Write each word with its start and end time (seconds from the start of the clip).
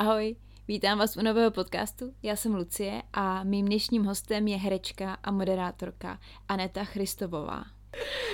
Ahoj, 0.00 0.36
vítám 0.68 0.98
vás 0.98 1.16
u 1.16 1.22
nového 1.22 1.50
podcastu. 1.50 2.14
Já 2.22 2.36
jsem 2.36 2.54
Lucie 2.54 3.02
a 3.12 3.44
mým 3.44 3.66
dnešním 3.66 4.04
hostem 4.04 4.48
je 4.48 4.56
herečka 4.56 5.18
a 5.22 5.30
moderátorka 5.30 6.18
Aneta 6.48 6.84
Christovová. 6.84 7.64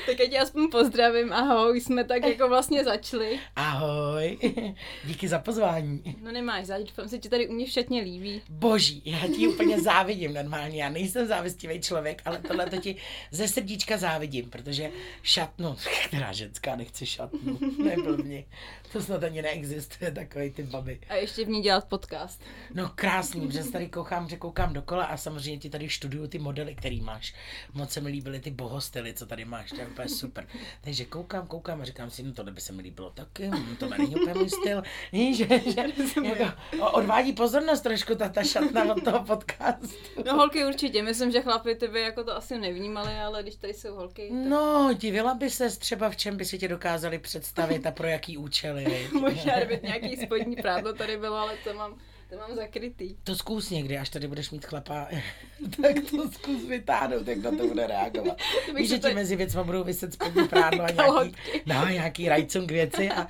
Tak 0.06 0.18
já 0.18 0.26
tě 0.26 0.38
aspoň 0.38 0.70
pozdravím, 0.70 1.32
ahoj, 1.32 1.80
jsme 1.80 2.04
tak 2.04 2.26
jako 2.26 2.48
vlastně 2.48 2.84
začali. 2.84 3.40
Ahoj, 3.56 4.38
díky 5.04 5.28
za 5.28 5.38
pozvání. 5.38 6.02
No 6.22 6.32
nemáš 6.32 6.66
záď, 6.66 6.92
se 7.06 7.18
ti 7.18 7.28
tady 7.28 7.48
u 7.48 7.52
mě 7.52 7.66
všetně 7.66 8.02
líbí. 8.02 8.42
Boží, 8.48 9.02
já 9.04 9.18
ti 9.36 9.48
úplně 9.48 9.80
závidím 9.80 10.34
normálně, 10.34 10.82
já 10.82 10.88
nejsem 10.88 11.26
závistivý 11.26 11.80
člověk, 11.80 12.22
ale 12.24 12.38
tohle 12.38 12.66
to 12.66 12.76
ti 12.76 12.96
ze 13.30 13.48
srdíčka 13.48 13.96
závidím, 13.96 14.50
protože 14.50 14.90
šatnu, 15.22 15.76
která 16.08 16.32
ženská 16.32 16.76
nechce 16.76 17.06
šatnu, 17.06 17.58
neblbni, 17.78 18.46
to 18.92 19.02
snad 19.02 19.24
ani 19.24 19.42
neexistuje, 19.42 20.10
takový 20.10 20.50
ty 20.50 20.62
baby. 20.62 21.00
A 21.08 21.14
ještě 21.14 21.44
v 21.44 21.48
ní 21.48 21.62
dělat 21.62 21.88
podcast. 21.88 22.42
No 22.74 22.92
krásný, 22.94 23.46
protože 23.46 23.64
tady 23.64 23.88
koukám, 23.88 24.28
že 24.28 24.36
koukám 24.36 24.72
dokola 24.72 25.04
a 25.04 25.16
samozřejmě 25.16 25.58
ti 25.58 25.70
tady 25.70 25.88
študuju 25.88 26.26
ty 26.26 26.38
modely, 26.38 26.74
který 26.74 27.00
máš. 27.00 27.34
Moc 27.72 27.90
se 27.90 28.00
mi 28.00 28.10
líbily 28.10 28.40
ty 28.40 28.50
bohostely, 28.50 29.14
co 29.14 29.26
tady 29.26 29.44
máš, 29.44 29.72
je 29.78 29.86
úplně 29.96 30.08
super. 30.08 30.46
Takže 30.80 31.04
koukám, 31.04 31.46
koukám 31.46 31.80
a 31.80 31.84
říkám 31.84 32.10
si, 32.10 32.22
no 32.22 32.32
tohle 32.32 32.52
by 32.52 32.60
se 32.60 32.72
mi 32.72 32.82
líbilo 32.82 33.10
taky, 33.10 33.48
hm, 33.48 33.76
to 33.76 33.88
není 33.88 34.16
úplně 34.16 34.34
můj 34.34 34.50
styl. 34.50 34.82
Víš, 35.12 35.36
že, 35.36 35.46
že 35.46 35.84
jako, 36.24 36.52
odvádí 36.92 37.32
pozornost 37.32 37.80
trošku 37.80 38.14
ta, 38.14 38.28
ta 38.28 38.42
šatna 38.42 38.84
od 38.84 39.04
toho 39.04 39.24
podcastu. 39.24 40.22
No 40.26 40.34
holky 40.34 40.66
určitě, 40.66 41.02
myslím, 41.02 41.32
že 41.32 41.40
chlapi 41.40 41.74
tebe 41.74 42.00
jako 42.00 42.24
to 42.24 42.36
asi 42.36 42.58
nevnímali, 42.58 43.14
ale 43.14 43.42
když 43.42 43.56
tady 43.56 43.74
jsou 43.74 43.94
holky. 43.94 44.28
Tak... 44.28 44.48
No, 44.48 44.90
divila 44.94 45.34
by 45.34 45.50
se 45.50 45.78
třeba 45.78 46.10
v 46.10 46.16
čem 46.16 46.36
by 46.36 46.44
si 46.44 46.58
tě 46.58 46.68
dokázali 46.68 47.18
představit 47.18 47.86
a 47.86 47.90
pro 47.90 48.06
jaký 48.06 48.36
účely. 48.36 49.08
Možná, 49.20 49.58
kdyby 49.58 49.80
nějaký 49.82 50.16
spodní 50.16 50.56
prádlo 50.56 50.92
tady 50.92 51.16
bylo, 51.16 51.36
ale 51.36 51.56
to 51.64 51.74
mám 51.74 51.98
to 52.30 52.36
mám 52.36 52.56
zakrytý. 52.56 53.14
To 53.24 53.36
zkus 53.36 53.70
někdy, 53.70 53.98
až 53.98 54.10
tady 54.10 54.28
budeš 54.28 54.50
mít 54.50 54.66
chlapa, 54.66 55.08
tak 55.82 55.94
to 56.10 56.30
zkus 56.30 56.64
vytáhnout, 56.68 57.28
jak 57.28 57.38
na 57.38 57.50
to 57.50 57.66
bude 57.66 57.86
reagovat. 57.86 58.38
Víš, 58.76 58.88
že 58.88 58.98
ti 58.98 59.14
mezi 59.14 59.36
věcmi 59.36 59.64
budou 59.64 59.84
vyset 59.84 60.12
spodní 60.12 60.48
prádlo 60.48 60.84
a 60.84 60.90
nějaký, 60.90 61.36
no, 61.66 61.88
nějaký 61.88 62.28
rajcung 62.28 62.70
věci. 62.70 63.10
A, 63.10 63.20
a, 63.22 63.28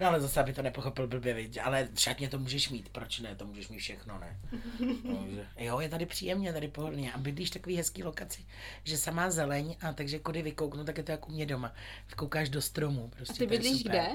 no 0.00 0.06
ale 0.06 0.20
zase, 0.20 0.40
aby 0.40 0.52
to 0.52 0.62
nepochopil 0.62 1.06
blbě, 1.06 1.34
viď? 1.34 1.58
ale 1.62 1.88
šatně 1.98 2.28
to 2.28 2.38
můžeš 2.38 2.68
mít, 2.68 2.88
proč 2.88 3.20
ne, 3.20 3.34
to 3.36 3.46
můžeš 3.46 3.68
mít 3.68 3.78
všechno, 3.78 4.18
ne? 4.18 4.36
Takže, 4.78 5.46
jo, 5.58 5.80
je 5.80 5.88
tady 5.88 6.06
příjemně, 6.06 6.52
tady 6.52 6.68
pohodlně 6.68 7.12
a 7.12 7.18
bydlíš 7.18 7.50
takový 7.50 7.76
hezký 7.76 8.02
lokaci, 8.02 8.44
že 8.84 8.98
samá 8.98 9.30
zeleň 9.30 9.76
a 9.80 9.92
takže 9.92 10.18
kudy 10.18 10.42
vykouknu, 10.42 10.84
tak 10.84 10.98
je 10.98 11.04
to 11.04 11.12
jako 11.12 11.26
u 11.28 11.32
mě 11.32 11.46
doma. 11.46 11.74
Vykoukáš 12.08 12.48
do 12.48 12.62
stromu. 12.62 13.10
Prostě, 13.16 13.32
a 13.32 13.36
ty 13.36 13.46
bydlíš 13.46 13.82
kde? 13.82 14.08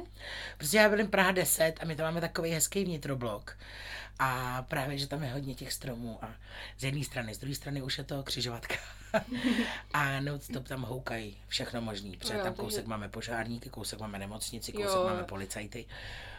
Prostě 0.58 0.78
já 0.78 0.89
bydlím 0.89 1.08
Praha 1.08 1.31
10 1.31 1.73
a 1.80 1.86
my 1.86 1.95
tam 1.95 2.06
máme 2.06 2.22
takový 2.22 2.52
hezký 2.52 2.86
vnitroblok 2.86 3.38
blok. 3.39 3.57
A 4.21 4.61
právě, 4.61 4.97
že 4.97 5.07
tam 5.07 5.23
je 5.23 5.33
hodně 5.33 5.55
těch 5.55 5.73
stromů 5.73 6.19
a 6.21 6.29
z 6.77 6.83
jedné 6.83 7.03
strany, 7.03 7.33
z 7.35 7.37
druhé 7.37 7.55
strany 7.55 7.81
už 7.81 7.97
je 7.97 8.03
to 8.03 8.23
křižovatka. 8.23 8.75
a 9.93 10.19
no, 10.19 10.39
to 10.39 10.59
tam 10.59 10.81
houkají 10.81 11.37
všechno 11.47 11.81
možný, 11.81 12.17
protože 12.17 12.33
jo, 12.33 12.43
tam 12.43 12.53
kousek 12.53 12.75
takže... 12.75 12.89
máme 12.89 13.09
požárníky, 13.09 13.69
kousek 13.69 13.99
máme 13.99 14.19
nemocnici, 14.19 14.71
kousek 14.71 14.89
jo. 14.89 15.03
máme 15.03 15.23
policajty. 15.23 15.85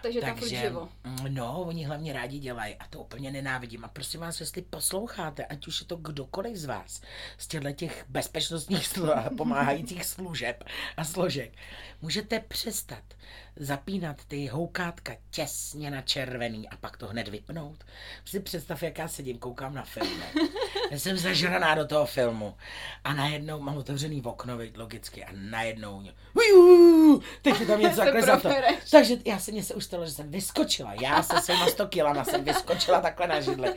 Takže, 0.02 0.20
takže 0.20 0.62
tam 0.62 0.88
mm, 1.04 1.34
No, 1.34 1.62
oni 1.62 1.84
hlavně 1.84 2.12
rádi 2.12 2.38
dělají 2.38 2.74
a 2.74 2.86
to 2.86 3.00
úplně 3.00 3.30
nenávidím. 3.30 3.84
A 3.84 3.88
prosím 3.88 4.20
vás, 4.20 4.40
jestli 4.40 4.62
posloucháte, 4.62 5.44
ať 5.44 5.66
už 5.66 5.80
je 5.80 5.86
to 5.86 5.96
kdokoliv 5.96 6.56
z 6.56 6.64
vás, 6.64 7.02
z 7.38 7.46
těchto 7.46 7.72
těch 7.72 8.04
bezpečnostních 8.08 8.86
slu- 8.86 9.36
pomáhajících 9.36 10.04
služeb 10.04 10.64
a 10.96 11.04
složek, 11.04 11.52
můžete 12.02 12.40
přestat 12.40 13.04
zapínat 13.60 14.16
ty 14.28 14.46
houkátka 14.46 15.12
těsně 15.30 15.90
na 15.90 16.02
červený 16.02 16.68
a 16.68 16.76
pak 16.76 16.96
to 16.96 17.06
hned 17.06 17.28
vypnout. 17.28 17.84
Si 18.24 18.40
představ, 18.40 18.82
jak 18.82 18.98
já 18.98 19.08
sedím, 19.08 19.38
koukám 19.38 19.74
na 19.74 19.82
film. 19.82 20.22
Já 20.90 20.98
jsem 20.98 21.16
zažraná 21.16 21.74
do 21.74 21.86
toho 21.86 22.06
filmu 22.06 22.56
a 23.04 23.14
najednou 23.14 23.60
mám 23.60 23.76
otevřený 23.76 24.22
okno, 24.22 24.58
logicky, 24.76 25.24
a 25.24 25.28
najednou 25.32 26.02
teď 27.42 27.60
je 27.60 27.66
tam 27.66 27.80
něco 27.80 27.96
takhle 27.96 28.22
za 28.22 28.40
to. 28.40 28.48
Takže 28.90 29.16
já 29.24 29.38
se 29.38 29.52
mě 29.52 29.62
se 29.62 29.74
už 29.74 29.84
stalo, 29.84 30.06
že 30.06 30.12
jsem 30.12 30.30
vyskočila. 30.30 30.94
Já 31.00 31.22
se 31.22 31.40
svýma 31.40 31.66
100 31.66 31.86
kilama 31.86 32.24
jsem 32.24 32.44
vyskočila 32.44 33.00
takhle 33.00 33.26
na 33.26 33.40
židli 33.40 33.74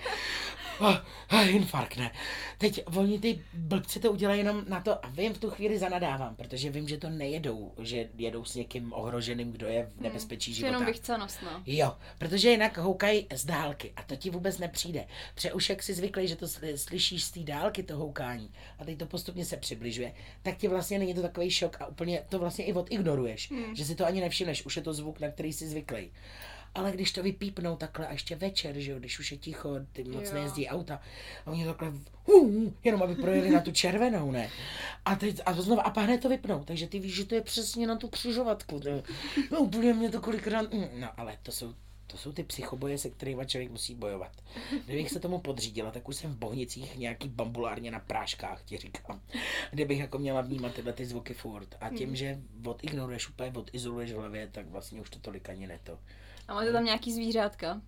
oh, 0.80 0.98
oh, 1.32 1.56
infarkt, 1.56 1.98
ne. 1.98 2.12
Teď 2.58 2.84
oni 2.98 3.20
ty 3.20 3.44
blbci 3.54 4.00
to 4.00 4.12
udělají 4.12 4.40
jenom 4.40 4.66
na 4.68 4.82
to 4.82 5.06
a 5.06 5.10
vím 5.10 5.34
v 5.34 5.38
tu 5.38 5.50
chvíli 5.50 5.80
zanadávám, 5.80 6.36
protože 6.36 6.70
vím, 6.70 6.88
že 6.88 6.98
to 6.98 7.10
nejedou, 7.10 7.74
že 7.82 8.10
jedou 8.18 8.46
s 8.46 8.56
někým 8.56 8.94
ohroženým, 8.94 9.52
kdo 9.52 9.68
je 9.68 9.84
v 9.84 9.94
hmm, 9.94 10.04
nebezpečí 10.04 10.52
hmm, 10.52 10.56
života. 10.56 10.74
Jenom 10.74 10.86
vychcanost, 10.86 11.40
no. 11.44 11.64
Jo, 11.66 11.98
protože 12.18 12.52
jinak 12.52 12.78
houkají 12.78 13.28
z 13.34 13.46
dálky 13.46 13.94
a 13.96 14.04
to 14.04 14.16
ti 14.16 14.30
vůbec 14.30 14.58
nepřijde. 14.58 15.06
Protože 15.36 15.54
už 15.54 15.70
jak 15.70 15.84
si 15.84 15.94
zvyklý, 15.94 16.28
že 16.28 16.36
to 16.36 16.48
slyšíš 16.76 17.24
z 17.24 17.32
té 17.32 17.40
dálky, 17.40 17.84
to 17.84 17.98
houkání, 17.98 18.50
a 18.80 18.86
teď 18.86 18.98
to 18.98 19.06
postupně 19.06 19.46
se 19.46 19.58
přibližuje, 19.58 20.14
tak 20.42 20.58
ti 20.58 20.68
vlastně 20.68 21.00
není 21.00 21.14
to 21.14 21.22
takový 21.22 21.52
šok 21.52 21.82
a 21.82 21.88
úplně 21.88 22.24
to 22.30 22.40
vlastně 22.40 22.66
i 22.66 22.74
odignoruješ, 22.74 23.52
hmm. 23.52 23.76
že 23.76 23.86
si 23.86 23.96
to 23.96 24.06
ani 24.06 24.22
nevšimneš, 24.22 24.66
už 24.66 24.76
je 24.76 24.82
to 24.82 24.94
zvuk, 24.94 25.20
na 25.20 25.32
který 25.32 25.54
jsi 25.54 25.68
zvyklý. 25.68 26.12
Ale 26.76 26.92
když 26.92 27.12
to 27.12 27.24
vypípnou 27.24 27.76
takhle 27.76 28.08
a 28.08 28.12
ještě 28.12 28.36
večer, 28.36 28.80
že 28.80 28.92
jo, 28.92 29.00
když 29.00 29.20
už 29.20 29.32
je 29.32 29.38
ticho, 29.38 29.76
ty 29.92 30.04
moc 30.04 30.28
jo. 30.30 30.34
nejezdí 30.34 30.68
auta, 30.68 31.02
a 31.46 31.52
oni 31.52 31.66
takhle, 31.66 31.92
uh, 32.26 32.72
jenom 32.84 33.04
aby 33.04 33.16
projeli 33.16 33.50
na 33.50 33.62
tu 33.62 33.72
červenou, 33.72 34.32
ne? 34.32 34.50
A 35.06 35.16
teď, 35.16 35.42
a 35.46 35.54
znovu, 35.54 35.88
a 35.88 36.02
hned 36.02 36.22
to 36.22 36.30
vypnou, 36.30 36.64
takže 36.64 36.88
ty 36.88 37.00
víš, 37.00 37.16
že 37.16 37.26
to 37.26 37.36
je 37.36 37.42
přesně 37.42 37.88
na 37.88 37.96
tu 37.96 38.08
křižovatku. 38.08 38.82
No 39.52 39.60
úplně 39.60 39.94
mě 39.94 40.10
to 40.10 40.22
kolikrát, 40.22 40.74
mm, 40.74 40.88
no 40.94 41.10
ale 41.18 41.38
to 41.44 41.52
jsou 41.52 41.74
to 42.14 42.20
jsou 42.20 42.32
ty 42.32 42.44
psychoboje, 42.44 42.98
se 42.98 43.10
kterými 43.10 43.46
člověk 43.46 43.72
musí 43.72 43.96
bojovat. 43.96 44.32
Kdybych 44.86 45.12
se 45.12 45.20
tomu 45.20 45.40
podřídila, 45.40 45.92
tak 45.92 46.10
už 46.10 46.16
jsem 46.16 46.34
v 46.34 46.38
Bohnicích 46.38 46.98
nějaký 46.98 47.30
bambulárně 47.30 47.92
na 47.92 48.00
práškách, 48.00 48.64
ti 48.64 48.78
říkám. 48.78 49.22
Kdybych 49.72 50.00
jako 50.00 50.18
měla 50.18 50.42
vnímat 50.42 50.74
tyhle 50.74 50.94
ty 50.94 51.06
zvuky 51.06 51.34
furt. 51.34 51.76
A 51.82 51.90
tím, 51.90 52.08
hmm. 52.08 52.16
že 52.16 52.40
odignoruješ 52.66 53.30
úplně, 53.30 53.52
odizoluješ 53.56 54.12
v 54.12 54.16
hlavě, 54.16 54.48
tak 54.48 54.68
vlastně 54.68 55.02
už 55.02 55.10
to 55.10 55.20
tolik 55.20 55.50
ani 55.50 55.68
neto. 55.68 56.00
A 56.48 56.54
máte 56.54 56.72
tam 56.72 56.86
nějaký 56.86 57.14
zvířátka? 57.14 57.82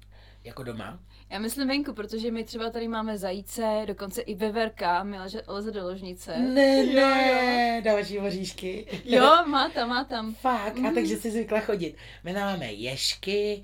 Jako 0.43 0.63
doma? 0.63 0.99
Já 1.29 1.39
myslím 1.39 1.67
venku, 1.67 1.93
protože 1.93 2.31
my 2.31 2.43
třeba 2.43 2.69
tady 2.69 2.87
máme 2.87 3.17
zajíce, 3.17 3.83
dokonce 3.87 4.21
i 4.21 4.35
veverka, 4.35 5.03
mi 5.03 5.19
leze, 5.19 5.41
leze 5.47 5.71
do 5.71 5.83
ložnice. 5.83 6.37
Ne, 6.39 6.85
jo, 6.85 6.93
ne, 6.93 7.75
jo. 7.75 7.81
další 7.83 8.17
voříšky. 8.17 8.87
Jo, 9.05 9.45
má 9.45 9.69
tam, 9.69 9.89
má 9.89 10.03
tam. 10.03 10.33
Fakt, 10.33 10.75
mm. 10.75 10.85
a 10.85 10.91
takže 10.91 11.17
si 11.17 11.31
zvykla 11.31 11.59
chodit. 11.59 11.95
My 12.23 12.33
tam 12.33 12.43
máme 12.43 12.71
ješky, 12.71 13.63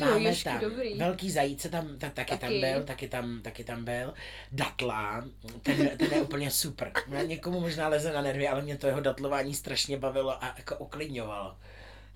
Máme 0.00 0.20
ježky, 0.20 0.44
tam 0.44 0.60
dobrý. 0.60 0.94
velký 0.98 1.30
zajíce, 1.30 1.68
tam, 1.68 1.98
tak, 1.98 2.14
taky, 2.14 2.30
taky, 2.30 2.40
tam 2.40 2.60
byl, 2.60 2.84
taky 2.84 3.08
tam, 3.08 3.40
taky 3.42 3.64
tam 3.64 3.84
byl. 3.84 4.14
Datla, 4.52 5.24
ten, 5.62 5.88
ten 5.98 6.12
je 6.12 6.22
úplně 6.22 6.50
super. 6.50 6.92
Někomu 7.26 7.60
možná 7.60 7.88
leze 7.88 8.12
na 8.12 8.22
nervy, 8.22 8.48
ale 8.48 8.62
mě 8.62 8.78
to 8.78 8.86
jeho 8.86 9.00
datlování 9.00 9.54
strašně 9.54 9.98
bavilo 9.98 10.44
a 10.44 10.54
jako 10.58 10.76
uklidňovalo. 10.76 11.56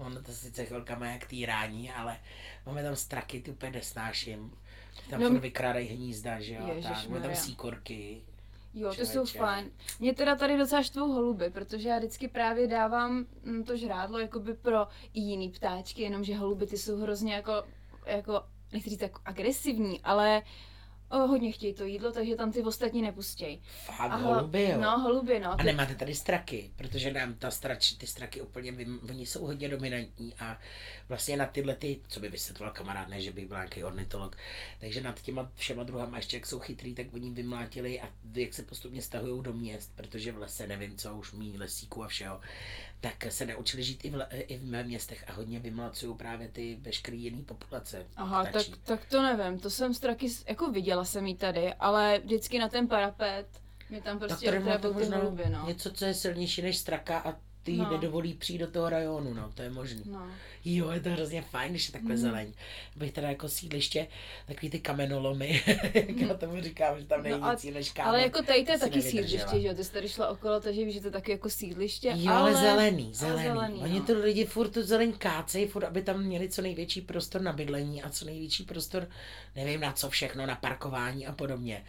Ono 0.07 0.23
to 0.23 0.33
sice 0.33 0.65
chvilka 0.65 0.99
má 0.99 1.07
jak 1.07 1.27
týrání, 1.27 1.91
ale 1.91 2.19
máme 2.67 2.83
tam 2.83 2.97
straky, 2.97 3.41
ty 3.41 3.51
úplně 3.51 3.73
nesnáším. 3.73 4.53
Tam 5.11 5.21
no, 5.21 5.31
vykrádají 5.31 5.89
hnízda, 5.89 6.41
že 6.41 6.55
jo, 6.55 6.75
tak. 6.83 7.09
Máme 7.09 7.21
tam 7.21 7.35
síkorky. 7.35 8.23
Jo, 8.75 8.95
to 8.95 9.07
jsou 9.07 9.25
fajn. 9.25 9.71
Mě 10.01 10.15
teda 10.15 10.37
tady 10.37 10.59
docela 10.59 10.83
štvou 10.83 11.13
holuby, 11.13 11.51
protože 11.51 11.89
já 11.89 11.99
vždycky 11.99 12.29
právě 12.29 12.69
dávám 12.69 13.27
mm, 13.45 13.65
to 13.65 13.77
žrádlo 13.77 14.19
jakoby 14.19 14.55
pro 14.55 14.87
jiný 15.15 15.51
ptáčky, 15.51 16.03
jenomže 16.03 16.37
holuby 16.37 16.67
ty 16.67 16.79
jsou 16.79 16.97
hrozně 16.97 17.35
jako, 17.35 17.65
jako 18.07 18.45
nechci 18.73 18.91
říct 18.91 19.01
jako 19.01 19.21
agresivní, 19.25 20.01
ale 20.01 20.43
o, 21.13 21.27
hodně 21.27 21.53
chtějí 21.53 21.75
to 21.75 21.85
jídlo, 21.85 22.13
takže 22.13 22.37
tam 22.37 22.53
ty 22.53 22.63
ostatní 22.63 23.03
nepustějí. 23.03 23.63
Fakt, 23.85 24.13
a 24.13 24.17
holuby, 24.17 24.63
jo? 24.63 24.81
No, 24.81 24.99
holuby, 24.99 25.41
no. 25.41 25.61
A 25.61 25.63
nemáte 25.63 25.95
tady 25.95 26.15
straky, 26.15 26.71
protože 26.77 27.13
nám 27.13 27.35
ta 27.35 27.51
strač, 27.51 27.93
ty 27.93 28.07
straky 28.07 28.41
úplně, 28.41 28.75
oni 29.11 29.27
jsou 29.27 29.47
hodně 29.47 29.69
dominantní 29.69 30.35
a 30.39 30.59
vlastně 31.09 31.37
na 31.37 31.47
tyhle 31.47 31.75
ty, 31.75 32.01
co 32.09 32.21
by 32.21 32.29
vysvětloval 32.29 32.75
kamarád, 32.75 33.09
ne, 33.09 33.21
že 33.21 33.33
bych 33.33 33.47
byl 33.47 33.57
nějaký 33.57 33.85
ornitolog, 33.85 34.37
takže 34.81 35.01
nad 35.01 35.23
těma 35.23 35.51
všema 35.55 35.83
druhama 35.83 36.17
ještě 36.17 36.37
jak 36.37 36.47
jsou 36.47 36.59
chytrý, 36.59 36.95
tak 36.95 37.07
oni 37.15 37.31
vymlátili 37.31 38.01
a 38.01 38.09
jak 38.35 38.55
se 38.55 38.63
postupně 38.63 39.03
stahují 39.03 39.43
do 39.43 39.53
měst, 39.53 39.93
protože 39.97 40.33
v 40.33 40.39
lese 40.39 40.67
nevím 40.67 40.97
co, 40.97 41.15
už 41.17 41.33
mý 41.33 41.59
lesíků 41.59 42.05
a 42.05 42.09
všeho, 42.09 42.41
tak 43.03 43.33
se 43.33 43.47
naučili 43.47 43.83
žít 43.83 44.05
i 44.05 44.11
v, 44.11 44.27
i 44.31 44.59
v 44.59 44.85
městech 44.85 45.25
a 45.29 45.33
hodně 45.33 45.61
vymlacují 45.61 46.17
právě 46.17 46.49
ty 46.49 46.79
veškerý 46.81 47.23
jiný 47.23 47.43
populace. 47.43 48.07
Aha, 48.17 48.45
tak, 48.45 48.67
tak 48.83 49.05
to 49.05 49.23
nevím, 49.23 49.61
to 49.61 49.71
jsem 49.71 49.95
straky, 49.95 50.29
jako 50.49 50.71
viděla 50.71 51.05
jsem 51.05 51.27
jí 51.27 51.37
tady, 51.37 51.75
ale 51.75 52.21
vždycky 52.25 52.59
na 52.59 52.69
ten 52.69 52.89
parapet 52.89 53.47
mi 53.91 54.03
tam 54.03 54.19
prostě 54.19 54.47
tak 54.47 54.55
tady 54.55 54.65
máte 54.65 54.91
možná 54.91 55.19
hluby, 55.19 55.45
no. 55.49 55.67
něco, 55.67 55.91
co 55.91 56.05
je 56.05 56.15
silnější 56.15 56.63
než 56.63 56.79
straka 56.79 57.19
a 57.19 57.35
ty 57.63 57.77
no. 57.77 57.91
nedovolí 57.91 58.35
přijít 58.35 58.59
do 58.59 58.67
toho 58.67 58.89
rajonu, 58.89 59.35
no, 59.35 59.53
to 59.55 59.63
je 59.63 59.71
možný. 59.71 60.03
No. 60.07 60.29
Jo, 60.65 60.91
je 60.91 61.01
to 61.01 61.11
hrozně 61.11 61.43
fajn, 61.43 61.71
když 61.71 61.87
je 61.87 61.93
takhle 61.93 62.15
mm. 62.15 62.21
zeleň. 62.21 62.53
Bych 62.97 63.13
teda 63.13 63.29
jako 63.29 63.49
sídliště, 63.49 64.07
takový 64.47 64.71
ty 64.71 64.81
kamenolomy, 64.81 65.63
jak 65.95 66.17
já 66.17 66.35
tomu 66.35 66.61
říkám, 66.61 67.01
že 67.01 67.07
tam 67.07 67.23
není 67.23 67.41
no, 67.41 67.53
nic 67.53 67.65
než 67.65 67.93
kámen. 67.93 68.09
Ale 68.09 68.23
jako 68.23 68.43
tady 68.43 68.65
to 68.65 68.73
je 68.73 68.79
taky 68.79 69.03
sídliště, 69.03 69.61
že 69.61 69.69
jo, 69.69 69.75
ty 69.75 69.85
jsi 69.85 69.93
tady 69.93 70.09
šla 70.09 70.29
okolo, 70.29 70.61
takže 70.61 70.85
víš, 70.85 70.95
že 70.95 71.01
to 71.01 71.07
je 71.07 71.13
taky 71.13 71.31
jako 71.31 71.51
sídliště, 71.51 72.13
Jo, 72.17 72.33
ale, 72.33 72.55
zelený, 72.55 73.15
zelený. 73.15 73.43
zelený 73.43 73.81
Oni 73.83 73.99
no. 73.99 74.07
to 74.07 74.19
lidi 74.19 74.45
furt 74.45 74.69
tu 74.69 74.83
zeleň 74.83 75.13
kácejí, 75.13 75.67
furt, 75.67 75.85
aby 75.85 76.03
tam 76.03 76.23
měli 76.23 76.49
co 76.49 76.63
největší 76.63 77.01
prostor 77.01 77.41
na 77.41 77.53
bydlení 77.53 78.03
a 78.03 78.11
co 78.11 78.25
největší 78.25 78.65
prostor, 78.65 79.09
nevím 79.57 79.81
na 79.81 79.93
co 79.93 80.11
všechno, 80.11 80.47
na 80.47 80.57
parkování 80.57 81.27
a 81.27 81.33
podobně. 81.33 81.85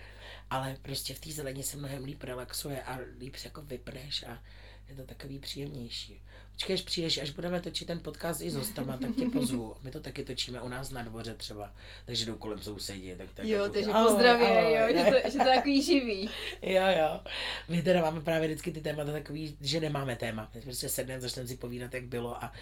Ale 0.49 0.77
prostě 0.81 1.13
v 1.13 1.19
té 1.19 1.31
zelení 1.31 1.63
se 1.63 1.77
mnohem 1.77 2.03
líp 2.03 2.23
relaxuje 2.23 2.83
a 2.83 2.99
líp 3.19 3.35
se 3.35 3.47
jako 3.47 3.61
vypneš 3.61 4.23
a 4.23 4.39
je 4.87 4.95
to 4.95 5.05
takový 5.05 5.39
příjemnější. 5.39 6.21
Počkej, 6.53 6.73
až 6.73 6.81
přijdeš, 6.81 7.17
až 7.17 7.29
budeme 7.29 7.61
točit 7.61 7.87
ten 7.87 7.99
podcast 7.99 8.41
i 8.41 8.49
s 8.49 8.55
hostama, 8.55 8.97
tak 8.97 9.15
tě 9.15 9.25
pozvu. 9.25 9.75
My 9.83 9.91
to 9.91 9.99
taky 9.99 10.23
točíme 10.23 10.61
u 10.61 10.67
nás 10.67 10.91
na 10.91 11.03
dvoře 11.03 11.33
třeba, 11.33 11.73
takže 12.05 12.25
jdou 12.25 12.35
kolem 12.35 12.59
sousedí. 12.59 13.13
Tak 13.17 13.27
tak 13.33 13.45
Jo, 13.45 13.69
takže 13.69 13.91
pozdravě, 14.05 14.79
jo, 14.79 14.87
že 14.87 15.03
to, 15.03 15.29
že 15.29 15.37
to 15.37 15.43
takový 15.43 15.81
živý. 15.83 16.29
Jo, 16.61 16.83
jo. 16.99 17.19
My 17.69 17.81
teda 17.81 18.01
máme 18.01 18.21
právě 18.21 18.47
vždycky 18.47 18.71
ty 18.71 18.81
témata 18.81 19.11
takový, 19.11 19.57
že 19.61 19.79
nemáme 19.79 20.15
téma. 20.15 20.51
My 20.55 20.61
prostě 20.61 20.89
sedneme, 20.89 21.21
začneme 21.21 21.47
si 21.47 21.57
povídat, 21.57 21.93
jak 21.93 22.03
bylo 22.03 22.43
a 22.43 22.53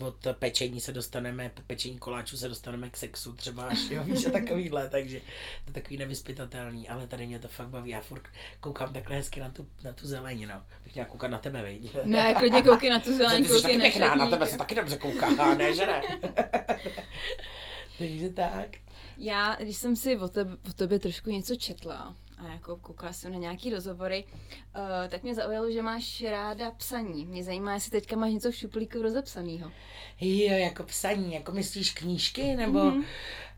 od 0.00 0.26
pečení 0.32 0.80
se 0.80 0.92
dostaneme, 0.92 1.50
po 1.54 1.62
pečení 1.62 1.98
koláčů 1.98 2.36
se 2.36 2.48
dostaneme 2.48 2.90
k 2.90 2.96
sexu 2.96 3.32
třeba 3.32 3.62
až, 3.64 3.78
jo, 3.90 4.04
víš, 4.04 4.26
a 4.26 4.30
takovýhle, 4.30 4.88
takže 4.88 5.20
to 5.64 5.70
je 5.70 5.72
takový 5.72 5.96
nevyspytatelný, 5.96 6.88
ale 6.88 7.06
tady 7.06 7.26
mě 7.26 7.38
to 7.38 7.48
fakt 7.48 7.68
baví. 7.68 7.90
Já 7.90 8.00
furt 8.00 8.22
koukám 8.60 8.92
takhle 8.92 9.16
hezky 9.16 9.40
na 9.40 9.50
tu, 9.50 9.66
na 9.84 9.92
tu 9.92 10.06
zelení, 10.06 10.46
no. 10.46 10.62
Bych 10.84 10.94
měla 10.94 11.08
koukat 11.08 11.30
na 11.30 11.38
tebe, 11.38 11.62
viď? 11.62 11.96
Ne, 12.04 12.34
klidně 12.34 12.62
koukej 12.62 12.90
na 12.90 13.00
tu 13.00 13.16
zelení, 13.16 13.37
Ty 13.42 13.48
jsi 13.48 13.62
taky 13.62 13.78
pěkná, 13.78 14.14
na 14.14 14.30
tebe 14.30 14.46
se 14.46 14.58
taky 14.58 14.74
dobře 14.74 14.96
kouká, 14.96 15.54
ne, 15.54 15.74
že 15.74 15.86
ne? 15.86 16.02
Takže 17.98 18.30
tak. 18.30 18.68
Já, 19.18 19.56
když 19.60 19.76
jsem 19.76 19.96
si 19.96 20.16
o, 20.16 20.28
tebe, 20.28 20.56
o 20.70 20.72
tobě 20.72 20.98
trošku 20.98 21.30
něco 21.30 21.56
četla 21.56 22.16
a 22.38 22.52
jako 22.52 22.76
koukala 22.76 23.12
jsem 23.12 23.32
na 23.32 23.38
nějaký 23.38 23.70
rozhovory, 23.70 24.24
uh, 24.24 25.08
tak 25.08 25.22
mě 25.22 25.34
zaujalo, 25.34 25.70
že 25.70 25.82
máš 25.82 26.24
ráda 26.30 26.70
psaní. 26.70 27.26
Mě 27.26 27.44
zajímá, 27.44 27.74
jestli 27.74 27.90
teďka 27.90 28.16
máš 28.16 28.32
něco 28.32 28.50
v 28.50 28.56
šuplíku 28.56 29.02
rozepsanýho. 29.02 29.72
Jo, 30.20 30.56
jako 30.56 30.82
psaní, 30.82 31.34
jako 31.34 31.52
myslíš 31.52 31.92
knížky, 31.92 32.56
nebo... 32.56 32.84
Mhm. 32.84 33.00
Mm-hmm. 33.00 33.04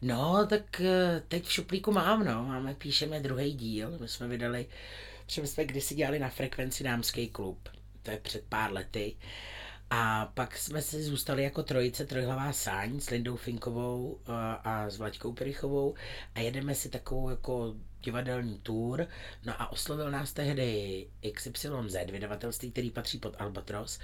No, 0.03 0.47
tak 0.47 0.81
eh, 0.81 1.23
teď 1.29 1.45
v 1.45 1.53
šuplíku 1.53 1.93
mám, 1.93 2.25
no. 2.25 2.45
Máme, 2.45 2.75
píšeme 2.75 3.21
druhý 3.21 3.53
díl. 3.53 3.99
My 4.01 4.09
jsme 4.09 4.29
vydali, 4.29 4.67
třeba 5.27 5.47
jsme 5.47 5.65
kdysi 5.65 5.95
dělali 5.95 6.19
na 6.19 6.29
frekvenci 6.29 6.85
dámský 6.85 7.29
klub. 7.29 7.69
To 8.03 8.11
je 8.11 8.19
před 8.19 8.45
pár 8.49 8.73
lety. 8.73 9.17
A 9.91 10.27
pak 10.35 10.57
jsme 10.57 10.83
si 10.83 11.03
zůstali 11.03 11.43
jako 11.43 11.63
trojice 11.63 12.07
trojhlavá 12.07 12.53
sáň 12.53 13.01
s 13.01 13.11
Lindou 13.11 13.37
Finkovou 13.37 14.21
a, 14.27 14.53
a 14.53 14.91
s 14.91 14.99
Vlaďkou 14.99 15.33
Perichovou 15.33 15.95
a 16.35 16.41
jedeme 16.41 16.75
si 16.75 16.89
takovou 16.89 17.31
jako 17.31 17.75
divadelní 18.03 18.59
tour. 18.59 19.07
No 19.45 19.63
a 19.63 19.73
oslovil 19.73 20.11
nás 20.11 20.33
tehdy 20.33 21.07
XYZ, 21.33 21.97
vydavatelství, 22.11 22.71
který 22.71 22.91
patří 22.91 23.19
pod 23.19 23.37
Albatros, 23.39 23.99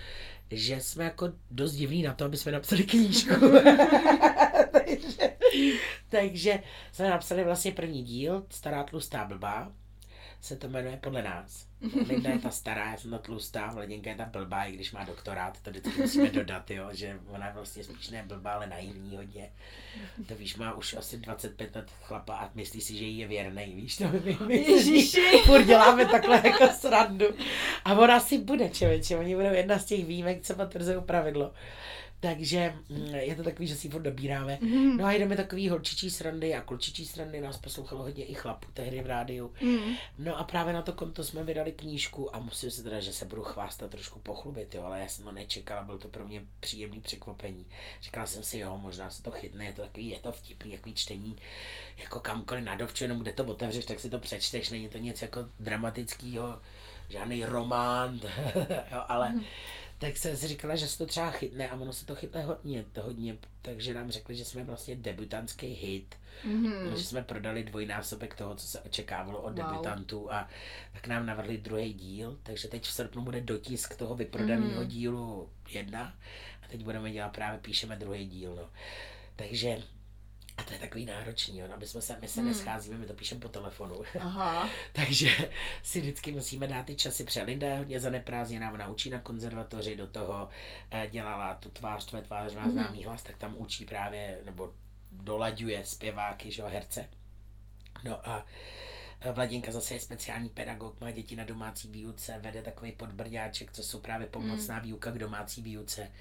že 0.51 0.81
jsme 0.81 1.05
jako 1.05 1.33
dost 1.51 1.73
divní 1.73 2.03
na 2.03 2.15
to, 2.15 2.25
aby 2.25 2.37
jsme 2.37 2.53
napsali 2.53 2.85
knížku. 2.85 3.35
takže, 4.73 5.37
takže 6.09 6.63
jsme 6.93 7.11
napsali 7.11 7.45
vlastně 7.45 7.73
první 7.73 8.03
díl, 8.03 8.47
Stará 8.51 8.85
tlustá 8.85 9.25
blbá, 9.25 9.73
se 10.47 10.57
to 10.57 10.69
jmenuje 10.69 10.97
podle 10.97 11.23
nás. 11.23 11.67
Linda 12.09 12.31
je 12.31 12.39
ta 12.39 12.51
stará, 12.51 12.91
já 12.91 12.97
jsem 12.97 13.11
ta 13.11 13.19
tlustá, 13.19 13.67
Vladinka 13.67 14.11
je 14.11 14.17
ta 14.17 14.25
blbá, 14.25 14.65
i 14.65 14.73
když 14.73 14.93
má 14.93 15.05
doktorát, 15.05 15.61
to 15.61 15.71
vždycky 15.71 16.01
musíme 16.01 16.31
dodat, 16.31 16.71
jo, 16.71 16.89
že 16.93 17.21
ona 17.29 17.47
je 17.47 17.53
vlastně 17.53 17.85
spíš 17.85 18.09
ne 18.09 18.25
blbá, 18.27 18.53
ale 18.53 18.67
naivní 18.67 19.17
hodně. 19.17 19.51
To 20.29 20.35
víš, 20.35 20.57
má 20.57 20.75
už 20.75 20.95
asi 20.95 21.17
25 21.17 21.77
let 21.77 21.91
chlapa 22.03 22.37
a 22.37 22.51
myslí 22.55 22.81
si, 22.81 22.97
že 22.97 23.05
jí 23.05 23.19
je 23.19 23.27
věrnej, 23.27 23.75
víš, 23.75 23.97
to 23.97 24.05
my, 24.25 24.39
my 24.47 24.57
Ježiši. 24.57 25.39
furt 25.45 25.65
děláme 25.65 26.07
takhle 26.07 26.43
jako 26.45 26.69
srandu. 26.69 27.27
A 27.85 27.95
ona 27.95 28.21
si 28.21 28.39
bude, 28.39 28.69
člověče, 28.69 29.17
oni 29.17 29.37
budou 29.37 29.53
jedna 29.53 29.79
z 29.79 29.85
těch 29.85 30.05
výjimek, 30.05 30.43
co 30.43 30.55
potvrzují 30.55 31.03
pravidlo. 31.03 31.53
Takže 32.21 32.75
mm, 32.89 33.15
je 33.15 33.35
to 33.35 33.43
takový, 33.43 33.69
že 33.69 33.77
si 33.77 33.89
furt 33.89 34.03
dobíráme. 34.03 34.59
No 34.97 35.05
a 35.05 35.13
jdeme 35.13 35.37
takový 35.37 35.69
holčičí 35.69 36.11
srandy 36.11 36.55
a 36.55 36.61
klučičí 36.61 37.07
srandy, 37.07 37.41
nás 37.41 37.59
poslouchalo 37.59 38.03
hodně 38.03 38.25
i 38.25 38.35
chlapů 38.35 38.69
tehdy 38.75 39.03
v 39.03 39.07
rádiu. 39.07 39.53
Mm. 39.61 39.95
No 40.19 40.39
a 40.39 40.45
právě 40.45 40.73
na 40.73 40.83
to 40.83 40.93
konto 40.93 41.25
jsme 41.25 41.45
vydali 41.45 41.73
knížku 41.73 42.37
a 42.37 42.39
musím 42.39 42.71
se 42.71 42.83
teda, 42.83 43.01
že 43.01 43.13
se 43.13 43.25
budu 43.25 43.43
chvástat 43.43 43.91
trošku 43.91 44.19
pochlubit, 44.19 44.75
jo, 44.75 44.83
ale 44.83 45.01
já 45.01 45.09
jsem 45.09 45.25
to 45.25 45.33
nečekala, 45.33 45.83
bylo 45.83 45.99
to 45.99 46.09
pro 46.09 46.27
mě 46.27 46.43
příjemný 46.61 47.01
překvapení. 47.01 47.67
Říkala 48.03 48.27
jsem 48.27 48.43
si, 48.43 48.59
jo, 48.59 48.79
možná 48.83 49.11
se 49.11 49.23
to 49.23 49.31
chytne, 49.31 49.65
je 49.65 49.73
to 49.73 49.83
takový, 49.83 50.09
je 50.09 50.19
to 50.19 50.33
vtipný, 50.33 50.71
takový 50.71 50.95
čtení, 50.95 51.37
jako 51.99 52.21
kamkoliv 52.21 52.65
na 52.65 52.77
dovču, 52.77 53.05
jenom 53.05 53.19
kde 53.19 53.33
to 53.33 53.45
otevřeš, 53.45 53.85
tak 53.85 54.01
si 54.01 54.11
to 54.11 54.19
přečteš, 54.19 54.71
není 54.71 54.89
to 54.89 54.99
nic 54.99 55.23
jako 55.23 55.49
dramatického, 55.61 56.61
žádný 57.09 57.45
román, 57.45 58.21
jo, 58.93 59.03
ale 59.09 59.35
tak 59.99 60.17
jsem 60.17 60.37
si 60.37 60.49
říkala, 60.49 60.77
že 60.77 60.89
se 60.89 60.99
to 60.99 61.07
třeba 61.07 61.31
chytne 61.31 61.69
a 61.69 61.75
ono 61.77 61.93
se 61.93 62.07
to 62.07 62.15
chytne 62.15 62.43
hodně, 62.43 62.85
to 62.93 63.03
hodně, 63.03 63.37
takže 63.63 63.95
nám 63.95 64.11
řekli, 64.11 64.37
že 64.37 64.45
jsme 64.45 64.65
vlastně 64.65 64.97
debutantský 64.97 65.67
hit, 65.67 66.15
Mhm. 66.45 66.97
že 66.97 67.05
jsme 67.05 67.23
prodali 67.23 67.65
dvojnásobek 67.65 68.35
toho, 68.35 68.55
co 68.55 68.67
se 68.67 68.81
očekávalo 68.81 69.39
od 69.43 69.59
Wow. 69.59 69.71
debutantů 69.71 70.33
a 70.33 70.49
tak 70.93 71.07
nám 71.07 71.27
navrhli 71.27 71.59
druhý 71.59 71.93
díl, 71.95 72.39
takže 72.43 72.69
teď 72.69 72.85
v 72.85 72.93
srpnu 72.93 73.23
bude 73.23 73.41
dotisk 73.41 73.97
toho 73.97 74.15
vyprodaného 74.15 74.81
Mhm. 74.81 74.89
dílu 74.89 75.49
jedna 75.71 76.15
a 76.63 76.69
teď 76.69 76.83
budeme 76.85 77.11
dělat 77.11 77.29
právě, 77.33 77.61
píšeme 77.61 77.97
druhý 77.97 78.27
díl, 78.27 78.55
no. 78.57 78.71
Takže 79.37 79.79
a 80.57 80.63
to 80.63 80.73
je 80.73 80.79
takový 80.79 81.07
náročný, 81.07 81.59
jo, 81.59 81.67
no, 81.69 81.75
aby 81.75 81.87
jsme 81.87 82.01
se, 82.01 82.19
my 82.21 82.29
se 82.29 82.41
Hmm. 82.41 82.49
nescházíme, 82.49 82.99
my 82.99 83.07
to 83.07 83.15
píšeme 83.15 83.41
po 83.41 83.49
telefonu. 83.49 84.03
Aha. 84.21 84.69
Takže 84.93 85.31
si 85.83 86.01
vždycky 86.01 86.33
musíme 86.33 86.67
dát 86.67 86.87
ty 86.87 86.95
časy 86.97 87.25
před. 87.25 87.43
Linda 87.43 87.67
je 87.69 87.79
hodně 87.79 88.01
zaneprázdněná, 88.01 88.73
ona 88.73 88.89
učí 88.89 89.11
na 89.11 89.21
konzervatoři, 89.21 89.97
do 89.97 90.07
toho 90.07 90.49
eh, 90.91 91.09
dělala 91.11 91.55
tu 91.55 91.69
tvář, 91.71 92.05
tvé 92.05 92.23
tvář 92.23 92.55
má 92.55 92.61
Mhm. 92.63 92.73
známý 92.73 93.05
hlas, 93.05 93.23
tak 93.23 93.37
tam 93.37 93.55
učí 93.59 93.85
právě, 93.85 94.39
nebo 94.45 94.73
dolaďuje 95.13 95.85
zpěváky, 95.85 96.51
že 96.51 96.63
jo, 96.63 96.69
herce. 96.69 97.09
No 98.05 98.29
a 98.29 98.47
eh, 99.21 99.33
Vladinka 99.33 99.73
zase 99.73 99.95
je 99.95 100.01
speciální 100.01 100.49
pedagog, 100.49 101.01
má 101.01 101.11
děti 101.11 101.37
na 101.37 101.45
domácí 101.45 101.89
výuce, 101.89 102.39
vede 102.39 102.63
takový 102.63 102.93
podbrďáček, 102.93 103.73
co 103.73 103.83
jsou 103.83 104.01
právě 104.01 104.27
pomocná 104.27 104.79
výuka 104.79 105.11
k 105.11 105.19
domácí 105.19 105.63
výuce. 105.63 106.13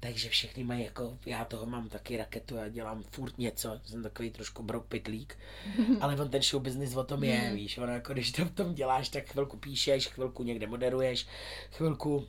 Takže 0.00 0.28
všechny 0.28 0.64
mají 0.64 0.84
jako, 0.84 1.18
já 1.26 1.44
toho 1.44 1.66
mám 1.66 1.88
taky 1.88 2.16
raketu, 2.16 2.56
já 2.56 2.68
dělám 2.68 3.02
furt 3.02 3.38
něco, 3.38 3.80
jsem 3.84 4.02
takový 4.02 4.30
trošku 4.30 4.62
brouk 4.62 4.86
pitlík, 4.86 5.38
ale 6.00 6.16
on 6.16 6.30
ten 6.30 6.42
show 6.42 6.62
business 6.62 6.96
o 6.96 7.04
tom 7.04 7.24
je, 7.24 7.50
víš, 7.54 7.78
ono 7.78 7.92
jako 7.92 8.12
když 8.12 8.32
to 8.32 8.44
v 8.44 8.50
tom 8.50 8.74
děláš, 8.74 9.08
tak 9.08 9.30
chvilku 9.30 9.56
píšeš, 9.56 10.08
chvilku 10.08 10.42
někde 10.42 10.66
moderuješ, 10.66 11.26
chvilku 11.70 12.26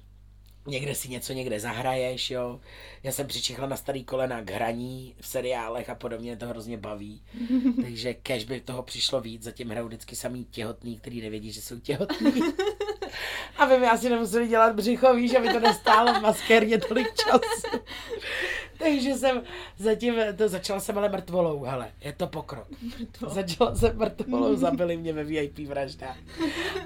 někde 0.67 0.95
si 0.95 1.09
něco 1.09 1.33
někde 1.33 1.59
zahraješ, 1.59 2.31
jo. 2.31 2.59
Já 3.03 3.11
jsem 3.11 3.27
přičichla 3.27 3.67
na 3.67 3.77
starý 3.77 4.03
kolena 4.03 4.41
k 4.41 4.49
hraní 4.49 5.15
v 5.21 5.27
seriálech 5.27 5.89
a 5.89 5.95
podobně, 5.95 6.37
to 6.37 6.47
hrozně 6.47 6.77
baví. 6.77 7.23
Takže 7.81 8.13
kež 8.13 8.45
by 8.45 8.61
toho 8.61 8.83
přišlo 8.83 9.21
víc, 9.21 9.43
zatím 9.43 9.69
hrajou 9.69 9.87
vždycky 9.87 10.15
samý 10.15 10.45
těhotný, 10.45 10.97
který 10.97 11.21
nevědí, 11.21 11.51
že 11.51 11.61
jsou 11.61 11.79
těhotný. 11.79 12.31
aby 13.57 13.77
mi 13.77 13.87
asi 13.87 14.09
nemuseli 14.09 14.47
dělat 14.47 14.75
břicho, 14.75 15.13
víš, 15.13 15.35
aby 15.35 15.49
to 15.49 15.59
nestálo 15.59 16.13
v 16.13 16.21
maskérně 16.21 16.77
tolik 16.77 17.07
času. 17.15 17.79
Takže 18.77 19.13
jsem 19.13 19.41
zatím, 19.77 20.15
to 20.35 20.49
začala 20.49 20.79
jsem 20.79 20.97
ale 20.97 21.09
mrtvolou, 21.09 21.63
hele, 21.63 21.91
je 22.01 22.13
to 22.13 22.27
pokrok. 22.27 22.67
Začala 23.27 23.75
jsem 23.75 23.97
mrtvolou, 23.97 24.55
zabili 24.65 24.97
mě 24.97 25.13
ve 25.13 25.23
VIP 25.23 25.59
vraždách. 25.59 26.17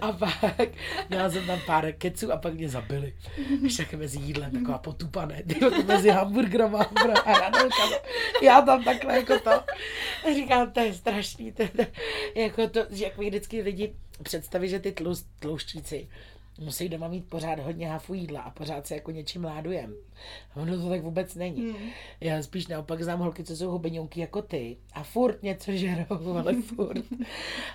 A 0.01 0.11
pak 0.11 0.69
měla 1.09 1.29
jsem 1.29 1.45
tam 1.45 1.59
pár 1.65 1.91
keců 1.91 2.31
a 2.31 2.37
pak 2.37 2.53
mě 2.53 2.69
zabili. 2.69 3.13
Víš, 3.61 3.77
tak 3.77 3.93
mezi 3.93 4.19
jídlem, 4.19 4.51
taková 4.51 4.77
potupané, 4.77 5.43
mezi 5.85 6.09
hamburgrama 6.09 6.79
a 7.25 7.31
hranolkama. 7.31 7.95
Já 8.41 8.61
tam 8.61 8.83
takhle 8.83 9.15
jako 9.15 9.39
to. 9.39 9.51
A 9.51 10.33
říkám, 10.33 10.71
to 10.71 10.79
je 10.79 10.93
strašný. 10.93 11.51
To, 11.51 11.63
to, 11.67 11.83
jako 12.35 12.67
to, 12.67 12.79
že 12.89 13.03
jak 13.03 13.17
mi 13.17 13.29
vždycky 13.29 13.61
lidi 13.61 13.93
představí, 14.23 14.69
že 14.69 14.79
ty 14.79 14.91
tlust, 14.91 15.27
tlouštíci 15.39 16.07
musí 16.59 16.89
doma 16.89 17.07
mít 17.07 17.29
pořád 17.29 17.59
hodně 17.59 17.89
hafu 17.89 18.13
jídla 18.13 18.41
a 18.41 18.49
pořád 18.49 18.87
se 18.87 18.95
jako 18.95 19.11
něčím 19.11 19.43
ládujem. 19.43 19.93
A 20.51 20.55
ono 20.59 20.77
to 20.77 20.89
tak 20.89 21.01
vůbec 21.01 21.35
není. 21.35 21.61
Hmm. 21.71 21.89
Já 22.21 22.43
spíš 22.43 22.67
naopak 22.67 23.03
znám 23.03 23.19
holky, 23.19 23.43
co 23.43 23.55
jsou 23.55 23.69
hubeňonky 23.71 24.19
jako 24.19 24.41
ty 24.41 24.77
a 24.93 25.03
furt 25.03 25.43
něco 25.43 25.71
žerou, 25.71 26.37
ale 26.37 26.61
furt. 26.61 27.03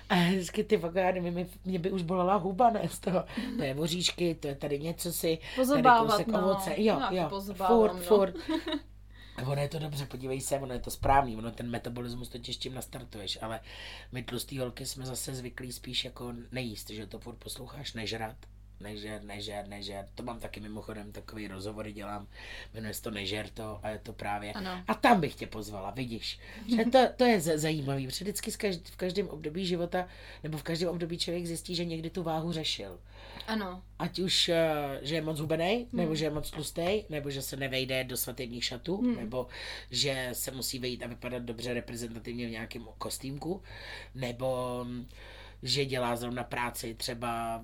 A 0.09 0.15
vždycky 0.29 0.63
ty 0.63 0.77
fakt, 0.77 0.95
já 0.95 1.11
nevím, 1.11 1.47
mě- 1.65 1.79
by 1.79 1.91
už 1.91 2.01
bolela 2.01 2.35
huba, 2.35 2.69
ne 2.69 2.89
z 2.89 2.99
toho. 2.99 3.23
To 3.57 3.63
je 3.63 3.73
voříšky, 3.73 4.35
to 4.35 4.47
je 4.47 4.55
tady 4.55 4.79
něco 4.79 5.13
si, 5.13 5.37
tady 5.37 5.55
Pozobávat, 5.55 6.11
kousek 6.11 6.27
no. 6.27 6.39
ovoce, 6.45 6.73
jo, 6.77 6.99
No, 6.99 7.07
jo, 7.11 7.41
furt, 7.67 7.93
no. 7.93 7.99
furt. 7.99 8.35
A 9.37 9.41
ono 9.47 9.61
je 9.61 9.67
to 9.69 9.79
dobře, 9.79 10.05
podívej 10.05 10.41
se, 10.41 10.59
ono 10.59 10.73
je 10.73 10.79
to 10.79 10.91
správný, 10.91 11.35
ono 11.37 11.51
ten 11.51 11.69
metabolismus 11.69 12.29
totiž 12.29 12.57
tím 12.57 12.73
nastartuješ, 12.73 13.37
ale 13.41 13.59
my 14.11 14.23
tlustý 14.23 14.59
holky 14.59 14.85
jsme 14.85 15.05
zase 15.05 15.35
zvyklí 15.35 15.71
spíš 15.71 16.05
jako 16.05 16.33
nejíst, 16.51 16.89
že 16.89 17.07
to 17.07 17.19
furt 17.19 17.35
posloucháš, 17.35 17.93
nežrat. 17.93 18.35
Nežer, 18.79 19.23
nežer, 19.23 19.67
nežer. 19.67 20.07
To 20.15 20.23
mám 20.23 20.39
taky 20.39 20.59
mimochodem, 20.59 21.11
takový 21.11 21.47
rozhovory 21.47 21.93
dělám, 21.93 22.27
jmenuje 22.73 22.93
se 22.93 23.01
to 23.01 23.11
Nežer 23.11 23.49
to 23.49 23.79
a 23.83 23.89
je 23.89 23.99
to 23.99 24.13
právě. 24.13 24.53
Ano. 24.53 24.83
A 24.87 24.93
tam 24.93 25.21
bych 25.21 25.35
tě 25.35 25.47
pozvala, 25.47 25.91
vidíš. 25.91 26.39
Že 26.75 26.85
to, 26.85 26.99
to 27.15 27.23
je 27.23 27.41
z- 27.41 27.57
zajímavý, 27.57 28.07
protože 28.07 28.25
vždycky 28.25 28.51
každý, 28.51 28.83
v 28.91 28.95
každém 28.97 29.27
období 29.27 29.65
života, 29.65 30.07
nebo 30.43 30.57
v 30.57 30.63
každém 30.63 30.89
období 30.89 31.17
člověk 31.17 31.45
zjistí, 31.45 31.75
že 31.75 31.85
někdy 31.85 32.09
tu 32.09 32.23
váhu 32.23 32.51
řešil. 32.51 32.99
Ano. 33.47 33.83
Ať 33.99 34.19
už, 34.19 34.49
eh, 34.49 34.99
že 35.01 35.15
je 35.15 35.21
moc 35.21 35.39
hubený, 35.39 35.87
nebo 35.93 36.15
že 36.15 36.25
je 36.25 36.29
moc 36.31 36.51
tlustý, 36.51 37.03
nebo 37.09 37.29
že 37.29 37.41
se 37.41 37.55
nevejde 37.57 38.03
do 38.03 38.17
svatebních 38.17 38.63
šatů, 38.65 39.01
nebo 39.01 39.47
že 39.91 40.29
se 40.33 40.51
musí 40.51 40.79
vejít 40.79 41.03
a 41.03 41.07
vypadat 41.07 41.43
dobře 41.43 41.73
reprezentativně 41.73 42.47
v 42.47 42.51
nějakém 42.51 42.85
kostýmku, 42.97 43.61
nebo 44.15 44.79
mm, 44.83 45.07
že 45.63 45.85
dělá 45.85 46.15
zrovna 46.15 46.43
práci 46.43 46.93
třeba 46.95 47.61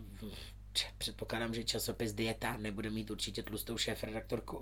Předpokládám, 0.97 1.53
že 1.53 1.63
časopis 1.63 2.13
Dieta 2.13 2.57
nebude 2.57 2.89
mít 2.89 3.11
určitě 3.11 3.43
tlustou 3.43 3.77
šéf 3.77 4.03
redaktorku. 4.03 4.61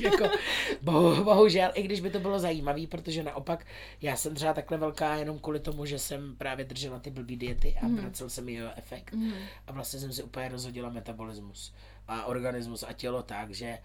jako, 0.00 0.24
bohu, 0.82 1.24
bohužel, 1.24 1.70
i 1.74 1.82
když 1.82 2.00
by 2.00 2.10
to 2.10 2.20
bylo 2.20 2.38
zajímavé, 2.38 2.86
protože 2.86 3.22
naopak 3.22 3.66
já 4.00 4.16
jsem 4.16 4.34
třeba 4.34 4.52
takhle 4.52 4.78
velká 4.78 5.14
jenom 5.14 5.38
kvůli 5.38 5.60
tomu, 5.60 5.86
že 5.86 5.98
jsem 5.98 6.36
právě 6.36 6.64
držela 6.64 6.98
ty 6.98 7.10
blbý 7.10 7.36
diety 7.36 7.74
a 7.82 7.88
vracel 7.88 8.30
se 8.30 8.40
mi 8.42 8.52
jeho 8.52 8.70
efekt. 8.76 9.14
A 9.66 9.72
vlastně 9.72 10.00
jsem 10.00 10.12
si 10.12 10.22
úplně 10.22 10.48
rozhodila 10.48 10.90
metabolismus 10.90 11.74
a 12.08 12.24
organismus 12.24 12.82
a 12.88 12.92
tělo 12.92 13.22
tak, 13.22 13.50
že 13.50 13.78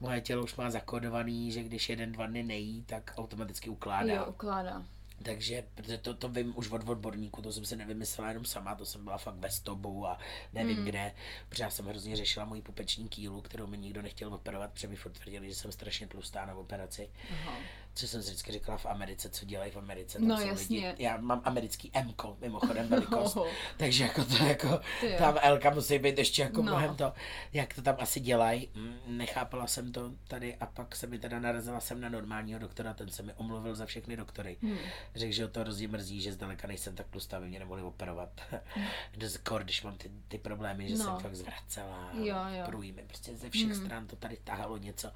moje 0.00 0.20
tělo 0.20 0.44
už 0.44 0.56
má 0.56 0.70
zakódovaný, 0.70 1.52
že 1.52 1.62
když 1.62 1.88
jeden, 1.88 2.12
dva 2.12 2.26
dny 2.26 2.42
nejí, 2.42 2.82
tak 2.82 3.14
automaticky 3.16 3.70
ukládá. 3.70 4.14
Jo, 4.14 4.26
ukládá. 4.28 4.82
Takže, 5.22 5.64
protože 5.74 5.98
to, 5.98 6.14
to 6.14 6.28
vím 6.28 6.52
už 6.56 6.70
od 6.70 6.88
odborníků, 6.88 7.42
to 7.42 7.52
jsem 7.52 7.64
si 7.64 7.76
nevymyslela 7.76 8.28
jenom 8.28 8.44
sama, 8.44 8.74
to 8.74 8.86
jsem 8.86 9.04
byla 9.04 9.18
fakt 9.18 9.34
ve 9.34 9.50
stobu 9.50 10.06
a 10.06 10.18
nevím 10.52 10.76
Hmm. 10.76 10.84
kde, 10.84 11.14
protože 11.48 11.62
já 11.62 11.70
jsem 11.70 11.86
hrozně 11.86 12.16
řešila 12.16 12.44
moji 12.44 12.62
pupeční 12.62 13.08
kýlu, 13.08 13.40
kterou 13.40 13.66
mi 13.66 13.78
nikdo 13.78 14.02
nechtěl 14.02 14.34
operovat, 14.34 14.72
protože 14.72 14.88
mi 14.88 14.96
furt 14.96 15.12
tvrdili, 15.12 15.48
že 15.48 15.54
jsem 15.54 15.72
strašně 15.72 16.06
tlustá 16.06 16.46
na 16.46 16.54
operaci. 16.54 17.10
Aha. 17.32 17.56
Co 17.98 18.08
jsem 18.08 18.22
si 18.22 18.28
vždycky 18.30 18.52
říkala 18.52 18.78
v 18.78 18.86
Americe, 18.86 19.28
co 19.30 19.44
dělají 19.44 19.70
v 19.70 19.76
Americe. 19.76 20.18
Tam 20.18 20.28
No, 20.28 20.40
jasně. 20.40 20.88
Lidi, 20.90 21.02
já 21.02 21.16
mám 21.16 21.42
americký 21.44 21.90
M, 21.94 22.14
mimochodem 22.40 22.88
velikost. 22.88 23.36
Oho. 23.36 23.46
takže 23.76 24.04
jako 24.04 24.24
to 24.24 24.44
jako, 24.44 24.80
Ty 25.00 25.14
tam 25.18 25.38
Elka 25.42 25.70
musí 25.70 25.98
být 25.98 26.18
ještě 26.18 26.42
jako 26.42 26.56
No. 26.56 26.62
no. 26.62 26.72
mnohem 26.78 26.96
to, 26.96 27.12
jak 27.52 27.74
to 27.74 27.82
tam 27.82 27.96
asi 27.98 28.20
dělají. 28.20 28.68
Mm, 28.74 28.96
Nechápala 29.06 29.66
jsem 29.66 29.92
to 29.92 30.12
tady 30.28 30.56
a 30.56 30.66
pak 30.66 30.96
se 30.96 31.06
mi 31.06 31.18
teda 31.18 31.38
narazila 31.40 31.80
jsem 31.80 32.00
na 32.00 32.08
normálního 32.08 32.58
doktora, 32.58 32.94
ten 32.94 33.08
se 33.10 33.22
mi 33.22 33.32
omluvil 33.36 33.74
za 33.74 33.86
všechny 33.86 34.16
doktory. 34.16 34.56
Hmm. 34.62 34.78
Řekl, 35.14 35.32
že 35.32 35.42
ho 35.42 35.48
to 35.50 35.60
hrozně 35.60 35.88
mrzí, 35.88 36.20
že 36.20 36.32
zdaleka 36.32 36.68
nejsem 36.68 36.94
tak 36.96 37.06
tlustá, 37.08 37.36
aby 37.36 37.46
mě 37.48 37.58
nemohli 37.58 37.82
operovat. 37.82 38.40
Kor, 39.42 39.64
když 39.64 39.82
mám 39.82 39.96
ty, 39.96 40.10
ty 40.28 40.38
problémy, 40.38 40.88
že 40.88 40.96
No. 40.98 41.04
jsem 41.04 41.16
fakt 41.18 41.34
zvracela, 41.34 42.10
Jo, 42.12 42.36
jo. 42.58 42.64
průjmy, 42.66 43.02
prostě 43.06 43.36
ze 43.36 43.50
všech 43.50 43.64
Hmm. 43.70 43.74
stran 43.84 44.06
to 44.06 44.16
tady 44.16 44.36
tahalo 44.44 44.76
něco. 44.76 45.12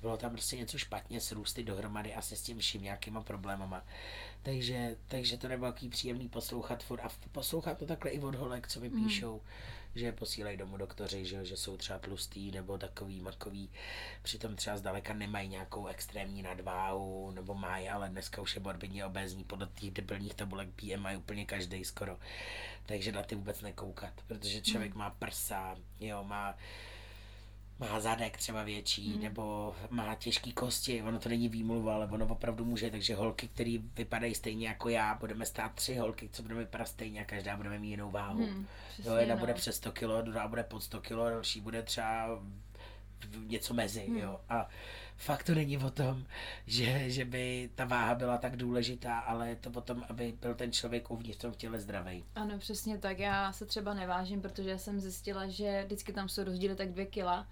Bylo 0.00 0.16
tam 0.16 0.30
prostě 0.32 0.56
něco 0.56 0.78
špatně 0.78 1.20
s 1.20 1.32
růsty 1.32 1.64
dohromady 1.64 2.14
asi 2.26 2.36
s 2.36 2.42
tím 2.42 2.58
vším 2.58 2.82
nějakýma 2.82 3.22
problémama. 3.22 3.84
Takže, 4.42 4.96
takže 5.08 5.38
to 5.38 5.48
nebylo 5.48 5.72
takový 5.72 5.88
příjemný 5.88 6.28
poslouchat 6.28 6.82
furt 6.82 7.00
a 7.00 7.08
poslouchat 7.32 7.78
to 7.78 7.86
takhle 7.86 8.10
i 8.10 8.20
od 8.20 8.34
holek, 8.34 8.68
co 8.68 8.80
mi 8.80 8.88
Hmm. 8.88 9.04
píšou, 9.04 9.42
že 9.94 10.12
posílají 10.12 10.56
domů 10.56 10.76
doktoři, 10.76 11.24
že, 11.24 11.44
že 11.44 11.56
jsou 11.56 11.76
třeba 11.76 11.98
tlustý 11.98 12.50
nebo 12.50 12.78
takový 12.78 13.20
makový, 13.20 13.70
přitom 14.22 14.56
třeba 14.56 14.76
zdaleka 14.76 15.14
nemají 15.14 15.48
nějakou 15.48 15.86
extrémní 15.86 16.42
nadváhu, 16.42 17.30
nebo 17.30 17.54
mají, 17.54 17.88
ale 17.88 18.08
dneska 18.08 18.42
už 18.42 18.54
je 18.54 18.62
morbidně 18.62 19.06
obézní 19.06 19.44
podle 19.44 19.68
těch 19.74 19.90
debilních 19.90 20.34
tabulek 20.34 20.68
BMI 20.68 21.16
úplně 21.16 21.46
každý 21.46 21.84
skoro. 21.84 22.18
Takže 22.86 23.12
na 23.12 23.22
ty 23.22 23.34
vůbec 23.34 23.60
nekoukat, 23.60 24.12
protože 24.26 24.60
člověk 24.60 24.94
má 24.94 25.10
prsa, 25.10 25.76
jo, 26.00 26.24
má 26.24 26.54
má 27.78 28.00
zadek 28.00 28.36
třeba 28.36 28.62
větší, 28.62 29.12
Hmm. 29.12 29.22
nebo 29.22 29.74
má 29.90 30.14
těžký 30.14 30.52
kosti, 30.52 31.02
ono 31.02 31.18
to 31.18 31.28
není 31.28 31.48
výmluva, 31.48 31.94
ale 31.94 32.06
ono 32.06 32.26
opravdu 32.26 32.64
může, 32.64 32.90
takže 32.90 33.14
holky, 33.14 33.48
které 33.48 33.76
vypadají 33.96 34.34
stejně 34.34 34.68
jako 34.68 34.88
já, 34.88 35.14
budeme 35.14 35.46
stát 35.46 35.74
tři 35.74 35.94
holky, 35.96 36.28
co 36.32 36.42
budeme 36.42 36.60
vypadat 36.60 36.88
stejně 36.88 37.20
a 37.20 37.24
každá 37.24 37.56
bude 37.56 37.78
mít 37.78 37.90
jinou 37.90 38.10
váhu. 38.10 38.48
Přesně, 38.88 39.10
jo, 39.10 39.16
jedna 39.16 39.34
no. 39.34 39.40
bude 39.40 39.54
přes 39.54 39.76
100 39.76 39.92
kg, 39.92 40.22
druhá 40.22 40.48
bude 40.48 40.62
pod 40.62 40.80
100 40.82 41.00
kg, 41.00 41.10
další 41.10 41.60
bude 41.60 41.82
třeba 41.82 42.28
něco 43.46 43.74
mezi, 43.74 44.00
Hmm. 44.00 44.16
jo. 44.16 44.40
A 44.48 44.68
fakt 45.16 45.42
to 45.42 45.54
není 45.54 45.78
o 45.78 45.90
tom, 45.90 46.24
že, 46.66 47.10
že 47.10 47.24
by 47.24 47.70
ta 47.74 47.84
váha 47.84 48.14
byla 48.14 48.38
tak 48.38 48.56
důležitá, 48.56 49.18
ale 49.18 49.48
je 49.48 49.56
to 49.56 49.70
o 49.70 49.80
tom, 49.80 50.04
aby 50.08 50.34
byl 50.40 50.54
ten 50.54 50.72
člověk 50.72 51.10
uvnitř 51.10 51.38
v 51.38 51.40
tom 51.40 51.52
těle 51.52 51.80
zdravý. 51.80 52.24
Ano, 52.34 52.58
přesně 52.58 52.98
tak. 52.98 53.18
Já 53.18 53.52
se 53.52 53.66
třeba 53.66 53.94
nevážím, 53.94 54.42
protože 54.42 54.78
jsem 54.78 55.00
zjistila, 55.00 55.48
že 55.48 55.82
vždycky 55.84 56.12
tam 56.12 56.28
jsou 56.28 56.44
rozdíly 56.44 56.76
tak 56.76 56.92
dvě 56.92 57.06
kila 57.06 57.46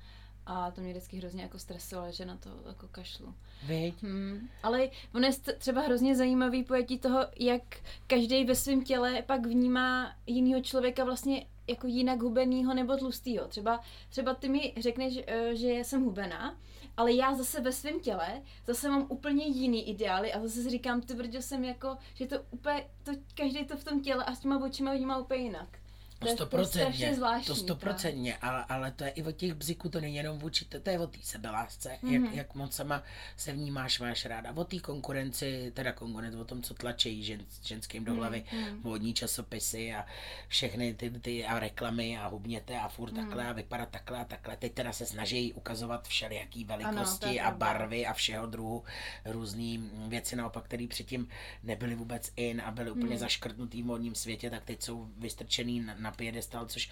a 0.47 0.71
to 0.71 0.81
mě 0.81 0.91
vždycky 0.91 1.17
hrozně 1.17 1.43
jako 1.43 1.59
stresovalo, 1.59 2.13
že 2.13 2.25
na 2.25 2.37
to 2.37 2.51
jako 2.69 2.89
kašlu. 2.89 3.35
Viď? 3.67 4.03
Hmm. 4.03 4.49
Ale 4.63 4.89
ono 5.15 5.27
je 5.27 5.33
třeba 5.59 5.81
hrozně 5.81 6.17
zajímavý 6.17 6.65
pojetí 6.65 6.99
toho, 6.99 7.27
jak 7.41 7.63
každý 8.07 8.45
ve 8.45 8.55
svém 8.55 8.85
těle 8.85 9.23
pak 9.23 9.47
vnímá 9.47 10.17
jinýho 10.27 10.61
člověka 10.63 11.05
vlastně 11.05 11.47
jako 11.67 11.87
jinak 11.87 12.23
hubenýho 12.23 12.75
nebo 12.75 12.97
tlustýho. 12.97 13.49
Třeba, 13.49 13.81
třeba 14.09 14.35
ty 14.35 14.49
mi 14.49 14.75
řekneš, 14.77 15.19
eh, 15.27 15.57
že 15.57 15.69
jsem 15.73 16.05
hubená, 16.05 16.57
ale 16.97 17.13
já 17.13 17.35
zase 17.35 17.61
ve 17.61 17.73
svém 17.73 18.01
těle 18.01 18.43
zase 18.67 18.89
mám 18.89 19.07
úplně 19.09 19.47
jiný 19.47 19.89
ideály 19.89 20.33
a 20.33 20.41
zase 20.41 20.71
říkám, 20.71 21.01
ty 21.01 21.43
jsem 21.43 21.65
jako, 21.65 21.97
že 22.15 22.27
to 22.27 22.37
úplně, 22.51 22.87
to, 23.03 23.13
každý 23.35 23.65
to 23.65 23.77
v 23.77 23.85
tom 23.85 24.01
těle 24.01 24.25
a 24.25 24.35
s 24.35 24.41
těma 24.41 24.65
očima 24.65 24.95
vnímá 24.95 25.19
úplně 25.19 25.43
jinak. 25.43 25.84
To 26.31 26.37
stoprocentně, 26.37 26.81
strašně 26.95 27.15
zvláštní, 27.15 27.47
to 27.47 27.55
stoprocentně, 27.55 28.37
ale, 28.37 28.65
ale 28.69 28.91
to 28.91 29.05
je 29.05 29.11
i 29.11 29.23
od 29.23 29.33
těch 29.37 29.55
bziků, 29.55 29.89
to 29.89 30.01
není 30.01 30.17
jenom 30.17 30.39
vůči, 30.39 30.65
to, 30.65 30.81
to 30.81 30.91
je 30.91 30.99
o 30.99 31.07
té 31.07 31.19
sebelásce, 31.23 31.89
mm-hmm. 31.89 32.13
Mhm. 32.19 32.25
jak, 32.25 32.35
jak 32.35 32.55
moc 32.55 32.75
sama 32.75 33.03
se 33.37 33.53
vnímáš, 33.53 34.01
máš 34.01 34.25
ráda, 34.27 34.53
o 34.57 34.65
té 34.65 34.79
konkurenci, 34.79 35.71
teda 35.75 35.93
konkurence, 35.93 36.39
o 36.39 36.45
tom, 36.45 36.63
co 36.63 36.75
tlačí 36.75 37.25
žen, 37.25 37.41
ženským 37.63 38.05
do 38.05 38.15
hlavy, 38.15 38.45
Mhm. 38.53 38.81
módní 38.83 39.15
časopisy 39.15 39.95
a 39.95 40.07
všechny 40.49 40.95
ty, 40.95 41.11
ty 41.11 41.47
a 41.47 41.59
reklamy 41.59 42.19
a 42.19 42.27
hubněte 42.27 42.79
a 42.81 42.89
furt 42.89 43.13
Mhm. 43.13 43.21
takhle 43.25 43.47
a 43.49 43.53
vypadat 43.53 43.89
takhle 43.89 44.19
a 44.19 44.25
takhle. 44.25 44.57
Teď 44.57 44.75
teda 44.75 44.93
se 44.93 45.07
snaží 45.07 45.53
ukazovat 45.53 46.09
všelijaký 46.09 46.65
velikosti 46.65 47.41
a 47.41 47.51
pravda. 47.51 47.67
barvy 47.67 48.07
a 48.07 48.13
všeho 48.13 48.47
druhu 48.47 48.85
různý 49.25 49.91
věci 50.09 50.37
naopak, 50.37 50.65
které 50.65 50.87
předtím 50.89 51.29
nebyly 51.63 51.95
vůbec 51.95 52.33
in 52.37 52.63
a 52.65 52.71
byly 52.71 52.91
úplně 52.91 53.07
Hmm. 53.07 53.19
zaškrtnutý 53.19 53.83
v 53.83 53.87
módním 53.87 54.15
světě, 54.15 54.51
tak 54.51 54.65
teď 54.65 54.83
jsou 54.83 55.09
vystrčený 55.17 55.81
na, 55.81 55.95
na 55.99 56.11
piedestal, 56.15 56.67
což 56.67 56.91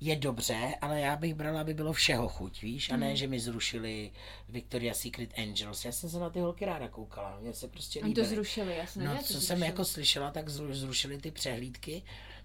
je 0.00 0.16
dobře, 0.16 0.74
ale 0.80 1.00
já 1.00 1.16
bych 1.16 1.34
brala, 1.34 1.60
aby 1.60 1.74
bylo 1.74 1.92
všeho 1.92 2.28
chuť, 2.28 2.62
víš, 2.62 2.90
a 2.90 2.96
ne, 2.96 3.06
Hmm. 3.06 3.16
že 3.16 3.26
mi 3.26 3.40
zrušili 3.40 4.10
Victoria's 4.48 4.98
Secret 5.00 5.30
Angels. 5.38 5.84
Já 5.84 5.92
jsem 5.92 6.10
se 6.10 6.18
na 6.18 6.30
ty 6.30 6.40
holky 6.40 6.64
ráda 6.64 6.88
koukala, 6.88 7.38
mně 7.40 7.52
se 7.54 7.68
prostě 7.68 8.00
to 8.00 8.06
líbily. 8.06 8.26
zrušili, 8.26 8.76
jasně. 8.76 9.04
No, 9.04 9.16
to 9.16 9.22
co 9.22 9.32
jsem 9.32 9.40
zrušili. 9.40 9.66
jako 9.66 9.84
slyšela, 9.84 10.30
tak 10.30 10.48
zru- 10.48 10.72
zrušili 10.74 11.18
ty 11.18 11.30
přehlídky, 11.30 12.02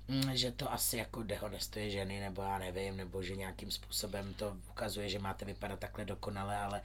mm, 0.07 0.35
že 0.37 0.51
to 0.51 0.73
asi 0.73 0.97
jako 0.97 1.23
dehonestuje 1.23 1.89
ženy, 1.89 2.19
nebo 2.19 2.41
já 2.41 2.57
nevím, 2.57 2.97
nebo 2.97 3.23
že 3.23 3.35
nějakým 3.35 3.71
způsobem 3.71 4.33
to 4.33 4.57
ukazuje, 4.69 5.09
že 5.09 5.19
máte 5.19 5.45
vypadat 5.45 5.79
takhle 5.79 6.05
dokonale, 6.05 6.57
ale 6.57 6.81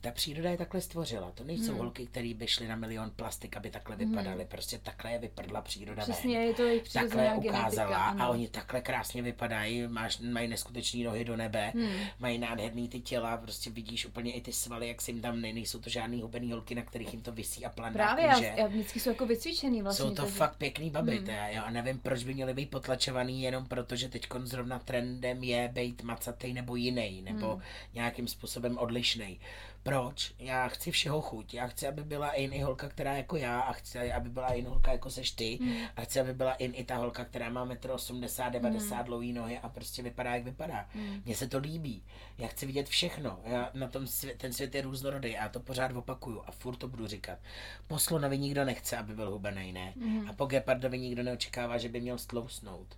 ta 0.00 0.10
příroda 0.10 0.50
je 0.50 0.56
takhle 0.56 0.80
stvořila. 0.80 1.30
To 1.30 1.44
nejsou 1.44 1.70
Hmm. 1.72 1.78
holky, 1.80 2.06
které 2.06 2.34
by 2.34 2.46
šly 2.46 2.68
na 2.68 2.76
milion 2.76 3.10
plastik, 3.10 3.56
aby 3.56 3.70
takhle 3.70 3.96
vypadaly. 3.96 4.44
Prostě 4.44 4.78
takhle 4.78 5.12
je 5.12 5.18
vyprdla 5.18 5.62
příroda 5.62 6.02
Přesně, 6.02 6.38
ven. 6.38 6.46
je 6.48 6.54
to 6.54 6.62
jejich 6.62 6.92
Takhle 6.92 7.32
ukázala 7.34 8.04
genetika. 8.06 8.24
a 8.24 8.28
oni 8.28 8.48
takhle 8.48 8.80
krásně 8.80 9.22
vypadají, 9.22 9.86
máš, 9.88 10.18
mají 10.18 10.48
neskutečný 10.48 11.04
nohy 11.04 11.24
do 11.24 11.36
nebe, 11.36 11.70
Hmm. 11.74 11.92
mají 12.18 12.38
nádherný 12.38 12.88
ty 12.88 13.00
těla, 13.00 13.36
prostě 13.36 13.70
vidíš 13.70 14.06
úplně 14.06 14.32
i 14.32 14.40
ty 14.40 14.52
svaly, 14.52 14.88
jak 14.88 15.02
si 15.02 15.10
jim 15.10 15.20
tam 15.20 15.40
ne, 15.40 15.52
nejsou 15.52 15.78
to 15.80 15.90
žádný 15.90 16.22
hubený 16.22 16.52
holky, 16.52 16.74
na 16.74 16.82
kterých 16.82 17.12
jim 17.12 17.22
to 17.22 17.32
visí 17.32 17.64
a 17.66 17.68
plandá 17.70 18.04
Právě, 18.04 18.28
kůže. 18.34 18.54
já 18.56 18.66
vždycky 18.66 19.00
jsou 19.00 19.10
jako 19.10 19.26
vycvičený 19.26 19.82
vlastně. 19.82 20.02
Jsou 20.02 20.10
to 20.10 20.22
takže- 20.22 20.34
fakt 20.38 20.56
pěkný 20.56 20.90
baby, 20.90 21.16
Hmm. 21.16 21.26
hmm. 21.26 21.36
jo, 21.56 21.62
a 21.64 21.70
nevím, 21.70 21.98
proč 21.98 22.24
by 22.24 22.34
měly 22.34 22.54
být 22.54 22.70
potlačovaný 22.70 23.42
jenom 23.42 23.66
proto, 23.66 23.96
že 23.96 24.08
teď 24.08 24.26
zrovna 24.44 24.78
trendem 24.78 25.42
je 25.44 25.68
být 25.68 26.02
macatej 26.02 26.52
nebo 26.52 26.76
jiný, 26.76 27.22
nebo 27.22 27.46
Hmm. 27.46 27.54
hmm. 27.54 27.62
nějakým 27.94 28.28
způsobem 28.28 28.78
odlišný. 28.78 29.40
Proč? 29.86 30.34
Já 30.38 30.68
chci 30.68 30.90
všeho 30.90 31.20
chuť. 31.20 31.54
Já 31.54 31.66
chci, 31.66 31.88
aby 31.88 32.04
byla 32.04 32.30
in 32.32 32.52
i 32.52 32.60
holka, 32.60 32.88
která 32.88 33.12
je 33.12 33.16
jako 33.16 33.36
já, 33.36 33.60
a 33.60 33.72
chci, 33.72 34.12
aby 34.12 34.28
byla 34.28 34.52
in 34.52 34.66
holka 34.66 34.92
jako 34.92 35.10
seš 35.10 35.30
ty, 35.30 35.58
Hmm. 35.60 35.76
a 35.96 36.00
chci, 36.00 36.20
aby 36.20 36.34
byla 36.34 36.54
in 36.54 36.72
i 36.74 36.84
ta 36.84 36.96
holka, 36.96 37.24
která 37.24 37.50
má 37.50 37.66
1,80 37.66 38.46
m, 38.46 38.52
90 38.52 38.96
hmm. 38.96 39.04
dlouhý 39.04 39.32
nohy 39.32 39.58
a 39.58 39.68
prostě 39.68 40.02
vypadá, 40.02 40.34
jak 40.34 40.44
vypadá. 40.44 40.88
Mně 41.24 41.34
se 41.36 41.48
to 41.48 41.58
líbí. 41.58 42.02
Já 42.38 42.48
chci 42.48 42.66
vidět 42.66 42.88
všechno. 42.88 43.40
Já 43.44 43.70
na 43.74 43.88
tom 43.88 44.06
svět, 44.06 44.38
ten 44.38 44.52
svět 44.52 44.74
je 44.74 44.82
různorodý 44.82 45.36
a 45.36 45.42
já 45.42 45.48
to 45.48 45.60
pořád 45.60 45.92
opakuju 45.96 46.42
a 46.46 46.50
furt 46.50 46.76
to 46.76 46.88
budu 46.88 47.06
říkat. 47.06 47.38
Po 47.86 47.98
slonovi 47.98 48.38
nikdo 48.38 48.64
nechce, 48.64 48.96
aby 48.96 49.14
byl 49.14 49.30
hubený, 49.30 49.72
ne? 49.72 49.92
Mhm. 49.96 50.28
A 50.30 50.32
po 50.32 50.46
gepardovi 50.46 50.98
nikdo 50.98 51.22
neočekává, 51.22 51.78
že 51.78 51.88
by 51.88 52.00
měl 52.00 52.18
stlousnout. 52.18 52.96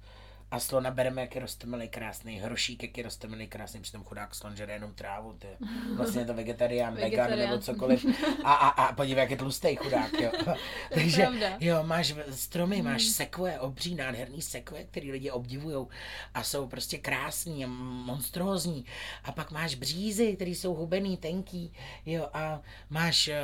A 0.51 0.61
slona 0.61 0.91
bereme, 0.91 1.21
jak 1.21 1.35
je 1.35 1.41
rostomilý 1.41 1.89
krásný, 1.89 2.39
hrošík, 2.39 2.83
jak 2.83 2.99
je 2.99 3.05
rostomilý 3.05 3.47
krásný, 3.47 3.81
přitom 3.81 4.05
chudák 4.05 4.35
slon 4.35 4.57
žere 4.57 4.73
jenom 4.73 4.95
trávu, 4.95 5.33
ty. 5.33 5.49
Vlastně 5.97 6.21
je 6.21 6.27
to 6.27 6.35
vegetarián, 6.35 6.95
vegan 7.01 7.31
nebo 7.31 7.59
cokoliv. 7.59 8.07
A, 8.45 8.53
a, 8.55 8.69
a 8.69 8.93
podívej, 8.93 9.23
jak 9.23 9.31
je 9.31 9.37
tlustý 9.37 9.77
chudák, 9.77 10.13
jo. 10.21 10.31
Takže, 10.95 11.23
pravda. 11.23 11.57
jo, 11.61 11.83
máš 11.83 12.15
stromy, 12.31 12.83
máš 12.83 13.03
sekvoje, 13.03 13.61
obří, 13.61 13.95
nádherný 13.95 14.43
sekvoje, 14.43 14.85
který 14.85 15.13
lidi 15.13 15.31
obdivují 15.31 15.87
a 16.35 16.43
jsou 16.43 16.67
prostě 16.67 16.99
krásný 16.99 17.65
a 17.65 17.69
monstrózní. 17.69 18.85
A 19.25 19.33
pak 19.33 19.51
máš 19.51 19.75
břízy, 19.75 20.37
které 20.37 20.51
jsou 20.51 20.75
hubený, 20.75 21.17
tenký, 21.17 21.73
jo, 22.07 22.29
a 22.33 22.61
máš 22.91 23.29
eh, 23.29 23.41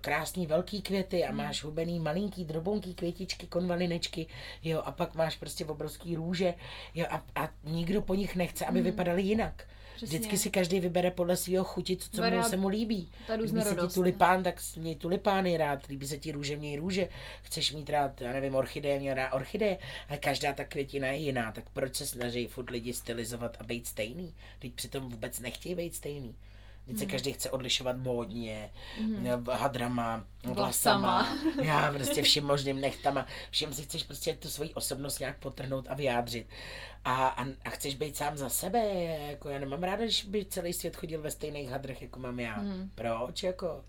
krásný 0.00 0.46
velký 0.46 0.82
květy 0.82 1.24
a 1.24 1.32
máš 1.32 1.64
hubený 1.64 2.00
malinký, 2.00 2.44
drobonký 2.44 2.94
květičky, 2.94 3.46
konvalinečky, 3.46 4.26
jo, 4.62 4.82
a 4.84 4.92
pak 4.92 5.14
máš 5.14 5.36
prostě 5.36 5.66
obrovský 5.66 6.16
růže, 6.38 6.54
jo, 6.94 7.06
a, 7.10 7.24
a 7.34 7.48
nikdo 7.64 8.02
po 8.02 8.14
nich 8.14 8.36
nechce, 8.36 8.66
aby 8.66 8.82
vypadaly 8.82 9.22
jinak. 9.22 9.66
Přesně. 9.96 10.18
Vždycky 10.18 10.38
si 10.38 10.50
každý 10.50 10.80
vybere 10.80 11.10
podle 11.10 11.36
svého 11.36 11.64
chuti, 11.64 11.96
co, 11.96 12.10
co 12.10 12.30
mu 12.30 12.42
se 12.42 12.56
mu 12.56 12.68
líbí. 12.68 13.10
ta 13.26 13.34
Líbí 13.34 13.62
se 13.62 13.74
ti 13.74 13.94
tulipán, 13.94 14.42
tak 14.42 14.60
měj 14.76 14.96
tulipány 14.96 15.56
rád. 15.56 15.86
Líbí 15.86 16.06
se 16.06 16.18
ti 16.18 16.32
růže, 16.32 16.56
měj 16.56 16.76
růže. 16.76 17.08
Chceš 17.42 17.72
mít 17.72 17.90
rád, 17.90 18.20
já 18.20 18.32
nevím, 18.32 18.54
orchideje, 18.54 18.98
měj 18.98 19.14
rád 19.14 19.32
orchideje. 19.32 19.78
Ale 20.08 20.18
každá 20.18 20.52
ta 20.52 20.64
květina 20.64 21.08
je 21.08 21.16
jiná, 21.18 21.52
tak 21.52 21.64
proč 21.72 21.96
se 21.96 22.06
snaží 22.06 22.46
furt 22.46 22.70
lidi 22.70 22.92
stylizovat 22.92 23.56
a 23.60 23.64
být 23.64 23.86
stejný? 23.86 24.34
Teď 24.58 24.72
přitom 24.72 25.10
vůbec 25.10 25.40
nechtějí 25.40 25.74
být 25.74 25.94
stejný. 25.94 26.34
Teď 26.88 26.98
se 26.98 27.06
každý 27.06 27.32
chce 27.32 27.50
odlišovat 27.50 27.96
módně, 27.96 28.70
mm. 29.00 29.26
hadrama, 29.52 30.24
vlasama, 30.44 31.22
Vlasama. 31.22 31.38
já 31.62 31.92
prostě 31.92 32.22
všem 32.22 32.44
možným 32.44 32.80
nechtama. 32.80 33.26
Všem 33.50 33.72
si 33.72 33.82
chceš 33.82 34.02
prostě 34.02 34.34
tu 34.34 34.48
svoji 34.48 34.74
osobnost 34.74 35.18
nějak 35.18 35.38
potrhnout 35.38 35.86
a 35.88 35.94
vyjádřit. 35.94 36.46
A, 37.04 37.26
a, 37.26 37.44
a 37.64 37.70
chceš 37.70 37.94
být 37.94 38.16
sám 38.16 38.36
za 38.36 38.48
sebe, 38.48 38.78
jako 39.30 39.48
já 39.48 39.58
nemám 39.58 39.82
ráda, 39.82 40.04
když 40.04 40.24
by 40.24 40.44
celý 40.44 40.72
svět 40.72 40.96
chodil 40.96 41.22
ve 41.22 41.30
stejných 41.30 41.70
hadrech, 41.70 42.02
jako 42.02 42.20
mám 42.20 42.40
já. 42.40 42.56
Mm. 42.56 42.90
Proč, 42.94 43.42
jako? 43.42 43.84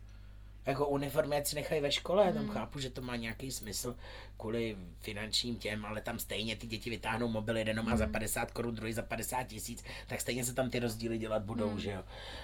Jako 0.66 0.88
uniformy, 0.88 1.36
ať 1.38 1.48
si 1.48 1.56
nechají 1.56 1.82
ve 1.82 1.92
škole, 1.92 2.26
já 2.26 2.32
tam 2.32 2.50
chápu, 2.50 2.80
že 2.80 2.90
to 2.90 3.02
má 3.02 3.16
nějaký 3.16 3.52
smysl 3.52 3.96
kvůli 4.38 4.78
finančním 5.00 5.56
těm, 5.56 5.86
ale 5.86 6.02
tam 6.02 6.20
stejně 6.20 6.56
ty 6.56 6.68
děti 6.68 6.90
vytáhnou 6.90 7.28
mobil, 7.28 7.58
jeden 7.58 7.86
má 7.86 7.98
za 7.98 8.08
50 8.08 8.52
korun, 8.52 8.76
druhý 8.76 8.94
za 8.94 9.02
50 9.02 9.44
tisíc, 9.44 9.84
tak 10.08 10.22
stejně 10.22 10.46
se 10.46 10.54
tam 10.54 10.70
ty 10.70 10.80
rozdíly 10.80 11.18
dělat 11.18 11.42
budou, 11.44 11.78
že 11.78 11.92
jo. 11.92 12.04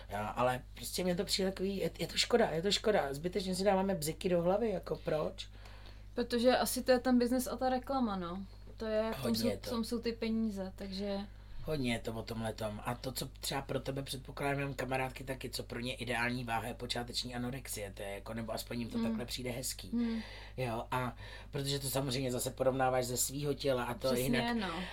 Já, 0.10 0.28
ale 0.28 0.62
prostě 0.76 1.04
mě 1.04 1.16
to 1.16 1.26
přijde 1.26 1.52
takový, 1.52 1.78
je, 1.78 1.92
je 2.00 2.08
to 2.08 2.18
škoda, 2.18 2.50
je 2.50 2.62
to 2.62 2.72
škoda, 2.72 3.14
zbytečně 3.14 3.56
si 3.56 3.64
dáváme 3.64 3.96
bziky 3.96 4.30
do 4.30 4.42
hlavy, 4.42 4.70
jako 4.70 4.96
proč? 4.96 5.48
Protože 6.14 6.58
asi 6.58 6.84
to 6.84 6.92
je 6.92 7.00
ten 7.00 7.20
biznes 7.20 7.48
a 7.48 7.58
ta 7.58 7.70
reklama, 7.70 8.16
no. 8.16 8.46
To 8.78 8.86
je, 8.86 9.12
v 9.12 9.16
tom, 9.16 9.24
Hodně 9.24 9.52
jsou, 9.52 9.58
to. 9.58 9.70
tom 9.70 9.84
jsou 9.84 10.00
ty 10.00 10.12
peníze, 10.12 10.74
takže... 10.76 11.18
Hodně 11.66 11.94
je 11.94 12.00
to 12.00 12.14
o 12.14 12.24
tom 12.24 12.42
letom. 12.42 12.82
A 12.86 12.96
to, 12.96 13.12
co 13.12 13.28
třeba 13.40 13.62
pro 13.62 13.80
tebe 13.80 14.04
předpokládám, 14.04 14.62
mám 14.62 14.74
kamarádky 14.74 15.24
taky, 15.24 15.50
co 15.50 15.64
pro 15.64 15.80
ně 15.80 15.96
ideální 15.96 16.44
váha 16.44 16.68
je 16.68 16.74
počáteční 16.74 17.36
anorexie, 17.36 17.92
to 17.94 18.04
je 18.04 18.10
jako, 18.10 18.34
nebo 18.34 18.52
aspoň 18.54 18.80
jim 18.80 18.90
to 18.90 19.02
takhle 19.04 19.26
přijde 19.26 19.50
hezký. 19.52 19.90
Hmm. 19.90 20.22
Jo, 20.58 20.86
a 20.92 21.16
protože 21.52 21.80
to 21.80 21.90
samozřejmě 21.90 22.32
zase 22.32 22.52
porovnáváš 22.52 23.06
ze 23.06 23.18
svého 23.18 23.54
těla 23.54 23.84
a 23.84 23.94
to 23.94 24.08
Přesně, 24.08 24.24
jinak. 24.24 24.58
no. 24.58 24.84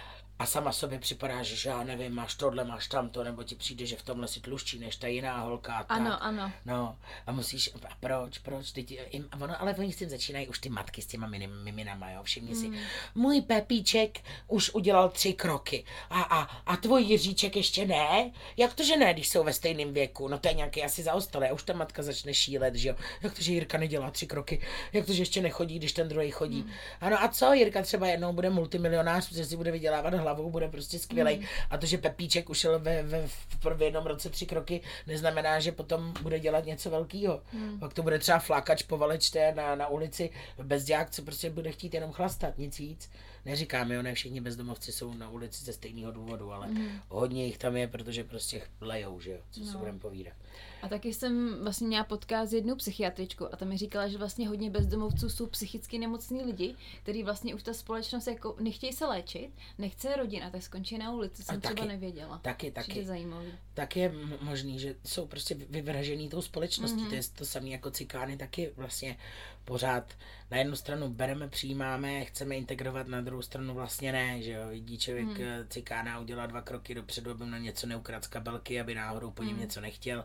A 0.42 0.46
sama 0.46 0.72
sobě 0.72 0.98
připadáš, 0.98 1.46
že 1.46 1.68
já 1.68 1.84
nevím, 1.84 2.14
máš 2.14 2.34
tohle, 2.34 2.64
máš 2.64 2.88
tamto, 2.88 3.24
nebo 3.24 3.42
ti 3.42 3.54
přijde, 3.54 3.86
že 3.86 3.96
v 3.96 4.02
tomhle 4.02 4.28
si 4.28 4.40
tlušší 4.40 4.78
než 4.78 4.96
ta 4.96 5.06
jiná 5.06 5.40
holka. 5.40 5.78
Tak. 5.78 5.90
Ano, 5.90 6.22
ano. 6.22 6.52
No, 6.66 6.96
a 7.26 7.32
musíš, 7.32 7.70
a 7.74 7.94
proč, 8.00 8.38
proč, 8.38 8.72
teď, 8.72 8.90
jim, 9.12 9.28
a 9.32 9.36
ono, 9.40 9.62
ale 9.62 9.74
oni 9.74 9.92
s 9.92 9.96
tím 9.96 10.08
začínají 10.08 10.48
už 10.48 10.58
ty 10.58 10.68
matky 10.68 11.02
s 11.02 11.06
těma 11.06 11.26
miminama, 11.62 12.10
jo, 12.10 12.22
všimni 12.22 12.54
si, 12.54 12.70
můj 13.14 13.40
Pepíček 13.40 14.20
už 14.48 14.70
udělal 14.74 15.08
tři 15.08 15.32
kroky 15.32 15.84
a, 16.10 16.22
a, 16.22 16.42
a 16.66 16.76
tvůj 16.76 17.02
Jiříček 17.02 17.56
ještě 17.56 17.86
ne? 17.86 18.30
Jak 18.56 18.74
to, 18.74 18.84
že 18.84 18.96
ne, 18.96 19.12
když 19.12 19.28
jsou 19.28 19.44
ve 19.44 19.52
stejném 19.52 19.92
věku? 19.92 20.28
No 20.28 20.38
to 20.38 20.48
je 20.48 20.54
nějaký 20.54 20.82
asi 20.82 21.02
zaostalé, 21.02 21.52
už 21.52 21.62
ta 21.62 21.72
matka 21.72 22.02
začne 22.02 22.34
šílet, 22.34 22.74
že 22.74 22.88
jo, 22.88 22.94
jak 23.22 23.34
to, 23.34 23.42
že 23.42 23.52
Jirka 23.52 23.78
nedělá 23.78 24.10
tři 24.10 24.26
kroky, 24.26 24.60
jak 24.92 25.06
to, 25.06 25.12
že 25.12 25.22
ještě 25.22 25.42
nechodí, 25.42 25.78
když 25.78 25.92
ten 25.92 26.08
druhý 26.08 26.30
chodí. 26.30 26.66
Ano 27.00 27.22
a 27.22 27.28
co, 27.28 27.52
Jirka 27.52 27.82
třeba 27.82 28.06
jednou 28.06 28.32
bude 28.32 28.50
multimilionář, 28.50 29.28
protože 29.28 29.44
si 29.44 29.56
bude 29.56 29.70
vydělávat 29.70 30.14
hlavou, 30.32 30.50
bude 30.50 30.68
prostě 30.68 30.98
skvělej. 30.98 31.46
A 31.70 31.78
to, 31.78 31.86
že 31.86 31.98
Pepíček 31.98 32.50
ušel 32.50 32.78
ve, 32.78 33.02
ve, 33.02 33.26
v, 33.26 33.64
v 33.74 33.82
jednom 33.82 34.06
roce 34.06 34.30
tři 34.30 34.46
kroky, 34.46 34.80
neznamená, 35.06 35.60
že 35.60 35.72
potom 35.72 36.14
bude 36.22 36.40
dělat 36.40 36.64
něco 36.64 36.90
velkého. 36.90 37.42
Hmm. 37.52 37.78
Pak 37.78 37.94
to 37.94 38.02
bude 38.02 38.18
třeba 38.18 38.38
flákač 38.38 38.82
po 38.82 38.98
valečté 38.98 39.52
na, 39.54 39.74
na 39.74 39.88
ulici, 39.88 40.30
bezďák, 40.62 41.10
co 41.10 41.22
prostě 41.22 41.50
bude 41.50 41.72
chtít 41.72 41.94
jenom 41.94 42.12
chlastat, 42.12 42.58
nic 42.58 42.78
víc. 42.78 43.10
Neříkám, 43.44 43.92
jo, 43.92 44.02
ne 44.02 44.14
všichni 44.14 44.40
bezdomovci 44.40 44.92
jsou 44.92 45.14
na 45.14 45.30
ulici 45.30 45.64
ze 45.64 45.72
stejného 45.72 46.12
důvodu, 46.12 46.52
ale 46.52 46.66
hmm. 46.66 47.00
hodně 47.08 47.46
jich 47.46 47.58
tam 47.58 47.76
je, 47.76 47.88
protože 47.88 48.24
prostě 48.24 48.62
lejou, 48.80 49.20
že 49.20 49.30
jo, 49.30 49.38
co 49.50 49.60
no. 49.60 49.66
si 49.66 49.76
budeme 49.76 49.98
povídat. 49.98 50.34
A 50.82 50.88
taky 50.88 51.14
jsem 51.14 51.58
vlastně 51.62 51.86
měla 51.86 52.04
podcast 52.04 52.50
s 52.50 52.54
jednou 52.54 52.76
psychiatričkou 52.76 53.46
a 53.52 53.56
ta 53.56 53.64
mi 53.64 53.76
říkala, 53.76 54.08
že 54.08 54.18
vlastně 54.18 54.48
hodně 54.48 54.70
bezdomovců 54.70 55.28
jsou 55.30 55.46
psychicky 55.46 55.98
nemocní 55.98 56.44
lidi, 56.44 56.74
který 57.02 57.22
vlastně 57.22 57.54
už 57.54 57.62
ta 57.62 57.72
společnost 57.74 58.26
jako 58.26 58.56
nechtějí 58.60 58.92
se 58.92 59.06
léčit, 59.06 59.50
nechce 59.78 60.16
rodina, 60.16 60.50
tak 60.50 60.62
skončí 60.62 60.98
na 60.98 61.12
ulici, 61.12 61.42
jsem 61.42 61.56
A 61.56 61.60
třeba 61.60 61.74
taky, 61.74 61.88
nevěděla. 61.88 62.38
taky, 62.38 62.70
taky. 62.70 63.04
zajímavý. 63.04 63.48
tak 63.74 63.96
je 63.96 64.12
možný, 64.40 64.78
že 64.78 64.94
jsou 65.04 65.26
prostě 65.26 65.54
vyvražený 65.54 66.28
tou 66.28 66.42
společností. 66.42 66.96
Mhm. 66.96 67.06
Mm-hmm. 67.06 67.10
To 67.10 67.14
je 67.14 67.22
to 67.34 67.44
samé 67.44 67.68
jako 67.68 67.90
cikány, 67.90 68.36
taky 68.36 68.72
vlastně 68.76 69.16
pořád 69.64 70.14
na 70.50 70.56
jednu 70.58 70.76
stranu 70.76 71.08
bereme, 71.08 71.48
přijímáme, 71.48 72.24
chceme 72.24 72.56
integrovat, 72.56 73.06
na 73.08 73.20
druhou 73.20 73.42
stranu 73.42 73.74
vlastně 73.74 74.12
ne, 74.12 74.42
že 74.42 74.52
jo. 74.52 74.68
Vidí 74.68 74.98
člověk 74.98 75.26
Mhm. 75.26 75.38
mm. 75.42 75.68
cikána, 75.68 76.20
udělá 76.20 76.46
dva 76.46 76.62
kroky 76.62 76.94
dopředu, 76.94 77.30
aby 77.30 77.46
na 77.46 77.58
něco 77.58 77.86
neukradl 77.86 78.24
z 78.24 78.28
kabelky, 78.28 78.80
aby 78.80 78.94
náhodou 78.94 79.30
po 79.30 79.42
něm 79.42 79.52
Mhm. 79.52 79.60
něco 79.60 79.80
nechtěl 79.80 80.24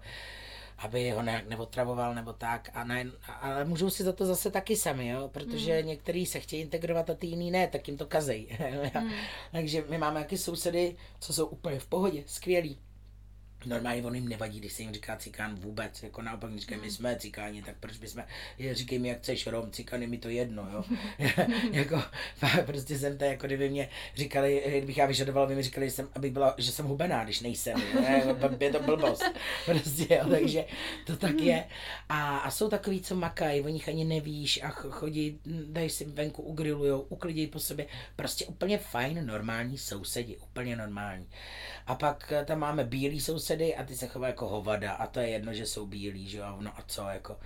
aby 0.77 1.11
ho 1.11 1.21
nějak 1.21 1.47
neotravoval 1.47 2.15
nebo 2.15 2.33
tak, 2.33 2.69
a 2.73 2.83
ne, 2.83 3.05
a- 3.27 3.31
ale 3.33 3.65
můžou 3.65 3.89
si 3.89 4.03
za 4.03 4.13
to 4.13 4.25
zase 4.25 4.51
taky 4.51 4.75
sami, 4.75 5.07
jo? 5.07 5.29
protože 5.33 5.81
mm. 5.81 5.87
některý 5.87 6.25
se 6.25 6.39
chtějí 6.39 6.61
integrovat 6.61 7.09
a 7.09 7.13
ty 7.13 7.27
jiný 7.27 7.51
ne, 7.51 7.67
tak 7.67 7.87
jim 7.87 7.97
to 7.97 8.05
kazej. 8.05 8.57
Mm. 9.01 9.11
Takže 9.51 9.83
my 9.89 9.97
máme 9.97 10.19
jaký 10.19 10.37
sousedy, 10.37 10.95
co 11.19 11.33
jsou 11.33 11.45
úplně 11.45 11.79
v 11.79 11.87
pohodě, 11.87 12.23
skvělí. 12.25 12.79
Normálně 13.65 14.03
on 14.03 14.15
jim 14.15 14.29
nevadí, 14.29 14.59
když 14.59 14.73
se 14.73 14.81
jim 14.81 14.93
říká 14.93 15.15
cikán 15.15 15.55
vůbec, 15.55 16.03
jako 16.03 16.21
naopak 16.21 16.49
když 16.49 16.61
říkají, 16.61 16.81
my 16.81 16.91
jsme 16.91 17.15
cikáni, 17.15 17.63
tak 17.63 17.75
proč 17.79 17.97
bychom, 17.97 18.23
říkej 18.71 18.99
mi, 18.99 19.07
jak 19.07 19.17
chceš 19.17 19.47
rom, 19.47 19.71
cikán 19.71 20.01
je 20.01 20.07
mi 20.07 20.17
to 20.17 20.29
jedno, 20.29 20.69
jo. 20.73 20.83
jako, 21.71 22.03
prostě 22.65 22.99
jsem 22.99 23.17
to, 23.17 23.23
jako 23.23 23.47
kdyby 23.47 23.69
mě 23.69 23.89
říkali, 24.15 24.63
kdybych 24.67 24.97
já 24.97 25.05
vyžadoval, 25.05 25.43
aby 25.43 25.55
mi 25.55 25.63
říkali, 25.63 25.87
že 25.87 25.91
jsem, 25.91 26.09
abych 26.15 26.31
byla, 26.31 26.55
že 26.57 26.71
jsem 26.71 26.85
hubená, 26.85 27.23
když 27.23 27.41
nejsem, 27.41 27.81
jo. 27.93 28.01
je, 28.59 28.71
to 28.71 28.79
blbost, 28.79 29.23
prostě, 29.65 30.15
jo, 30.15 30.29
takže 30.29 30.65
to 31.05 31.17
tak 31.17 31.39
je. 31.39 31.65
A, 32.09 32.37
a 32.37 32.51
jsou 32.51 32.69
takový, 32.69 33.01
co 33.01 33.15
makají, 33.15 33.61
o 33.61 33.67
nich 33.67 33.89
ani 33.89 34.05
nevíš 34.05 34.63
a 34.63 34.69
ch- 34.69 34.89
chodí, 34.89 35.39
dají 35.45 35.89
si 35.89 36.05
venku, 36.05 36.41
ugrilujou, 36.41 37.01
uklidějí 37.01 37.47
po 37.47 37.59
sobě, 37.59 37.85
prostě 38.15 38.45
úplně 38.45 38.77
fajn, 38.77 39.25
normální 39.25 39.77
sousedi, 39.77 40.37
úplně 40.37 40.75
normální. 40.75 41.27
A 41.87 41.95
pak 41.95 42.31
eh, 42.31 42.45
tam 42.45 42.59
máme 42.59 42.83
bílý 42.83 43.21
sousedy 43.47 43.75
a 43.75 43.83
ty 43.83 43.95
se 43.95 44.07
chovají 44.07 44.31
jako 44.31 44.47
hovada 44.47 44.91
a 44.93 45.07
to 45.07 45.19
je 45.19 45.29
jedno, 45.29 45.53
že 45.53 45.65
jsou 45.65 45.85
bílí, 45.85 46.29
že 46.29 46.37
jo, 46.37 46.57
no 46.59 46.71
a 46.75 46.83
co 46.87 47.01
jako. 47.07 47.37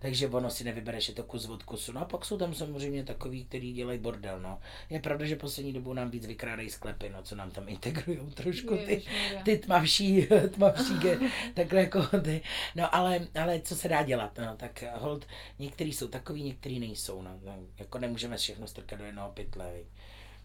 Takže 0.00 0.28
ono 0.28 0.50
si 0.50 0.64
nevybereš, 0.64 1.08
je 1.08 1.14
to 1.14 1.22
kus 1.22 1.48
od 1.48 1.62
kusu. 1.62 1.92
No 1.92 2.00
a 2.00 2.04
pak 2.04 2.24
jsou 2.24 2.38
tam 2.38 2.54
samozřejmě 2.54 3.04
takový, 3.04 3.44
kteří 3.44 3.72
dělají 3.72 3.98
bordel, 3.98 4.40
no. 4.40 4.60
Je 4.90 5.00
pravda, 5.00 5.26
že 5.26 5.36
poslední 5.36 5.72
dobou 5.72 5.92
nám 5.92 6.10
víc 6.10 6.26
vykrádají 6.26 6.70
sklepy, 6.70 7.10
no, 7.10 7.22
co 7.22 7.36
nám 7.36 7.50
tam 7.50 7.68
integrujou 7.68 8.30
trošku 8.34 8.76
ty, 8.76 9.02
ty 9.44 9.58
tmavší, 9.58 10.26
tmavší, 10.54 10.94
ge- 10.94 11.30
takhle 11.54 11.80
jako 11.80 12.20
ty. 12.20 12.42
No 12.76 12.94
ale, 12.94 13.20
ale 13.40 13.60
co 13.60 13.76
se 13.76 13.88
dá 13.88 14.02
dělat, 14.02 14.38
no, 14.38 14.56
tak 14.56 14.84
hold, 14.94 15.26
některý 15.58 15.92
jsou 15.92 16.08
takový, 16.08 16.42
některý 16.42 16.80
nejsou, 16.80 17.22
no, 17.22 17.30
no 17.44 17.56
jako 17.78 17.98
nemůžeme 17.98 18.36
všechno 18.36 18.66
strkat 18.66 18.98
do 18.98 19.04
jednoho 19.04 19.30
pytle, 19.30 19.72
viď. 19.74 19.86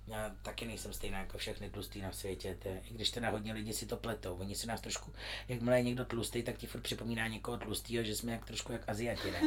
Já 0.08 0.32
taky 0.42 0.66
nejsem 0.66 0.94
stejná 0.94 1.20
jako 1.20 1.38
všechny 1.38 1.70
tlustý 1.70 2.02
na 2.02 2.12
světě, 2.12 2.58
je, 2.66 2.82
i 2.92 2.94
když 2.94 3.10
teda 3.10 3.30
hodně 3.30 3.54
lidí 3.54 3.74
si 3.74 3.86
to 3.86 3.98
pletou. 3.98 4.36
Oni 4.36 4.56
si 4.56 4.68
nás 4.68 4.82
trošku, 4.82 5.12
jakmile 5.48 5.80
je 5.80 5.84
někdo 5.84 6.06
tlustý, 6.06 6.44
tak 6.44 6.58
ti 6.58 6.68
furt 6.68 6.82
připomíná 6.82 7.28
někoho 7.28 7.58
tlustýho, 7.58 8.04
že 8.04 8.16
jsme 8.16 8.32
jak 8.32 8.46
trošku 8.46 8.72
jak 8.72 8.82
Aziati, 8.88 9.32
ne? 9.32 9.42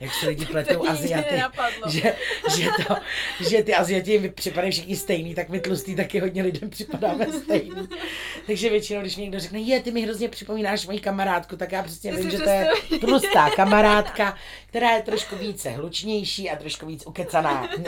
Jak 0.00 0.14
si 0.14 0.26
lidi 0.26 0.46
pletou 0.52 0.88
Aziaty, 0.88 1.40
že, 1.88 2.16
že, 2.56 2.70
to, 2.86 2.96
že 3.48 3.62
ty 3.62 3.74
Aziati 3.74 4.12
jim 4.12 4.32
připadají 4.32 4.72
všichni 4.72 4.96
stejný, 4.96 5.34
tak 5.34 5.48
my 5.48 5.60
tlustý 5.60 5.96
taky 5.96 6.20
hodně 6.20 6.42
lidem 6.42 6.70
připadáme 6.70 7.32
stejný. 7.32 7.88
Takže 8.46 8.70
většinou, 8.70 9.00
když 9.00 9.16
mi 9.16 9.22
někdo 9.22 9.40
řekne, 9.40 9.60
je, 9.60 9.80
ty 9.80 9.90
mi 9.90 10.00
hrozně 10.00 10.28
připomínáš 10.28 10.86
moji 10.86 11.00
kamarádku, 11.00 11.56
tak 11.56 11.72
já 11.72 11.82
přesně 11.82 12.12
vím, 12.12 12.30
že 12.30 12.38
to 12.38 12.48
je 12.48 12.68
tlustá 13.00 13.50
kamarádka, 13.50 14.36
která 14.66 14.90
je 14.90 15.02
trošku 15.02 15.36
více 15.36 15.70
hlučnější 15.70 16.50
a 16.50 16.56
trošku 16.56 16.86
víc 16.86 17.06
ukecaná. 17.06 17.68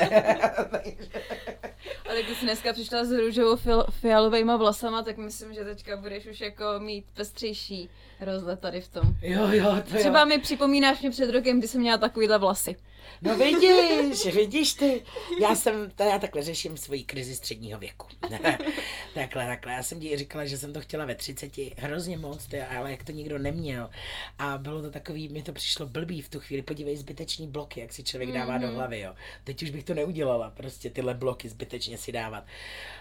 Ale 2.16 2.22
když 2.22 2.38
jsi 2.38 2.44
dneska 2.44 2.72
přišla 2.72 3.04
s 3.04 3.10
růžovou 3.12 3.54
fil- 3.56 3.84
fialovejma 3.90 4.56
vlasama, 4.56 5.02
tak 5.02 5.16
myslím, 5.16 5.54
že 5.54 5.64
teďka 5.64 5.96
budeš 5.96 6.26
už 6.26 6.40
jako 6.40 6.64
mít 6.78 7.04
pestřejší 7.14 7.88
rozhled 8.20 8.60
tady 8.60 8.80
v 8.80 8.88
tom. 8.88 9.02
jo, 9.22 9.48
jo, 9.50 9.64
to 9.64 9.94
jo. 9.94 9.98
Třeba 9.98 10.24
mi 10.24 10.38
připomínáš 10.38 11.00
mě 11.00 11.10
před 11.10 11.30
rokem, 11.30 11.58
kdy 11.58 11.68
jsem 11.68 11.80
měla 11.80 11.98
takovýhle 11.98 12.38
vlasy. 12.38 12.76
No 13.22 13.36
vidíš, 13.36 14.34
vidíš 14.34 14.72
ty. 14.72 15.02
Já 15.40 15.54
jsem, 15.54 15.92
já 15.98 16.18
takhle 16.18 16.42
řeším 16.42 16.76
svoji 16.76 17.04
krizi 17.04 17.36
středního 17.36 17.78
věku. 17.78 18.06
takhle, 19.14 19.46
takhle. 19.46 19.72
Já 19.72 19.82
jsem 19.82 20.00
ti 20.00 20.16
říkala, 20.16 20.46
že 20.46 20.58
jsem 20.58 20.72
to 20.72 20.80
chtěla 20.80 21.04
ve 21.04 21.14
30, 21.14 21.52
hrozně 21.76 22.18
moc, 22.18 22.46
ty, 22.46 22.60
ale 22.62 22.90
jak 22.90 23.04
to 23.04 23.12
nikdo 23.12 23.38
neměl. 23.38 23.90
A 24.38 24.58
bylo 24.58 24.82
to 24.82 24.90
takový, 24.90 25.28
mi 25.28 25.42
to 25.42 25.52
přišlo 25.52 25.86
blbý 25.86 26.22
v 26.22 26.28
tu 26.28 26.40
chvíli. 26.40 26.62
Podívej, 26.62 26.96
zbyteční 26.96 27.46
bloky, 27.46 27.80
jak 27.80 27.92
si 27.92 28.02
člověk 28.02 28.32
dává 28.32 28.56
mm-hmm. 28.56 28.60
do 28.60 28.66
mhm. 28.66 28.76
hlavy, 28.76 29.00
jo. 29.00 29.14
Teď 29.44 29.62
už 29.62 29.70
bych 29.70 29.84
to 29.84 29.94
neudělala, 29.94 30.50
prostě 30.50 30.90
tyhle 30.90 31.14
bloky 31.14 31.48
zbytečně 31.48 31.98
si 31.98 32.12
dávat. 32.12 32.44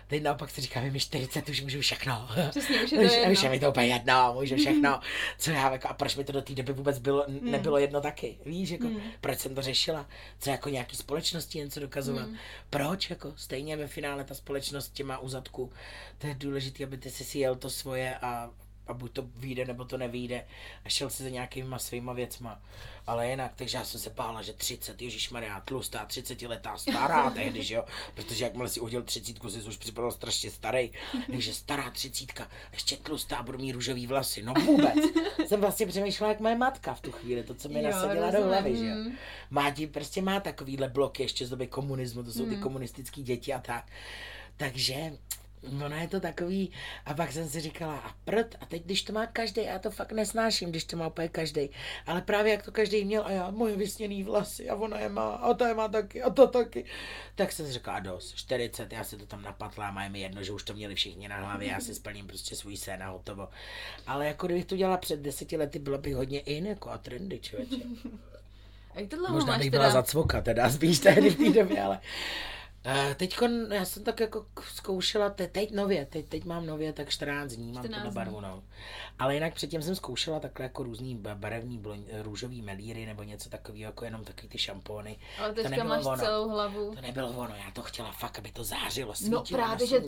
Teď 0.07 0.23
naopak 0.23 0.49
si 0.49 0.61
říkám, 0.61 0.91
mi 0.91 0.99
40 0.99 1.49
už 1.49 1.61
můžu 1.61 1.81
všechno. 1.81 2.27
Přesně, 2.49 2.83
už 2.83 2.91
je 2.91 2.97
to 2.99 3.05
už, 3.05 3.11
jedno. 3.13 3.31
Už 3.31 3.43
je 3.43 3.49
mi 3.49 3.59
to 3.59 3.69
úplně 3.69 3.87
jedno, 3.87 4.33
můžu 4.39 4.55
všechno. 4.55 4.99
Co 5.37 5.51
já, 5.51 5.71
jako, 5.71 5.87
a 5.87 5.93
proč 5.93 6.15
mi 6.15 6.23
to 6.23 6.31
do 6.31 6.41
té 6.41 6.53
doby 6.53 6.73
vůbec 6.73 6.99
bylo, 6.99 7.25
mm. 7.27 7.51
nebylo 7.51 7.77
jedno 7.77 8.01
taky? 8.01 8.37
Víš, 8.45 8.69
jako, 8.69 8.87
mm. 8.87 8.99
proč 9.21 9.39
jsem 9.39 9.55
to 9.55 9.61
řešila? 9.61 10.07
Co 10.39 10.49
jako 10.49 10.69
nějaký 10.69 10.97
společnosti 10.97 11.57
něco 11.57 11.79
dokazovat? 11.79 12.27
Mm. 12.27 12.37
Proč? 12.69 13.09
Jako, 13.09 13.33
stejně 13.35 13.77
ve 13.77 13.87
finále 13.87 14.23
ta 14.23 14.35
společnost 14.35 14.89
tě 14.93 15.03
má 15.03 15.19
u 15.19 15.29
zadku. 15.29 15.71
To 16.17 16.27
je 16.27 16.35
důležité, 16.35 16.83
aby 16.83 16.97
ty 16.97 17.09
si 17.09 17.23
si 17.23 17.39
jel 17.39 17.55
to 17.55 17.69
svoje 17.69 18.15
a 18.15 18.49
a 18.87 18.93
buď 18.93 19.11
to 19.11 19.21
vyjde, 19.35 19.65
nebo 19.65 19.85
to 19.85 19.97
nevyjde 19.97 20.45
a 20.85 20.89
šel 20.89 21.09
si 21.09 21.23
za 21.23 21.29
nějakýma 21.29 21.79
svýma 21.79 22.13
věcma. 22.13 22.61
Ale 23.07 23.29
jinak, 23.29 23.51
takže 23.55 23.77
já 23.77 23.85
jsem 23.85 23.99
se 23.99 24.09
bála, 24.09 24.41
že 24.41 24.53
30, 24.53 25.01
Ježíš 25.01 25.29
Maria, 25.29 25.59
tlustá, 25.59 26.05
30 26.05 26.41
letá, 26.41 26.77
stará 26.77 27.29
tehdy, 27.35 27.63
že 27.63 27.75
jo, 27.75 27.85
protože 28.13 28.43
jakmile 28.43 28.69
si 28.69 28.79
udělal 28.79 29.03
30, 29.03 29.37
si 29.49 29.61
už 29.61 29.77
připadal 29.77 30.11
strašně 30.11 30.51
starý, 30.51 30.91
takže 31.31 31.53
stará 31.53 31.91
30, 31.91 32.41
ještě 32.71 32.97
tlustá, 32.97 33.43
budu 33.43 33.57
mít 33.57 33.71
růžový 33.71 34.07
vlasy, 34.07 34.43
no 34.43 34.53
vůbec. 34.53 34.95
jsem 35.47 35.61
vlastně 35.61 35.85
přemýšlela, 35.85 36.31
jak 36.31 36.39
moje 36.39 36.55
matka 36.55 36.93
v 36.93 37.01
tu 37.01 37.11
chvíli, 37.11 37.43
to, 37.43 37.53
co 37.53 37.69
mi 37.69 37.81
nasadila 37.81 38.31
do 38.31 38.45
hlavy, 38.45 38.77
že 38.77 38.85
jo. 38.85 38.95
Má 39.49 39.71
ti, 39.71 39.87
prostě 39.87 40.21
má 40.21 40.39
takovýhle 40.39 40.89
bloky 40.89 41.23
ještě 41.23 41.45
z 41.45 41.49
doby 41.49 41.67
komunismu, 41.67 42.23
to 42.23 42.31
jsou 42.31 42.45
ty 42.45 42.55
mm. 42.55 42.61
komunistické 42.61 43.21
děti 43.21 43.53
a 43.53 43.59
tak. 43.59 43.87
Takže 44.57 45.11
ono 45.85 45.95
je 45.95 46.07
to 46.07 46.19
takový, 46.19 46.71
a 47.05 47.13
pak 47.13 47.31
jsem 47.31 47.49
si 47.49 47.61
říkala, 47.61 47.97
a 47.97 48.15
prd, 48.25 48.55
a 48.61 48.65
teď 48.65 48.83
když 48.85 49.01
to 49.01 49.13
má 49.13 49.25
každý, 49.25 49.63
já 49.63 49.79
to 49.79 49.91
fakt 49.91 50.11
nesnáším, 50.11 50.69
když 50.69 50.83
to 50.83 50.97
má 50.97 51.07
úplně 51.07 51.27
každý, 51.27 51.69
ale 52.05 52.21
právě 52.21 52.51
jak 52.51 52.63
to 52.63 52.71
každý 52.71 53.05
měl, 53.05 53.23
a 53.25 53.31
já 53.31 53.51
moje 53.51 53.75
vysněný 53.75 54.23
vlasy, 54.23 54.69
a 54.69 54.75
ona 54.75 54.99
je 54.99 55.09
má, 55.09 55.29
a 55.29 55.53
ta 55.53 55.67
je 55.67 55.73
má 55.73 55.87
taky, 55.87 56.21
a 56.23 56.29
to 56.29 56.47
taky, 56.47 56.85
tak 57.35 57.51
jsem 57.51 57.65
si 57.65 57.71
říkala, 57.71 57.99
dost, 57.99 58.35
40, 58.35 58.93
já 58.93 59.03
si 59.03 59.17
to 59.17 59.25
tam 59.25 59.41
napatlám, 59.41 59.97
a 59.97 60.03
je 60.03 60.09
mi 60.09 60.19
jedno, 60.19 60.43
že 60.43 60.51
už 60.51 60.63
to 60.63 60.73
měli 60.73 60.95
všichni 60.95 61.27
na 61.27 61.37
hlavě, 61.37 61.69
já 61.69 61.79
si 61.79 61.95
splním 61.95 62.27
prostě 62.27 62.55
svůj 62.55 62.77
sen 62.77 63.03
a 63.03 63.09
hotovo. 63.09 63.49
Ale 64.07 64.27
jako 64.27 64.45
kdybych 64.45 64.65
to 64.65 64.75
dělala 64.75 64.97
před 64.97 65.19
deseti 65.19 65.57
lety, 65.57 65.79
bylo 65.79 65.97
by 65.97 66.13
hodně 66.13 66.39
in, 66.39 66.65
jako 66.65 66.89
a 66.89 66.97
trendy, 66.97 67.39
člověče. 67.39 67.75
Možná 69.29 69.57
bych 69.57 69.71
byla 69.71 69.83
teda? 69.83 69.93
zacvoka, 69.93 70.41
teda 70.41 70.69
spíš 70.71 70.99
tehdy 70.99 71.29
v 71.29 71.37
té 71.37 71.49
době, 71.49 71.81
ale 71.81 71.99
Uh, 72.85 73.13
teď 73.13 73.37
já 73.71 73.85
jsem 73.85 74.03
tak 74.03 74.19
jako 74.19 74.45
zkoušela, 74.75 75.29
te, 75.29 75.47
teď 75.47 75.71
nově, 75.71 76.05
teď, 76.05 76.25
teď 76.25 76.45
mám 76.45 76.65
nově 76.65 76.93
tak 76.93 77.09
14 77.09 77.51
dní, 77.51 77.71
14 77.71 77.89
mám 77.91 78.01
to 78.01 78.05
na 78.05 78.11
barvu, 78.11 78.41
no. 78.41 78.63
Ale 79.19 79.33
jinak 79.33 79.53
předtím 79.53 79.81
jsem 79.81 79.95
zkoušela 79.95 80.39
takhle 80.39 80.63
jako 80.63 80.83
různý 80.83 81.15
barevný 81.33 81.77
blon, 81.77 82.05
růžový 82.21 82.61
melíry 82.61 83.05
nebo 83.05 83.23
něco 83.23 83.49
takového, 83.49 83.89
jako 83.89 84.05
jenom 84.05 84.23
takový 84.23 84.47
ty 84.47 84.57
šampóny. 84.57 85.17
Ale 85.39 85.53
teďka 85.53 85.75
to 85.75 85.83
máš 85.83 86.05
ono. 86.05 86.17
celou 86.17 86.49
hlavu. 86.49 86.95
To 86.95 87.01
nebylo 87.01 87.29
ono, 87.29 87.55
já 87.55 87.71
to 87.73 87.81
chtěla 87.81 88.11
fakt, 88.11 88.39
aby 88.39 88.51
to 88.51 88.63
zářilo, 88.63 89.09
no 89.09 89.15
svítilo 89.15 89.41
no 89.41 89.57
právě, 89.57 89.87
že 89.87 90.01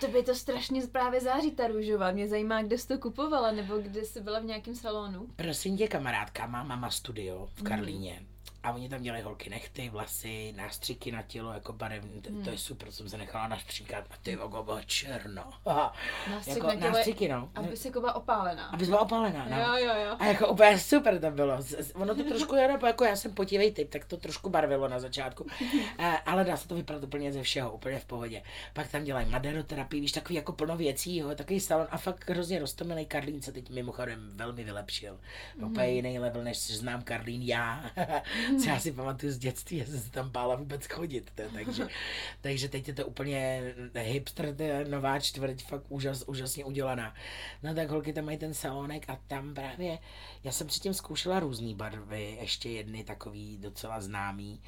to 0.00 0.08
by 0.08 0.22
to 0.22 0.34
strašně 0.34 0.82
právě 0.92 1.20
září 1.20 1.50
ta 1.50 1.66
růžová. 1.66 2.10
Mě 2.10 2.28
zajímá, 2.28 2.62
kde 2.62 2.78
jsi 2.78 2.88
to 2.88 2.98
kupovala, 2.98 3.52
nebo 3.52 3.78
kde 3.78 4.04
jsi 4.04 4.20
byla 4.20 4.38
v 4.38 4.44
nějakém 4.44 4.74
salonu. 4.74 5.26
Prosím 5.36 5.76
tě, 5.76 5.88
kamarádka, 5.88 6.46
má 6.46 6.62
mama 6.62 6.90
studio 6.90 7.48
v 7.54 7.62
Karlíně. 7.62 8.18
Mm 8.20 8.39
a 8.62 8.72
oni 8.72 8.88
tam 8.88 9.02
dělají 9.02 9.22
holky 9.22 9.50
nechty, 9.50 9.88
vlasy, 9.88 10.54
nástřiky 10.56 11.12
na 11.12 11.22
tělo, 11.22 11.52
jako 11.52 11.72
barevný, 11.72 12.22
to, 12.22 12.30
hmm. 12.30 12.44
to 12.44 12.50
je 12.50 12.58
super, 12.58 12.92
jsem 12.92 13.08
se 13.08 13.18
nechala 13.18 13.48
nastříkat 13.48 14.04
a 14.10 14.14
ty 14.22 14.36
vogo 14.36 14.62
bylo 14.62 14.80
černo. 14.82 15.44
Nástřik 16.30 16.56
jako, 16.56 16.66
na 16.66 16.74
těle, 16.74 16.90
nástřiky, 16.90 17.28
no. 17.28 17.50
Aby 17.54 17.76
se 17.76 17.88
jako 17.88 18.00
byla 18.00 18.12
opálená. 18.12 18.66
Aby 18.66 18.84
byla 18.84 19.00
opálená, 19.00 19.46
no. 19.50 19.60
Jo, 19.60 19.86
jo, 19.88 19.94
jo. 20.04 20.16
A 20.18 20.24
jako 20.24 20.48
úplně 20.48 20.78
super 20.78 21.20
to 21.20 21.30
bylo. 21.30 21.58
Ono 21.94 22.14
to 22.14 22.24
trošku, 22.24 22.54
jako, 22.54 22.86
jako 22.86 23.04
já 23.04 23.16
jsem 23.16 23.34
potivej 23.34 23.72
typ, 23.72 23.90
tak 23.90 24.04
to 24.04 24.16
trošku 24.16 24.50
barvilo 24.50 24.88
na 24.88 24.98
začátku, 24.98 25.46
ale 26.26 26.44
dá 26.44 26.56
se 26.56 26.68
to 26.68 26.74
vypadat 26.74 27.04
úplně 27.04 27.32
ze 27.32 27.42
všeho, 27.42 27.72
úplně 27.72 27.98
v 27.98 28.04
pohodě. 28.04 28.42
Pak 28.72 28.88
tam 28.88 29.04
dělají 29.04 29.30
maderoterapii, 29.30 30.00
víš, 30.00 30.12
takový 30.12 30.34
jako 30.34 30.52
plno 30.52 30.76
věcí, 30.76 31.16
jo, 31.16 31.34
takový 31.34 31.60
salon 31.60 31.86
a 31.90 31.98
fakt 31.98 32.30
hrozně 32.30 32.58
roztomilý 32.58 33.06
Karlín 33.06 33.42
se 33.42 33.52
teď 33.52 33.70
mimochodem 33.70 34.30
velmi 34.34 34.64
vylepšil. 34.64 35.18
Mm. 35.56 35.70
Úplně 35.70 35.88
jiný 35.88 36.18
level, 36.18 36.44
než 36.44 36.66
znám 36.66 37.02
Karlín 37.02 37.42
já. 37.42 37.90
co 38.62 38.68
já 38.68 38.80
si 38.80 38.92
pamatuju 38.92 39.32
z 39.32 39.38
dětství, 39.38 39.76
já 39.76 39.84
jsem 39.84 40.00
se 40.00 40.10
tam 40.10 40.30
bála 40.30 40.54
vůbec 40.54 40.86
chodit, 40.86 41.32
to, 41.34 41.42
takže, 41.54 41.88
takže 42.40 42.68
teď 42.68 42.88
je 42.88 42.94
to 42.94 43.06
úplně 43.06 43.62
hipster, 43.94 44.54
to 44.54 44.62
je 44.62 44.84
nová 44.84 45.20
čtvrť, 45.20 45.64
fakt 45.64 45.84
úžas, 45.88 46.24
úžasně 46.26 46.64
udělaná. 46.64 47.14
No 47.62 47.74
tak 47.74 47.90
holky 47.90 48.12
tam 48.12 48.24
mají 48.24 48.38
ten 48.38 48.54
salonek 48.54 49.04
a 49.08 49.18
tam 49.26 49.54
právě, 49.54 49.98
já 50.44 50.52
jsem 50.52 50.66
předtím 50.66 50.94
zkoušela 50.94 51.40
různé 51.40 51.74
barvy, 51.74 52.38
ještě 52.40 52.70
jedny 52.70 53.04
takový 53.04 53.58
docela 53.58 54.00
známý, 54.00 54.60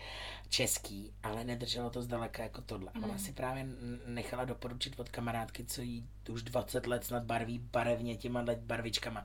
český, 0.52 1.12
ale 1.22 1.44
nedrželo 1.44 1.90
to 1.90 2.02
zdaleka 2.02 2.42
jako 2.42 2.60
tohle. 2.60 2.90
A 2.94 2.98
ona 2.98 3.12
mm. 3.12 3.18
si 3.18 3.32
právě 3.32 3.66
nechala 4.06 4.44
doporučit 4.44 5.00
od 5.00 5.08
kamarádky, 5.08 5.64
co 5.64 5.82
jí 5.82 6.06
už 6.30 6.42
20 6.42 6.86
let 6.86 7.04
snad 7.04 7.22
barví 7.22 7.58
barevně 7.58 8.16
těma 8.16 8.44
barvičkama. 8.56 9.24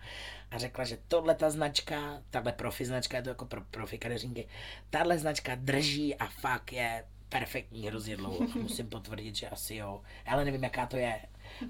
A 0.51 0.57
řekla, 0.57 0.83
že 0.83 0.97
tohle 1.07 1.35
ta 1.35 1.49
značka, 1.49 2.21
tahle 2.29 2.51
profi 2.51 2.85
značka, 2.85 3.17
je 3.17 3.23
to 3.23 3.29
jako 3.29 3.45
pro 3.45 3.61
profi 3.61 3.97
kadeřínky, 3.97 4.47
tahle 4.89 5.17
značka 5.17 5.55
drží 5.55 6.15
a 6.15 6.27
fakt 6.27 6.73
je 6.73 7.05
perfektní 7.29 7.87
hrozně 7.87 8.17
dlouho. 8.17 8.43
A 8.55 8.57
musím 8.57 8.89
potvrdit, 8.89 9.35
že 9.35 9.49
asi 9.49 9.75
jo. 9.75 10.01
Ale 10.25 10.45
nevím, 10.45 10.63
jaká 10.63 10.85
to 10.85 10.97
je. 10.97 11.19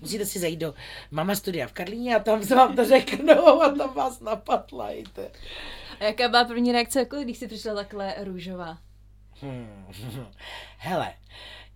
Musíte 0.02 0.26
si 0.26 0.40
zajít 0.40 0.60
do 0.60 0.74
Mama 1.12 1.36
Studia 1.36 1.68
v 1.68 1.74
Karlíně 1.74 2.16
a 2.16 2.20
tam 2.20 2.44
se 2.44 2.56
vám 2.56 2.76
to 2.76 2.86
řeknou 2.86 3.62
a 3.62 3.70
tam 3.70 3.94
vás 3.94 4.20
napatlajte. 4.20 5.32
A 6.00 6.04
jaká 6.04 6.28
byla 6.28 6.46
první 6.46 6.72
reakce, 6.72 7.00
jako 7.00 7.16
když 7.16 7.38
jsi 7.38 7.48
přišla 7.48 7.76
takhle 7.76 8.16
růžová? 8.24 8.87
Hmm. 9.40 9.86
Hele, 10.80 11.14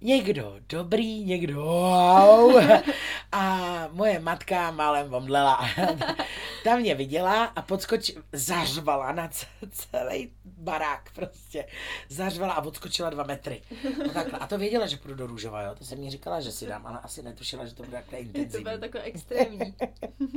někdo 0.01 0.55
dobrý, 0.69 1.23
někdo 1.23 1.61
wow. 1.61 2.63
A 3.31 3.87
moje 3.91 4.19
matka 4.19 4.71
málem 4.71 5.13
omdlela. 5.13 5.69
Ta 6.63 6.75
mě 6.75 6.95
viděla 6.95 7.43
a 7.43 7.61
podskoč 7.61 8.11
zařvala 8.33 9.11
na 9.11 9.29
celý 9.71 10.31
barák 10.45 11.09
prostě. 11.15 11.65
Zařvala 12.09 12.53
a 12.53 12.63
odskočila 12.63 13.09
dva 13.09 13.23
metry. 13.23 13.61
No 13.97 14.09
takhle. 14.13 14.39
A 14.39 14.47
to 14.47 14.57
věděla, 14.57 14.87
že 14.87 14.97
půjdu 14.97 15.15
do 15.15 15.27
růžova, 15.27 15.61
jo. 15.61 15.75
To 15.75 15.85
jsem 15.85 15.99
mi 15.99 16.09
říkala, 16.09 16.41
že 16.41 16.51
si 16.51 16.67
dám, 16.67 16.87
ale 16.87 16.99
asi 17.03 17.23
netušila, 17.23 17.65
že 17.65 17.75
to 17.75 17.83
bude 17.83 17.97
takhle 17.97 18.19
intenzivní. 18.19 18.63
To 18.63 18.69
bude 18.69 18.77
takové 18.77 19.03
extrémní. 19.03 19.75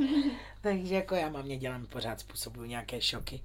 Takže 0.60 0.94
jako 0.94 1.14
já 1.14 1.28
mám 1.28 1.44
mě 1.44 1.58
dělám 1.58 1.86
pořád 1.86 2.20
způsobuju 2.20 2.66
nějaké 2.66 3.00
šoky. 3.00 3.40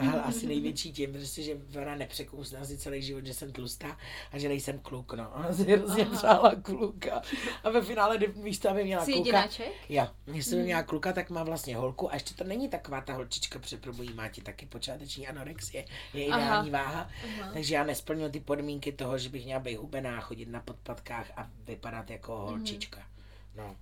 Ale 0.00 0.22
asi 0.22 0.46
největší 0.46 0.92
tím, 0.92 1.12
prostě, 1.12 1.42
že 1.42 1.56
ona 1.82 1.94
nepřekousne 1.94 2.58
asi 2.58 2.78
celý 2.78 3.02
život, 3.02 3.26
že 3.26 3.34
jsem 3.34 3.52
tlustá 3.52 3.98
a 4.32 4.38
že 4.38 4.48
nejsem 4.48 4.78
kluk, 4.78 5.12
no. 5.12 5.32
Si 5.64 5.76
hrozně 5.76 6.04
přála 6.04 6.54
kluka. 6.62 7.22
A 7.64 7.70
ve 7.70 7.82
finále 7.82 8.18
místo, 8.36 8.70
aby 8.70 8.84
měla 8.84 9.04
Jsi 9.04 9.12
kluka. 9.12 9.26
Jedináček? 9.26 9.72
Já. 9.88 10.12
Jestli 10.26 10.56
by 10.56 10.62
měla 10.62 10.82
kluka, 10.82 11.12
tak 11.12 11.30
má 11.30 11.42
vlastně 11.42 11.76
holku 11.76 12.10
a 12.10 12.14
ještě 12.14 12.34
to 12.34 12.44
není 12.44 12.68
taková 12.68 13.00
ta 13.00 13.12
holčička 13.12 13.58
přeprobují, 13.58 14.14
má 14.14 14.28
ti 14.28 14.42
taky 14.42 14.66
počáteční 14.66 15.28
anorexie, 15.28 15.84
je 16.14 16.24
ideální 16.24 16.74
Aha. 16.74 16.84
váha, 16.84 17.10
Aha. 17.40 17.50
takže 17.52 17.74
já 17.74 17.84
nesplňuji 17.84 18.30
ty 18.30 18.40
podmínky 18.40 18.92
toho, 18.92 19.18
že 19.18 19.28
bych 19.28 19.44
měla 19.44 19.60
být 19.60 19.76
hubená, 19.76 20.20
chodit 20.20 20.48
na 20.48 20.60
podpadkách 20.60 21.32
a 21.36 21.50
vypadat 21.64 22.10
jako 22.10 22.32
mhm. 22.36 22.44
holčička. 22.44 23.02
No. 23.56 23.76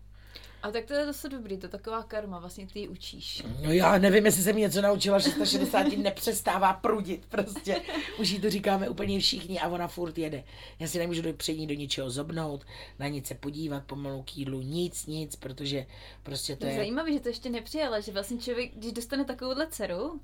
A 0.62 0.70
tak 0.70 0.84
to 0.84 0.94
je 0.94 1.06
zase 1.06 1.28
dobrý, 1.28 1.58
to 1.58 1.66
je 1.66 1.70
taková 1.70 2.02
karma, 2.02 2.38
vlastně 2.38 2.66
ty 2.66 2.78
ji 2.80 2.88
učíš. 2.88 3.42
No 3.62 3.72
já 3.72 3.98
nevím, 3.98 4.26
jestli 4.26 4.42
jsem 4.42 4.56
něco 4.56 4.80
naučila, 4.80 5.18
že 5.18 5.30
160 5.30 5.86
nepřestává 5.96 6.72
prudit, 6.72 7.26
prostě. 7.26 7.82
Už 8.18 8.30
jí 8.30 8.40
to 8.40 8.50
říkáme 8.50 8.88
úplně 8.88 9.20
všichni 9.20 9.60
a 9.60 9.68
ona 9.68 9.88
furt 9.88 10.18
jede. 10.18 10.44
Já 10.78 10.88
si 10.88 10.98
nemůžu 10.98 11.22
do, 11.22 11.32
před 11.32 11.52
ní 11.52 11.66
do 11.66 11.74
ničeho 11.74 12.10
zobnout, 12.10 12.64
na 12.98 13.08
nic 13.08 13.26
se 13.26 13.34
podívat, 13.34 13.84
pomalu 13.84 14.22
k 14.22 14.36
jídlu, 14.36 14.60
nic, 14.60 15.06
nic, 15.06 15.36
protože 15.36 15.86
prostě 16.22 16.56
to 16.56 16.66
je... 16.66 16.72
je... 16.72 16.78
Zajímavé, 16.78 17.12
že 17.12 17.20
to 17.20 17.28
ještě 17.28 17.50
nepřijala, 17.50 18.00
že 18.00 18.12
vlastně 18.12 18.38
člověk, 18.38 18.70
když 18.76 18.92
dostane 18.92 19.24
takovouhle 19.24 19.66
dceru, 19.66 20.20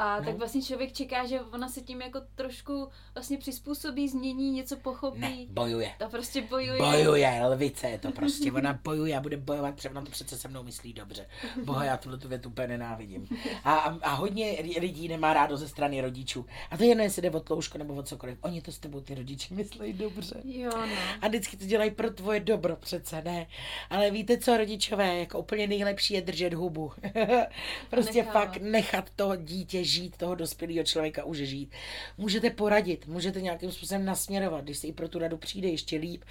a 0.00 0.18
no. 0.18 0.24
tak 0.24 0.36
vlastně 0.36 0.62
člověk 0.62 0.92
čeká, 0.92 1.26
že 1.26 1.40
ona 1.40 1.68
se 1.68 1.80
tím 1.80 2.02
jako 2.02 2.20
trošku 2.34 2.88
vlastně 3.14 3.38
přizpůsobí, 3.38 4.08
změní, 4.08 4.52
něco 4.52 4.76
pochopí. 4.76 5.20
Ne, 5.20 5.36
bojuje. 5.48 5.92
Ta 5.98 6.08
prostě 6.08 6.42
bojuje. 6.42 6.78
Bojuje, 6.78 7.46
lvice 7.46 7.88
je 7.88 7.98
to 7.98 8.12
prostě. 8.12 8.52
Ona 8.52 8.80
bojuje 8.84 9.16
a 9.16 9.20
bude 9.20 9.36
bojovat, 9.36 9.74
protože 9.74 9.90
ona 9.90 10.04
to 10.04 10.10
přece 10.10 10.38
se 10.38 10.48
mnou 10.48 10.62
myslí 10.62 10.92
dobře. 10.92 11.26
Boha, 11.64 11.84
já 11.84 11.96
tuhle 11.96 12.18
tu 12.18 12.28
větu 12.28 12.48
úplně 12.48 12.68
nenávidím. 12.68 13.28
A, 13.64 13.74
a, 13.74 13.98
a, 14.02 14.14
hodně 14.14 14.58
lidí 14.80 15.08
nemá 15.08 15.32
rádo 15.32 15.56
ze 15.56 15.68
strany 15.68 16.00
rodičů. 16.00 16.46
A 16.70 16.76
to 16.76 16.82
je 16.82 16.88
jedno, 16.88 17.04
jestli 17.04 17.22
jde 17.22 17.30
o 17.30 17.40
tlouško 17.40 17.78
nebo 17.78 17.94
o 17.94 18.02
cokoliv. 18.02 18.38
Oni 18.40 18.62
to 18.62 18.72
s 18.72 18.78
tebou 18.78 19.00
ty 19.00 19.14
rodiče 19.14 19.54
myslí 19.54 19.92
dobře. 19.92 20.40
Jo, 20.44 20.70
no. 20.76 20.96
A 21.20 21.28
vždycky 21.28 21.56
to 21.56 21.64
dělají 21.64 21.90
pro 21.90 22.10
tvoje 22.10 22.40
dobro 22.40 22.76
přece, 22.76 23.22
ne. 23.22 23.46
Ale 23.90 24.10
víte 24.10 24.38
co, 24.38 24.56
rodičové, 24.56 25.18
jako 25.18 25.38
úplně 25.38 25.66
nejlepší 25.66 26.14
je 26.14 26.22
držet 26.22 26.54
hubu. 26.54 26.92
prostě 27.90 28.18
Nechávat. 28.18 28.48
fakt 28.48 28.62
nechat 28.62 29.10
to 29.16 29.36
dítě 29.36 29.84
žít, 29.90 30.16
toho 30.16 30.34
dospělého 30.34 30.84
člověka 30.84 31.24
už 31.24 31.38
žít. 31.38 31.70
Můžete 32.18 32.50
poradit, 32.50 33.06
můžete 33.06 33.40
nějakým 33.40 33.72
způsobem 33.72 34.04
nasměrovat, 34.04 34.64
když 34.64 34.78
se 34.78 34.86
i 34.86 34.92
pro 34.92 35.08
tu 35.08 35.18
radu 35.18 35.36
přijde 35.36 35.68
ještě 35.68 35.96
líp, 35.96 36.24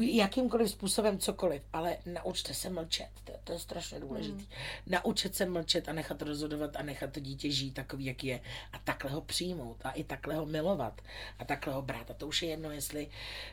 jakýmkoliv 0.00 0.70
způsobem 0.70 1.18
cokoliv, 1.18 1.62
ale 1.72 1.96
naučte 2.06 2.54
se 2.54 2.70
mlčet, 2.70 3.08
to, 3.24 3.32
to 3.44 3.52
je 3.52 3.58
strašně 3.58 4.00
důležité. 4.00 4.38
Mm. 4.42 4.46
Naučit 4.86 5.34
se 5.34 5.46
mlčet 5.46 5.88
a 5.88 5.92
nechat 5.92 6.22
rozhodovat 6.22 6.76
a 6.76 6.82
nechat 6.82 7.12
to 7.12 7.20
dítě 7.20 7.50
žít 7.50 7.74
takový, 7.74 8.04
jak 8.04 8.24
je 8.24 8.40
a 8.72 8.78
takhle 8.84 9.10
ho 9.10 9.20
přijmout 9.20 9.76
a 9.84 9.90
i 9.90 10.04
takhle 10.04 10.34
ho 10.34 10.46
milovat 10.46 11.00
a 11.38 11.44
takhle 11.44 11.74
ho 11.74 11.82
brát. 11.82 12.10
A 12.10 12.14
to 12.14 12.26
už 12.26 12.42
je 12.42 12.48
jedno, 12.48 12.70
jestli 12.70 13.08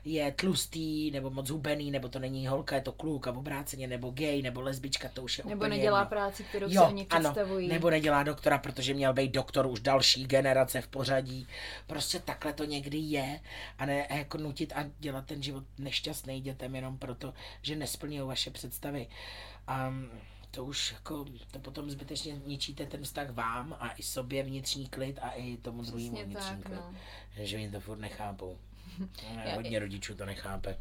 je 0.06 0.32
tlustý 0.32 1.12
nebo 1.12 1.30
moc 1.30 1.50
hubený, 1.50 1.92
nebo 1.92 2.10
to 2.10 2.20
není 2.20 2.48
holka, 2.48 2.76
je 2.76 2.82
to 2.82 2.92
kluk 2.92 3.28
a 3.28 3.32
obráceně, 3.32 3.88
nebo 3.88 4.10
gay, 4.12 4.42
nebo 4.42 4.62
lesbička, 4.62 5.10
to 5.14 5.24
už 5.24 5.38
je 5.38 5.44
Nebo 5.48 5.68
nedělá 5.68 6.00
jedno. 6.00 6.10
práci, 6.10 6.44
kterou 6.44 6.68
Jo, 6.70 6.82
si 6.82 6.88
oni 6.88 7.08
ano, 7.10 7.30
představují. 7.30 7.68
nebo 7.68 7.90
nedělá 7.90 8.24
doktora, 8.24 8.58
protože 8.58 8.94
měl 8.94 9.14
být 9.14 9.31
doktor 9.32 9.66
už 9.66 9.80
další 9.80 10.26
generace 10.26 10.82
v 10.82 10.88
pořadí. 10.88 11.48
Prostě 11.88 12.20
takhle 12.20 12.54
to 12.54 12.66
někdy 12.66 12.98
je 12.98 13.40
a 13.78 13.86
ne 13.86 14.08
a 14.08 14.14
jako 14.14 14.38
nutit 14.38 14.74
a 14.76 14.86
dělat 15.00 15.26
ten 15.26 15.44
život 15.44 15.64
nešťastný 15.78 16.42
dětem 16.42 16.76
jenom 16.76 16.98
proto, 16.98 17.34
že 17.62 17.76
nesplňují 17.76 18.28
vaše 18.28 18.52
představy. 18.52 19.08
A 19.68 19.94
to 20.52 20.66
už 20.66 20.92
jako, 20.92 21.26
to 21.52 21.60
potom 21.60 21.92
zbytečně 21.92 22.42
ničíte 22.46 22.86
ten 22.86 23.04
vztah 23.04 23.30
vám 23.30 23.76
a 23.80 23.94
i 23.98 24.04
sobě 24.04 24.44
vnitřní 24.44 24.88
klid 24.88 25.20
a 25.22 25.30
i 25.30 25.58
tomu 25.58 25.84
druhému 25.84 26.24
vnitřní 26.24 26.58
tak, 26.58 26.64
klid. 26.64 26.76
no. 26.76 26.96
Že 27.46 27.58
oni 27.58 27.72
to 27.72 27.80
furt 27.80 28.00
nechápou. 28.00 28.58
Já- 29.46 29.54
Hodně 29.56 29.80
rodičů 29.80 30.16
to 30.16 30.26
nechápe. 30.26 30.78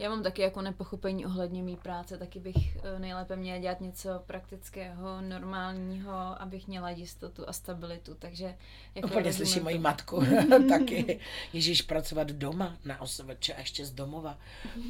Já 0.00 0.10
mám 0.10 0.22
taky 0.22 0.42
jako 0.42 0.62
nepochopení 0.62 1.26
ohledně 1.26 1.62
mý 1.62 1.76
práce, 1.76 2.18
taky 2.18 2.38
bych 2.38 2.76
eh, 2.76 2.98
nejlépe 2.98 3.36
měla 3.36 3.58
dělat 3.58 3.80
něco 3.80 4.22
praktického, 4.26 5.20
normálního, 5.20 6.42
abych 6.42 6.68
měla 6.68 6.90
jistotu 6.90 7.48
a 7.48 7.52
stabilitu, 7.52 8.14
takže 8.14 8.54
jako 8.94 9.08
Úplně 9.08 9.32
slyším 9.32 9.62
moji 9.62 9.78
matku 9.78 10.22
taky. 10.68 11.20
Ježíš 11.52 11.82
pracovat 11.82 12.30
doma 12.30 12.76
na 12.84 13.00
OSVČ 13.00 13.50
a 13.50 13.58
ještě 13.58 13.86
z 13.86 13.92
domova. 13.92 14.38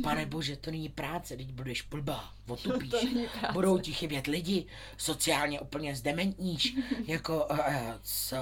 Pane 0.03 0.27
bože, 0.27 0.57
to 0.57 0.71
není 0.71 0.89
práce, 0.89 1.37
teď 1.37 1.53
budeš 1.53 1.83
blbá, 1.83 2.35
otupíš. 2.51 2.95
Budou 3.53 3.79
ti 3.79 3.93
chybět 3.93 4.27
lidi, 4.27 4.67
sociálně 4.97 5.61
úplně 5.61 5.97
zdementníš. 5.97 6.77
Jako, 7.07 7.47
uh, 7.47 7.57
co? 8.03 8.37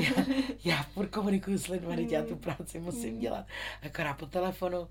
Já, 0.00 0.24
já 0.64 0.82
furt 0.82 1.08
komunikuju 1.08 1.58
s 1.58 1.68
lidmi, 1.68 2.08
já 2.10 2.22
tu 2.22 2.36
práci 2.36 2.80
musím 2.80 3.18
dělat. 3.18 3.46
Akorát 3.82 4.14
po 4.14 4.26
telefonu, 4.26 4.80
uh, 4.80 4.88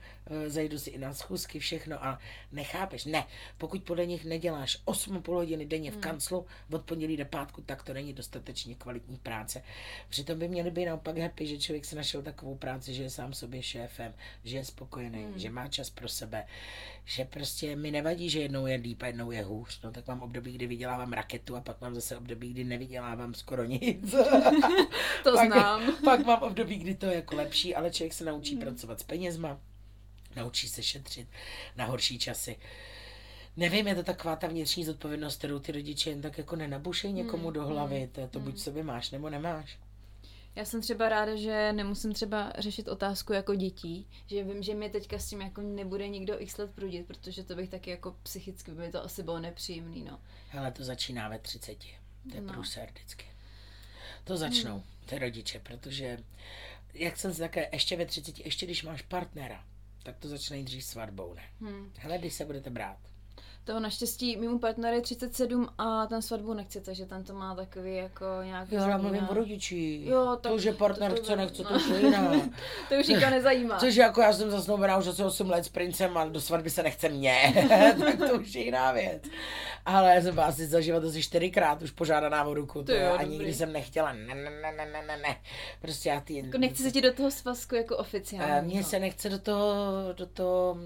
zajdu 0.47 0.79
si 0.79 0.89
i 0.89 0.97
na 0.97 1.13
schůzky, 1.13 1.59
všechno 1.59 2.05
a 2.05 2.19
nechápeš. 2.51 3.05
Ne, 3.05 3.25
pokud 3.57 3.83
podle 3.83 4.05
nich 4.05 4.25
neděláš 4.25 4.77
8,5 4.85 5.33
hodiny 5.33 5.65
denně 5.65 5.91
v 5.91 5.97
kanclu 5.97 6.45
od 6.71 6.81
pondělí 6.81 7.17
do 7.17 7.25
pátku, 7.25 7.61
tak 7.61 7.83
to 7.83 7.93
není 7.93 8.13
dostatečně 8.13 8.75
kvalitní 8.75 9.17
práce. 9.17 9.63
Přitom 10.09 10.39
by 10.39 10.47
měli 10.47 10.71
být 10.71 10.85
naopak 10.85 11.17
happy, 11.17 11.47
že 11.47 11.57
člověk 11.57 11.85
si 11.85 11.95
našel 11.95 12.21
takovou 12.21 12.55
práci, 12.55 12.93
že 12.93 13.03
je 13.03 13.09
sám 13.09 13.33
sobě 13.33 13.63
šéfem, 13.63 14.13
že 14.43 14.57
je 14.57 14.65
spokojený, 14.65 15.23
hmm. 15.23 15.39
že 15.39 15.49
má 15.49 15.67
čas 15.67 15.89
pro 15.89 16.09
sebe, 16.09 16.47
že 17.05 17.25
prostě 17.25 17.75
mi 17.75 17.91
nevadí, 17.91 18.24
že 18.29 18.39
jednou 18.39 18.67
je 18.67 18.75
líp 18.75 19.01
a 19.01 19.07
jednou 19.07 19.31
je 19.31 19.43
hůř. 19.43 19.81
No 19.81 19.91
tak 19.91 20.07
mám 20.07 20.21
období, 20.21 20.51
kdy 20.51 20.67
vydělávám 20.67 21.13
raketu 21.13 21.55
a 21.55 21.61
pak 21.61 21.81
mám 21.81 21.95
zase 21.95 22.17
období, 22.17 22.49
kdy 22.49 22.63
nevydělávám 22.63 23.33
skoro 23.33 23.63
nic. 23.63 24.15
To 25.23 25.31
pak, 25.35 25.47
znám. 25.47 25.95
Pak 26.03 26.25
mám 26.25 26.43
období, 26.43 26.75
kdy 26.75 26.95
to 26.95 27.05
je 27.05 27.15
jako 27.15 27.35
lepší, 27.35 27.75
ale 27.75 27.91
člověk 27.91 28.13
se 28.13 28.25
naučí 28.25 28.55
pracovat 28.57 28.99
s 28.99 29.03
penězma, 29.03 29.59
naučí 30.35 30.69
se 30.69 30.83
šetřit 30.83 31.27
na 31.75 31.85
horší 31.85 32.19
časy. 32.19 32.57
Nevím, 33.57 33.87
je 33.87 33.95
to 33.95 34.03
taková 34.03 34.35
ta 34.35 34.47
vnitřní 34.47 34.85
zodpovědnost, 34.85 35.37
kterou 35.37 35.59
ty 35.59 35.71
rodiče 35.71 36.09
jen 36.09 36.21
tak 36.21 36.37
jako 36.37 36.55
nenabušejí 36.55 37.13
někomu 37.13 37.51
do 37.51 37.67
hlavy. 37.67 38.09
To, 38.11 38.21
je 38.21 38.27
to 38.27 38.39
buď 38.39 38.59
sobě 38.59 38.83
máš, 38.83 39.11
nebo 39.11 39.29
nemáš. 39.29 39.77
Já 40.55 40.65
jsem 40.65 40.81
třeba 40.81 41.09
ráda, 41.09 41.35
že 41.35 41.73
nemusím 41.73 42.13
třeba 42.13 42.53
řešit 42.57 42.87
otázku 42.87 43.33
jako 43.33 43.55
dětí, 43.55 44.07
že 44.27 44.43
vím, 44.43 44.63
že 44.63 44.73
mi 44.73 44.89
teďka 44.89 45.19
s 45.19 45.29
tím 45.29 45.41
jako 45.41 45.61
nebude 45.61 46.07
nikdo 46.07 46.41
x 46.41 46.57
let 46.57 46.71
prudit, 46.75 47.07
protože 47.07 47.43
to 47.43 47.55
bych 47.55 47.69
taky 47.69 47.89
jako 47.89 48.15
psychicky 48.23 48.71
by 48.71 48.77
mi 48.81 48.91
to 48.91 49.03
asi 49.03 49.23
bylo 49.23 49.39
nepříjemný, 49.39 50.03
no. 50.03 50.19
Ale 50.59 50.71
to 50.71 50.83
začíná 50.83 51.29
ve 51.29 51.39
30. 51.39 51.77
To 52.29 52.35
je 52.35 52.41
No. 52.41 52.53
průser 52.53 52.89
vždycky. 52.91 53.25
To 54.23 54.37
začnou 54.37 54.83
ty 55.05 55.19
rodiče, 55.19 55.59
protože 55.59 56.17
jak 56.93 57.17
jsem 57.17 57.33
si 57.33 57.39
také, 57.39 57.69
ještě 57.73 57.97
ve 57.97 58.05
30, 58.05 58.39
ještě 58.45 58.65
když 58.65 58.83
máš 58.83 59.01
partnera, 59.01 59.65
tak 60.03 60.17
to 60.17 60.27
začne 60.29 60.55
nejdřív 60.55 60.83
svatbou, 60.83 61.33
ne? 61.33 61.43
Hmm. 61.61 61.91
Hele, 61.97 62.17
když 62.17 62.33
se 62.33 62.45
budete 62.45 62.69
brát. 62.69 62.97
Toho 63.65 63.79
naštěstí 63.79 64.37
mimo 64.37 64.59
partner 64.59 64.93
je 64.93 65.01
37 65.01 65.67
a 65.77 66.05
ten 66.05 66.21
svatbu 66.21 66.53
nechce, 66.53 66.81
takže 66.81 67.05
ten 67.05 67.23
to 67.23 67.33
má 67.33 67.55
takový 67.55 67.95
jako 67.95 68.25
nějak 68.43 68.71
Jo, 68.71 68.81
ale 68.83 68.91
jiný, 68.91 69.01
mluvím 69.01 69.21
no. 69.21 69.29
o 69.29 69.33
rodičích. 69.33 70.07
Jo, 70.07 70.37
tak 70.41 70.51
to, 70.51 70.59
že 70.59 70.71
partner 70.71 71.11
to- 71.11 71.17
to- 71.17 71.23
chce, 71.23 71.35
nechce, 71.35 71.63
to 71.63 71.69
no. 71.73 71.75
už 71.75 71.87
je 71.87 71.99
jiné. 71.99 72.49
To 72.89 72.95
už 72.95 73.07
nikoho 73.07 73.29
nezajímá. 73.31 73.77
Což 73.77 73.95
jako 73.95 74.21
já 74.21 74.33
jsem 74.33 74.51
zasnoubená 74.51 74.97
už 74.97 75.07
asi 75.07 75.23
8 75.23 75.49
let 75.49 75.65
s 75.65 75.69
princem 75.69 76.17
a 76.17 76.25
do 76.25 76.41
svatby 76.41 76.69
se 76.69 76.83
nechce 76.83 77.09
mě, 77.09 77.65
tak 77.99 78.17
to 78.29 78.35
už 78.39 78.55
je 78.55 78.63
jiná 78.63 78.91
věc. 78.91 79.23
Ale 79.85 80.15
já 80.15 80.21
jsem 80.21 80.39
asi 80.39 80.67
za 80.67 80.81
život 80.81 81.03
asi 81.03 81.23
čtyřikrát 81.23 81.81
už 81.81 81.91
požádaná 81.91 82.43
o 82.43 82.53
ruku, 82.53 82.79
to 82.79 82.85
To 82.85 82.91
jo, 82.93 83.07
a 83.13 83.17
dobrý. 83.17 83.27
nikdy 83.37 83.53
jsem 83.53 83.71
nechtěla, 83.73 84.13
ne, 84.13 84.35
ne, 84.35 84.49
ne, 84.61 84.71
ne, 84.85 85.03
ne, 85.07 85.17
ne. 85.17 85.37
Prostě 85.81 86.09
já 86.09 86.19
ty... 86.21 86.35
Jako 86.37 86.57
nechci 86.57 86.83
se 86.83 86.91
ti 86.91 87.01
do 87.01 87.13
toho 87.13 87.31
svazku 87.31 87.75
jako 87.75 87.95
Eh, 87.95 87.97
oficiálně. 87.97 88.61
Mně 88.67 88.83
se 88.83 88.99
nechce 88.99 89.29
do 89.29 89.39
toho, 89.39 89.73
do 90.17 90.25
toho, 90.25 90.77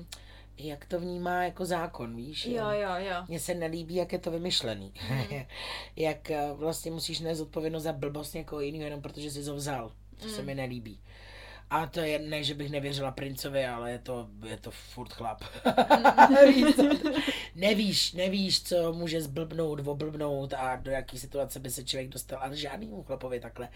jak 0.60 0.86
to 0.86 1.00
vnímá 1.00 1.44
jako 1.44 1.66
zákon, 1.66 2.16
víš? 2.16 2.46
Jo, 2.46 2.70
jo, 2.70 2.90
jo. 2.98 3.16
Mně 3.28 3.40
se 3.40 3.54
nelíbí, 3.54 3.96
jak 3.96 4.14
je 4.14 4.20
to 4.20 4.32
vymyšlený. 4.32 4.94
jak 5.96 6.32
eh, 6.32 6.54
vlastně 6.54 6.92
musíš 6.92 7.20
nést 7.20 7.42
odpovědnost 7.42 7.84
za 7.84 7.94
blbost 7.94 8.34
někoho 8.34 8.62
jiného, 8.62 8.84
jenom 8.84 9.02
protože 9.02 9.32
jsi 9.32 9.44
ho 9.44 9.56
vzal. 9.56 9.92
To 10.22 10.30
se 10.30 10.42
mi 10.42 10.56
nelíbí. 10.56 11.00
A 11.70 11.86
to 11.86 12.00
je 12.00 12.20
ne, 12.20 12.44
že 12.44 12.54
bych 12.54 12.72
nevěřila 12.72 13.12
princovi, 13.12 13.66
ale 13.66 13.92
je 13.92 14.00
to, 14.00 14.28
je 14.46 14.58
to 14.58 14.72
furt 14.72 15.14
chlap. 15.14 15.44
Co? 16.76 16.84
nevíš, 17.56 18.14
nevíš, 18.14 18.64
co 18.64 18.94
může 18.94 19.22
zblbnout, 19.22 19.88
oblbnout 19.88 20.54
a 20.54 20.76
do 20.76 20.92
jaký 20.92 21.20
situace 21.20 21.60
by 21.60 21.70
se 21.70 21.84
člověk 21.84 22.10
dostal. 22.10 22.40
Ale 22.42 22.56
žádnému 22.56 23.04
chlapovi 23.04 23.40
takhle 23.40 23.70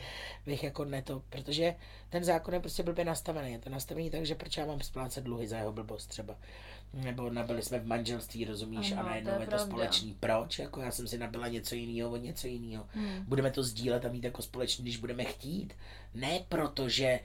bych 0.45 0.63
jako 0.63 0.85
ne 0.85 1.01
to, 1.01 1.21
protože 1.29 1.75
ten 2.13 2.23
zákon 2.23 2.53
je 2.53 2.59
prostě 2.59 2.83
blbě 2.83 3.05
nastavený. 3.05 3.51
Je 3.51 3.59
to 3.59 3.69
nastavený 3.69 4.09
tak, 4.09 4.25
že 4.25 4.35
proč 4.35 4.57
já 4.57 4.65
mám 4.65 4.81
splácet 4.81 5.23
dluhy 5.23 5.47
za 5.47 5.57
jeho 5.57 5.71
blbost 5.71 6.07
třeba. 6.07 6.35
Nebo 6.93 7.29
nabili 7.29 7.61
jsme 7.61 7.79
v 7.79 7.87
manželství, 7.87 8.45
rozumíš, 8.45 8.91
Ano, 8.91 9.01
a 9.01 9.05
najednou 9.05 9.31
to 9.31 9.39
je 9.39 9.43
je 9.43 9.47
to 9.47 9.59
společný. 9.59 10.17
Proč? 10.19 10.59
Jako 10.59 10.81
já 10.81 10.91
jsem 10.91 11.07
si 11.07 11.17
nabila 11.17 11.47
něco 11.47 11.75
jiného 11.75 12.11
od 12.11 12.17
něco 12.17 12.47
jiného. 12.47 12.85
Hmm. 12.93 13.25
Budeme 13.27 13.51
to 13.51 13.63
sdílet 13.63 14.05
a 14.05 14.09
mít 14.09 14.23
jako 14.23 14.41
společný, 14.41 14.83
když 14.83 14.97
budeme 14.97 15.23
chtít. 15.23 15.73
Ne 16.13 16.39
protože 16.49 17.19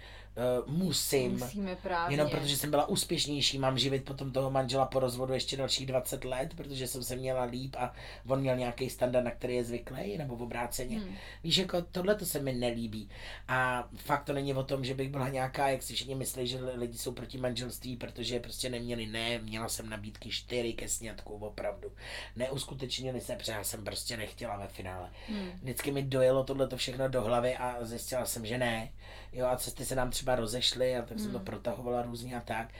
uh, 0.66 0.74
musím, 0.74 1.32
Musíme 1.32 1.76
právě. 1.76 2.14
jenom 2.14 2.30
protože 2.30 2.56
jsem 2.56 2.70
byla 2.70 2.88
úspěšnější, 2.88 3.58
mám 3.58 3.78
živit 3.78 4.04
potom 4.04 4.32
toho 4.32 4.50
manžela 4.50 4.86
po 4.86 5.00
rozvodu 5.00 5.32
ještě 5.34 5.56
dalších 5.56 5.86
20 5.86 6.24
let, 6.24 6.54
protože 6.56 6.86
jsem 6.86 7.02
se 7.02 7.16
měla 7.16 7.44
líp 7.44 7.76
a 7.78 7.92
on 8.26 8.40
měl 8.40 8.56
nějaký 8.56 8.90
standard, 8.90 9.24
na 9.24 9.30
který 9.30 9.54
je 9.54 9.64
zvyklý, 9.64 10.18
nebo 10.18 10.36
v 10.36 10.42
obráceně. 10.42 10.98
Hmm. 10.98 11.14
Víš, 11.44 11.56
jako 11.56 11.82
tohle 11.82 12.14
to 12.14 12.26
se 12.26 12.40
mi 12.40 12.52
nelíbí. 12.52 13.08
A 13.48 13.88
fakt 13.96 14.24
to 14.24 14.32
není 14.32 14.54
o 14.54 14.62
tom, 14.62 14.77
že 14.84 14.94
bych 14.94 15.08
byla 15.08 15.28
nějaká, 15.28 15.68
jak 15.68 15.82
si 15.82 15.94
všichni 15.94 16.14
myslí, 16.14 16.46
že 16.46 16.58
lidi 16.60 16.98
jsou 16.98 17.12
proti 17.12 17.38
manželství, 17.38 17.96
protože 17.96 18.40
prostě 18.40 18.70
neměli, 18.70 19.06
ne, 19.06 19.38
měla 19.38 19.68
jsem 19.68 19.90
nabídky 19.90 20.30
čtyři 20.30 20.72
ke 20.72 20.88
sňatku, 20.88 21.34
opravdu. 21.34 21.92
Neuskutečnili 22.36 23.20
se, 23.20 23.36
protože 23.36 23.52
já 23.52 23.64
jsem 23.64 23.84
prostě 23.84 24.16
nechtěla 24.16 24.56
ve 24.56 24.68
finále. 24.68 25.10
Hmm. 25.28 25.50
Vždycky 25.62 25.90
mi 25.90 26.02
dojelo 26.02 26.44
tohle 26.44 26.68
to 26.68 26.76
všechno 26.76 27.08
do 27.08 27.22
hlavy 27.22 27.56
a 27.56 27.84
zjistila 27.84 28.26
jsem, 28.26 28.46
že 28.46 28.58
ne. 28.58 28.92
Jo, 29.32 29.46
a 29.46 29.56
cesty 29.56 29.84
se 29.84 29.94
nám 29.94 30.10
třeba 30.10 30.36
rozešly 30.36 30.96
a 30.96 31.02
tak 31.02 31.18
jsem 31.18 31.32
to 31.32 31.40
protahovala 31.40 32.02
různě 32.02 32.36
a 32.36 32.40
tak. 32.40 32.74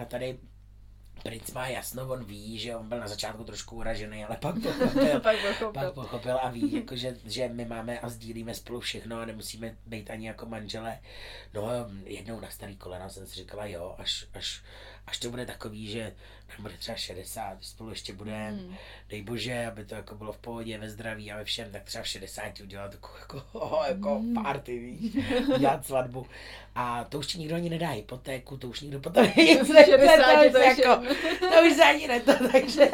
A 0.00 0.04
tady 0.04 0.38
princ 1.22 1.52
má 1.52 1.68
jasno, 1.68 2.08
on 2.08 2.24
ví, 2.24 2.58
že 2.58 2.76
on 2.76 2.88
byl 2.88 3.00
na 3.00 3.08
začátku 3.08 3.44
trošku 3.44 3.76
uražený, 3.76 4.24
ale 4.24 4.36
pak 4.36 4.54
pochopil, 4.62 5.20
Pak 5.20 5.36
pochopil. 5.40 5.72
pak 5.72 5.94
pochopil 5.94 6.38
a 6.42 6.48
ví, 6.50 6.72
jako, 6.72 6.96
že, 6.96 7.16
že 7.24 7.48
my 7.48 7.64
máme 7.64 8.00
a 8.00 8.08
sdílíme 8.08 8.54
spolu 8.54 8.80
všechno 8.80 9.20
a 9.20 9.24
nemusíme 9.24 9.76
být 9.86 10.10
ani 10.10 10.26
jako 10.26 10.46
manželé. 10.46 10.98
No 11.54 11.68
jednou 12.04 12.40
na 12.40 12.50
starý 12.50 12.76
kolena 12.76 13.08
jsem 13.08 13.26
si 13.26 13.34
říkala, 13.36 13.66
jo, 13.66 13.94
až, 13.98 14.26
až, 14.34 14.62
až 15.06 15.18
to 15.18 15.30
bude 15.30 15.46
takový, 15.46 15.86
že 15.86 16.14
nám 16.52 16.62
bude 16.62 16.74
třeba 16.78 16.96
60, 16.96 17.62
že 17.62 17.68
spolu 17.68 17.90
ještě 17.90 18.12
budeme, 18.12 18.50
Hmm. 18.50 18.76
dej 19.08 19.22
bože, 19.22 19.66
aby 19.66 19.84
to 19.84 19.94
jako 19.94 20.14
bylo 20.14 20.32
v 20.32 20.38
pohodě, 20.38 20.78
ve 20.78 20.90
zdraví 20.90 21.32
a 21.32 21.36
ve 21.36 21.44
všem, 21.44 21.72
tak 21.72 21.82
třeba 21.84 22.04
v 22.04 22.08
60 22.08 22.60
udělat 22.60 22.90
takovou 22.90 23.14
jako, 23.18 23.82
jako 23.88 24.22
party, 24.42 24.78
víš, 24.78 25.12
dělat 25.58 25.86
svatbu. 25.86 26.26
A 26.74 27.04
to 27.04 27.18
už 27.18 27.26
ti 27.26 27.38
nikdo 27.38 27.54
ani 27.54 27.70
nedá 27.70 27.88
hypotéku, 27.90 28.56
to 28.56 28.68
už 28.68 28.80
nikdo 28.80 29.00
potom 29.00 29.24
nic 29.36 29.66
60 29.66 29.90
to, 30.40 30.46
už 30.46 30.52
to 30.52 30.58
jako, 30.58 31.02
to 31.38 31.66
už 31.66 31.72
se 31.76 31.84
ani 31.84 32.08
ne 32.08 32.20
to, 32.20 32.32
takže, 32.52 32.90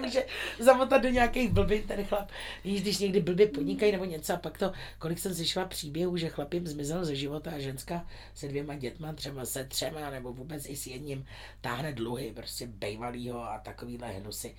takže 0.00 0.26
zamotat 0.58 1.02
do 1.02 1.08
nějakých 1.08 1.50
blbin 1.52 1.82
ten 1.82 2.04
chlap. 2.04 2.30
Víš, 2.64 2.82
když 2.82 2.98
někdy 2.98 3.20
blbě 3.20 3.46
podnikají 3.46 3.92
nebo 3.92 4.04
něco 4.04 4.34
a 4.34 4.36
pak 4.36 4.58
to, 4.58 4.72
kolik 4.98 5.18
jsem 5.18 5.34
slyšela 5.34 5.66
příběhů, 5.66 6.16
že 6.16 6.28
chlap 6.28 6.54
jim 6.54 6.66
zmizel 6.66 7.04
ze 7.04 7.16
života 7.16 7.50
a 7.50 7.58
ženská 7.58 8.06
se 8.34 8.48
dvěma 8.48 8.74
dětma, 8.74 9.12
třeba 9.12 9.44
se 9.44 9.64
třema 9.64 10.10
nebo 10.10 10.32
vůbec 10.32 10.68
i 10.68 10.76
s 10.76 10.86
jedním 10.86 11.26
táhne 11.60 11.92
dluhy, 11.92 12.32
prostě 12.36 12.63
bejvalýho 12.66 13.44
a 13.44 13.58
takovýhle 13.58 14.12
hnusy. 14.12 14.56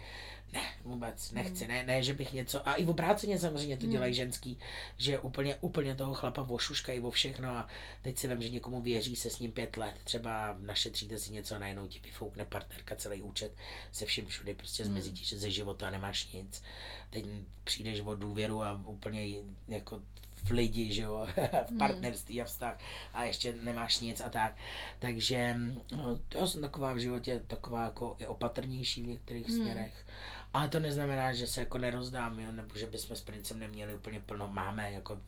ne, 0.53 0.61
vůbec 0.83 1.31
nechci, 1.31 1.67
ne, 1.67 1.83
ne, 1.83 2.03
že 2.03 2.13
bych 2.13 2.33
něco, 2.33 2.67
a 2.67 2.73
i 2.73 2.85
v 2.85 2.89
obráceně 2.89 3.39
samozřejmě 3.39 3.77
to 3.77 3.85
dělají 3.85 4.13
ženský, 4.13 4.57
že 4.97 5.19
úplně, 5.19 5.55
úplně 5.55 5.95
toho 5.95 6.13
chlapa 6.13 6.41
vošuškají 6.41 6.99
vo 6.99 7.11
všechno 7.11 7.49
a 7.49 7.67
teď 8.01 8.17
si 8.17 8.27
vím, 8.27 8.41
že 8.41 8.49
někomu 8.49 8.81
věří 8.81 9.15
se 9.15 9.29
s 9.29 9.39
ním 9.39 9.51
pět 9.51 9.77
let, 9.77 9.95
třeba 10.03 10.57
našetříte 10.59 11.19
si 11.19 11.33
něco 11.33 11.55
a 11.55 11.59
najednou 11.59 11.87
ti 11.87 11.99
vyfoukne 11.99 12.45
partnerka 12.45 12.95
celý 12.95 13.21
účet 13.21 13.51
se 13.91 14.05
vším 14.05 14.25
všude, 14.25 14.53
prostě 14.53 14.85
zmizí 14.85 15.11
ti 15.11 15.37
ze 15.37 15.51
života 15.51 15.87
a 15.87 15.91
nemáš 15.91 16.31
nic. 16.31 16.63
Teď 17.09 17.25
přijdeš 17.63 17.99
o 17.99 18.15
důvěru 18.15 18.63
a 18.63 18.81
úplně 18.85 19.27
jako 19.67 20.01
v 20.45 20.51
lidi, 20.51 20.93
že 20.93 21.01
jo, 21.01 21.27
v 21.69 21.77
partnerství 21.77 22.41
a 22.41 22.45
vztah 22.45 22.77
a 23.13 23.23
ještě 23.23 23.53
nemáš 23.61 23.99
nic 23.99 24.21
a 24.21 24.29
tak. 24.29 24.55
Takže 24.99 25.55
no, 25.95 26.19
já 26.35 26.47
jsem 26.47 26.61
taková 26.61 26.93
v 26.93 26.97
životě 26.97 27.41
taková 27.47 27.83
jako 27.83 28.15
i 28.19 28.27
opatrnější 28.27 29.03
v 29.03 29.07
některých 29.07 29.47
hmm. 29.47 29.57
směrech. 29.57 30.05
Ale 30.53 30.69
to 30.69 30.79
neznamená, 30.79 31.33
že 31.33 31.47
se 31.47 31.59
jako 31.59 31.77
nerozdám, 31.77 32.39
jo, 32.39 32.51
nebo 32.51 32.77
že 32.77 32.85
bychom 32.85 33.15
s 33.15 33.21
princem 33.21 33.59
neměli 33.59 33.95
úplně 33.95 34.19
plno. 34.19 34.47
Máme, 34.47 34.91
jako 34.91 35.21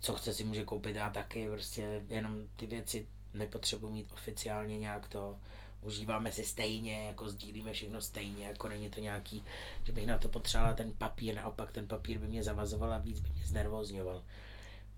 co 0.00 0.14
chce 0.14 0.34
si 0.34 0.44
může 0.44 0.64
koupit 0.64 0.96
a 0.96 1.10
taky, 1.10 1.48
prostě 1.48 2.02
jenom 2.08 2.42
ty 2.56 2.66
věci 2.66 3.06
nepotřebuji 3.34 3.92
mít 3.92 4.12
oficiálně 4.12 4.78
nějak 4.78 5.08
to 5.08 5.36
užíváme 5.82 6.32
si 6.32 6.44
stejně, 6.44 7.06
jako 7.06 7.28
sdílíme 7.28 7.72
všechno 7.72 8.00
stejně, 8.00 8.46
jako 8.46 8.68
není 8.68 8.90
to 8.90 9.00
nějaký, 9.00 9.44
že 9.84 9.92
bych 9.92 10.06
na 10.06 10.18
to 10.18 10.28
potřebovala 10.28 10.74
ten 10.74 10.92
papír, 10.92 11.34
naopak 11.34 11.72
ten 11.72 11.86
papír 11.86 12.18
by 12.18 12.26
mě 12.26 12.42
zavazoval 12.42 12.92
a 12.92 12.98
víc 12.98 13.20
by 13.20 13.28
mě 13.28 13.46
znervozňoval. 13.46 14.22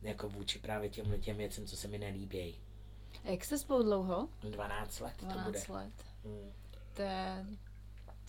Jako 0.03 0.29
vůči 0.29 0.59
právě 0.59 0.89
těm 0.89 1.21
těm 1.21 1.37
věcem, 1.37 1.67
co 1.67 1.77
se 1.77 1.89
mi 1.89 1.99
nelíbějí. 1.99 2.55
A 3.25 3.31
jak 3.31 3.45
jste 3.45 3.59
spolu 3.59 3.83
dlouho? 3.83 4.29
12 4.43 5.01
let 5.01 5.15
12 5.21 5.37
to 5.39 5.51
bude. 5.51 5.63
let. 5.69 5.93
Hmm. 6.25 6.53
To 6.95 7.03
je, 7.03 7.47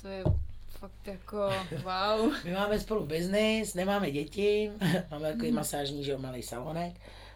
to 0.01 0.07
je 0.07 0.23
fakt 0.67 1.07
jako 1.07 1.49
wow. 1.83 2.33
My 2.43 2.53
máme 2.53 2.79
spolu 2.79 3.05
biznis, 3.05 3.73
nemáme 3.73 4.11
děti, 4.11 4.71
máme 5.11 5.31
takový 5.31 5.49
mm. 5.49 5.55
masážní, 5.55 6.03
že 6.03 6.11
jo, 6.11 6.17
malý 6.17 6.43
salonek 6.43 6.95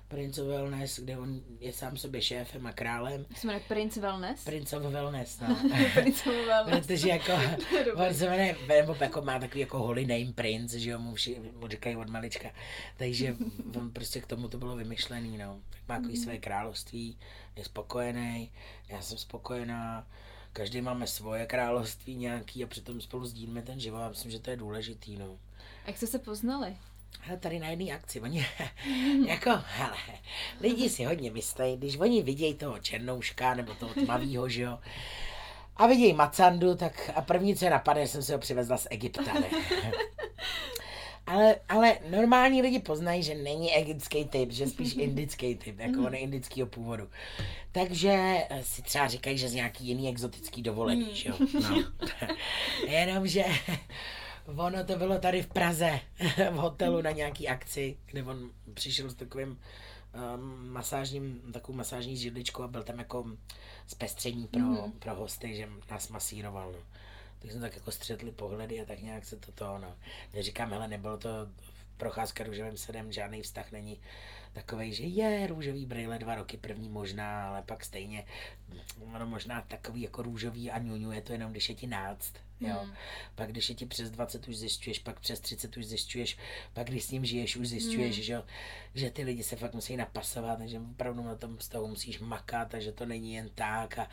Prince 0.09 0.41
of 0.41 0.47
Wellness, 0.47 0.99
kde 0.99 1.17
on 1.17 1.41
je 1.59 1.73
sám 1.73 1.97
sobě 1.97 2.21
šéfem 2.21 2.67
a 2.67 2.71
králem. 2.71 3.25
Jak 3.29 3.37
se 3.37 3.47
jmenuje 3.47 3.65
Prince 3.67 3.99
Wellness? 3.99 4.43
Prince 4.43 4.77
of 4.77 4.83
Wellness, 4.83 5.39
no. 5.39 5.57
Prince 5.93 6.29
of 6.29 6.45
Wellness. 6.45 6.87
Protože 6.87 7.09
jako, 7.09 7.31
on 8.07 8.13
se 8.13 8.29
jmenuje, 8.29 8.55
nebo 8.67 8.95
jako 8.99 9.21
má 9.21 9.39
takový 9.39 9.59
jako 9.59 9.79
holy 9.79 10.05
name 10.05 10.33
prince, 10.33 10.79
že 10.79 10.89
jo, 10.89 10.99
mu, 10.99 11.13
vši, 11.13 11.39
mu 11.59 11.67
říkají 11.67 11.95
od 11.95 12.09
malička. 12.09 12.49
Takže 12.97 13.35
on 13.77 13.91
prostě 13.91 14.21
k 14.21 14.27
tomu 14.27 14.47
to 14.47 14.57
bylo 14.57 14.75
vymyšlený, 14.75 15.37
no. 15.37 15.59
Tak 15.69 15.81
má 15.87 15.95
takový 15.95 16.17
své 16.17 16.37
království, 16.37 17.17
je 17.55 17.63
spokojený, 17.65 18.51
já 18.89 19.01
jsem 19.01 19.17
spokojená, 19.17 20.07
každý 20.53 20.81
máme 20.81 21.07
svoje 21.07 21.45
království 21.45 22.15
nějaký 22.15 22.63
a 22.63 22.67
přitom 22.67 23.01
spolu 23.01 23.25
sdílíme 23.25 23.61
ten 23.61 23.79
život. 23.79 23.99
Já 23.99 24.09
myslím, 24.09 24.31
že 24.31 24.39
to 24.39 24.49
je 24.49 24.57
důležitý, 24.57 25.17
no. 25.17 25.39
Jak 25.87 25.97
jste 25.97 26.07
se 26.07 26.19
poznali? 26.19 26.77
Tady 27.39 27.59
na 27.59 27.67
jedné 27.67 27.91
akci, 27.91 28.21
oni, 28.21 28.45
jako, 29.27 29.49
hele, 29.65 29.97
lidi 30.61 30.89
si 30.89 31.03
hodně 31.03 31.31
myslí, 31.31 31.77
když 31.77 31.97
oni 31.97 32.23
vidějí 32.23 32.53
toho 32.53 32.79
černouška 32.79 33.53
nebo 33.53 33.73
toho 33.73 33.93
tmavýho, 33.93 34.49
že 34.49 34.61
jo, 34.61 34.79
a 35.79 35.87
vidějí 35.87 36.13
Macandu, 36.13 36.75
tak 36.75 37.11
a 37.15 37.21
první, 37.21 37.55
co 37.55 37.65
je 37.65 37.71
napadne, 37.71 38.07
jsem 38.07 38.23
si 38.23 38.31
ho 38.31 38.39
přivezla 38.39 38.77
z 38.77 38.87
Egypta, 38.89 39.33
ne? 39.33 39.49
Ale, 41.27 41.55
ale 41.69 41.97
normální 42.09 42.61
lidi 42.61 42.79
poznají, 42.79 43.23
že 43.23 43.35
není 43.35 43.75
egyptský 43.75 44.25
typ, 44.25 44.51
že 44.51 44.67
spíš 44.67 44.95
indický 44.95 45.55
typ, 45.55 45.79
jako 45.79 46.01
on 46.05 46.13
je 46.13 46.19
indického 46.19 46.67
původu. 46.67 47.09
Takže 47.71 48.37
si 48.61 48.81
třeba 48.81 49.07
říkají, 49.07 49.37
že 49.37 49.49
z 49.49 49.53
nějaký 49.53 49.85
jiný 49.87 50.09
exotický 50.09 50.61
dovolený, 50.61 51.07
že 51.13 51.29
jo? 51.29 51.35
No. 51.61 51.83
Jenomže 52.87 53.43
Ono 54.55 54.83
to 54.83 54.97
bylo 54.97 55.19
tady 55.19 55.41
v 55.41 55.47
Praze, 55.47 55.99
v 56.51 56.55
hotelu 56.55 57.01
na 57.01 57.11
nějaký 57.11 57.47
akci, 57.47 57.97
kde 58.05 58.23
on 58.23 58.51
přišel 58.73 59.09
s 59.09 59.15
takovým 59.15 59.49
um, 60.35 60.69
masážním, 60.69 61.41
takovou 61.53 61.77
masážní 61.77 62.17
židličkou 62.17 62.63
a 62.63 62.67
byl 62.67 62.83
tam 62.83 62.99
jako 62.99 63.25
zpestření 63.87 64.47
pro, 64.47 64.61
mm. 64.61 64.91
pro 64.91 65.15
hosty, 65.15 65.55
že 65.55 65.69
nás 65.91 66.09
masíroval. 66.09 66.71
No. 66.71 66.79
Tak 67.39 67.51
jsme 67.51 67.61
tak 67.61 67.75
jako 67.75 67.91
střetli 67.91 68.31
pohledy 68.31 68.81
a 68.81 68.85
tak 68.85 69.01
nějak 69.01 69.25
se 69.25 69.37
to 69.37 69.51
to, 69.51 69.77
no. 69.77 69.95
Neříkám, 70.33 70.71
hele, 70.71 70.87
nebylo 70.87 71.17
to 71.17 71.29
procházka 71.97 72.43
růžovým 72.43 72.77
sedem, 72.77 73.11
žádný 73.11 73.41
vztah 73.41 73.71
není 73.71 73.99
takový, 74.53 74.93
že 74.93 75.03
je 75.03 75.47
růžový 75.47 75.85
brýle 75.85 76.19
dva 76.19 76.35
roky 76.35 76.57
první 76.57 76.89
možná, 76.89 77.49
ale 77.49 77.61
pak 77.61 77.85
stejně 77.85 78.25
ono 79.13 79.25
možná 79.25 79.61
takový 79.61 80.01
jako 80.01 80.21
růžový 80.21 80.71
a 80.71 80.79
ňuňu 80.79 81.11
je 81.11 81.21
to 81.21 81.33
jenom, 81.33 81.51
když 81.51 81.69
je 81.69 81.75
ti 81.75 81.87
náct. 81.87 82.33
Jo. 82.61 82.79
Hmm. 82.81 82.93
Pak 83.35 83.51
když 83.51 83.69
je 83.69 83.75
ti 83.75 83.85
přes 83.85 84.11
20 84.11 84.47
už 84.47 84.57
zjišťuješ, 84.57 84.99
pak 84.99 85.19
přes 85.19 85.39
30 85.39 85.77
už 85.77 85.85
zjišťuješ, 85.85 86.37
pak 86.73 86.87
když 86.87 87.03
s 87.03 87.11
ním 87.11 87.25
žiješ, 87.25 87.55
už 87.55 87.67
zjišťuješ, 87.67 88.15
hmm. 88.15 88.23
že, 88.23 88.41
že 88.95 89.11
ty 89.11 89.23
lidi 89.23 89.43
se 89.43 89.55
fakt 89.55 89.73
musí 89.73 89.97
napasovat, 89.97 90.57
takže 90.57 90.79
opravdu 90.79 91.23
na 91.23 91.35
tom 91.35 91.57
vztahu 91.57 91.87
musíš 91.87 92.19
makat, 92.19 92.69
takže 92.69 92.91
to 92.91 93.05
není 93.05 93.33
jen 93.33 93.49
tak 93.55 93.97
a, 93.97 94.09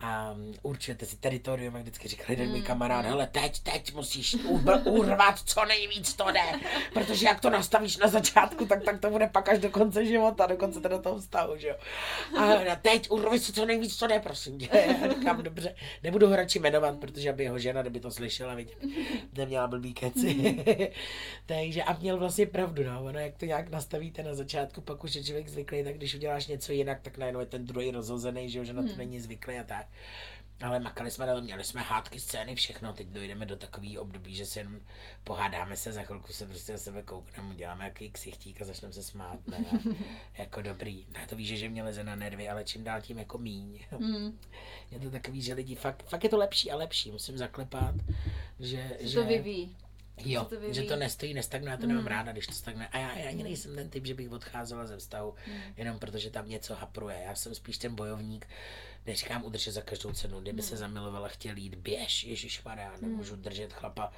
a 0.00 0.36
určujete 0.62 1.06
si 1.06 1.16
teritorium, 1.16 1.74
jak 1.74 1.82
vždycky 1.82 2.08
říkal 2.08 2.26
jeden 2.30 2.48
můj 2.48 2.58
hmm, 2.58 2.66
kamarád, 2.66 3.00
hmm. 3.00 3.10
hele 3.10 3.26
teď, 3.26 3.58
teď 3.62 3.94
musíš 3.94 4.36
urvat 4.84 5.38
co 5.38 5.64
nejvíc 5.64 6.14
to 6.14 6.30
jde, 6.30 6.60
protože 6.92 7.26
jak 7.26 7.40
to 7.40 7.50
nastavíš 7.50 7.96
na 7.96 8.08
začátku, 8.08 8.66
tak, 8.66 8.84
tak 8.84 9.00
to 9.00 9.10
bude 9.10 9.26
pak 9.26 9.48
až 9.48 9.58
do 9.58 9.70
konce 9.70 10.06
života, 10.06 10.46
do 10.46 10.56
konce 10.56 10.80
teda 10.80 10.98
toho 10.98 11.18
vztahu, 11.18 11.56
že 11.56 11.68
jo. 11.68 11.76
A 12.70 12.76
teď 12.76 13.10
urvi 13.10 13.38
si 13.38 13.52
co 13.52 13.66
nejvíc 13.66 13.96
to 13.96 14.06
jde, 14.06 14.20
prosím 14.20 14.58
tě. 14.58 14.68
Já 14.72 15.08
říkám, 15.14 15.42
dobře, 15.42 15.74
nebudu 16.02 16.26
ho 16.26 16.36
radši 16.36 16.58
jmenovat, 16.58 16.98
protože 16.98 17.30
aby 17.30 17.44
jeho 17.44 17.58
žena, 17.58 17.82
kdyby 17.82 18.00
to 18.00 18.10
slyšela, 18.10 18.54
vidět, 18.54 18.78
neměla 19.32 19.66
blbý 19.66 19.94
keci. 19.94 20.64
Takže 21.46 21.82
a 21.82 21.98
měl 21.98 22.18
vlastně 22.18 22.46
pravdu, 22.46 22.84
no, 22.84 23.04
ono 23.04 23.18
jak 23.18 23.36
to 23.36 23.44
nějak 23.44 23.70
nastavíte 23.70 24.22
na 24.22 24.34
začátku, 24.34 24.80
pak 24.80 25.04
už 25.04 25.14
je 25.14 25.24
člověk 25.24 25.48
zvyklý, 25.48 25.84
tak 25.84 25.94
když 25.94 26.14
uděláš 26.14 26.46
něco 26.46 26.72
jinak, 26.72 27.00
tak 27.00 27.18
najednou 27.18 27.40
je 27.40 27.46
ten 27.46 27.64
druhý 27.64 27.90
rozhozený, 27.90 28.50
že, 28.50 28.58
jo, 28.58 28.64
že 28.64 28.72
na 28.72 28.82
to 28.82 28.88
hmm. 28.88 28.98
není 28.98 29.20
zvyklý 29.20 29.58
a 29.58 29.64
tak. 29.64 29.85
Ale 30.62 30.80
makali 30.80 31.10
jsme 31.10 31.26
to, 31.26 31.40
měli 31.42 31.64
jsme 31.64 31.80
hádky, 31.80 32.20
scény, 32.20 32.54
všechno. 32.54 32.92
Teď 32.92 33.06
dojdeme 33.06 33.46
do 33.46 33.56
takový 33.56 33.98
období, 33.98 34.34
že 34.34 34.46
se 34.46 34.60
jenom 34.60 34.80
pohádáme 35.24 35.76
se, 35.76 35.92
za 35.92 36.02
chvilku 36.02 36.32
se 36.32 36.46
prostě 36.46 36.72
na 36.72 36.78
sebe 36.78 37.02
koukneme, 37.02 37.54
děláme 37.54 37.84
jaký 37.84 38.10
ksichtík 38.10 38.62
a 38.62 38.64
začneme 38.64 38.94
se 38.94 39.02
smát. 39.02 39.48
Ne? 39.48 39.64
jako 40.38 40.62
dobrý. 40.62 41.06
Já 41.20 41.26
to 41.26 41.36
víš, 41.36 41.58
že 41.58 41.68
mě 41.68 41.82
leze 41.82 42.04
na 42.04 42.16
nervy, 42.16 42.48
ale 42.48 42.64
čím 42.64 42.84
dál 42.84 43.00
tím 43.00 43.18
jako 43.18 43.38
míň. 43.38 43.80
Mm. 43.98 44.38
je 44.90 45.00
to 45.00 45.10
takový, 45.10 45.42
že 45.42 45.54
lidi, 45.54 45.74
fakt, 45.74 46.02
fakt 46.08 46.24
je 46.24 46.30
to 46.30 46.36
lepší 46.36 46.70
a 46.70 46.76
lepší, 46.76 47.10
musím 47.10 47.38
zaklepat. 47.38 47.94
Že, 48.60 48.96
že, 49.00 49.20
to 49.20 49.26
vyvíjí. 49.26 49.76
Jo, 50.24 50.44
to 50.44 50.72
že 50.72 50.82
to 50.82 50.96
nestojí, 50.96 51.34
nestagnuje, 51.34 51.70
já 51.70 51.76
to 51.76 51.82
mm. 51.82 51.88
nemám 51.88 52.06
ráda, 52.06 52.32
když 52.32 52.46
to 52.46 52.52
stagnuje. 52.52 52.88
A 52.88 52.98
já, 52.98 53.18
já 53.18 53.28
ani 53.28 53.42
nejsem 53.42 53.74
ten 53.74 53.90
typ, 53.90 54.06
že 54.06 54.14
bych 54.14 54.32
odcházela 54.32 54.86
ze 54.86 54.96
vztahu, 54.96 55.34
mm. 55.46 55.60
jenom 55.76 55.98
protože 55.98 56.30
tam 56.30 56.48
něco 56.48 56.74
hapruje. 56.74 57.22
Já 57.26 57.34
jsem 57.34 57.54
spíš 57.54 57.78
ten 57.78 57.94
bojovník, 57.94 58.46
neříkám 59.06 59.44
udržet 59.44 59.72
za 59.72 59.82
každou 59.82 60.12
cenu, 60.12 60.40
kdyby 60.40 60.62
mm. 60.62 60.68
se 60.68 60.76
zamilovala, 60.76 61.28
chtěl 61.28 61.56
jít, 61.56 61.74
běž, 61.74 62.24
Ježíš 62.24 62.62
já 62.76 62.92
nemůžu 63.00 63.36
mm. 63.36 63.42
držet 63.42 63.72
chlapa 63.72 64.12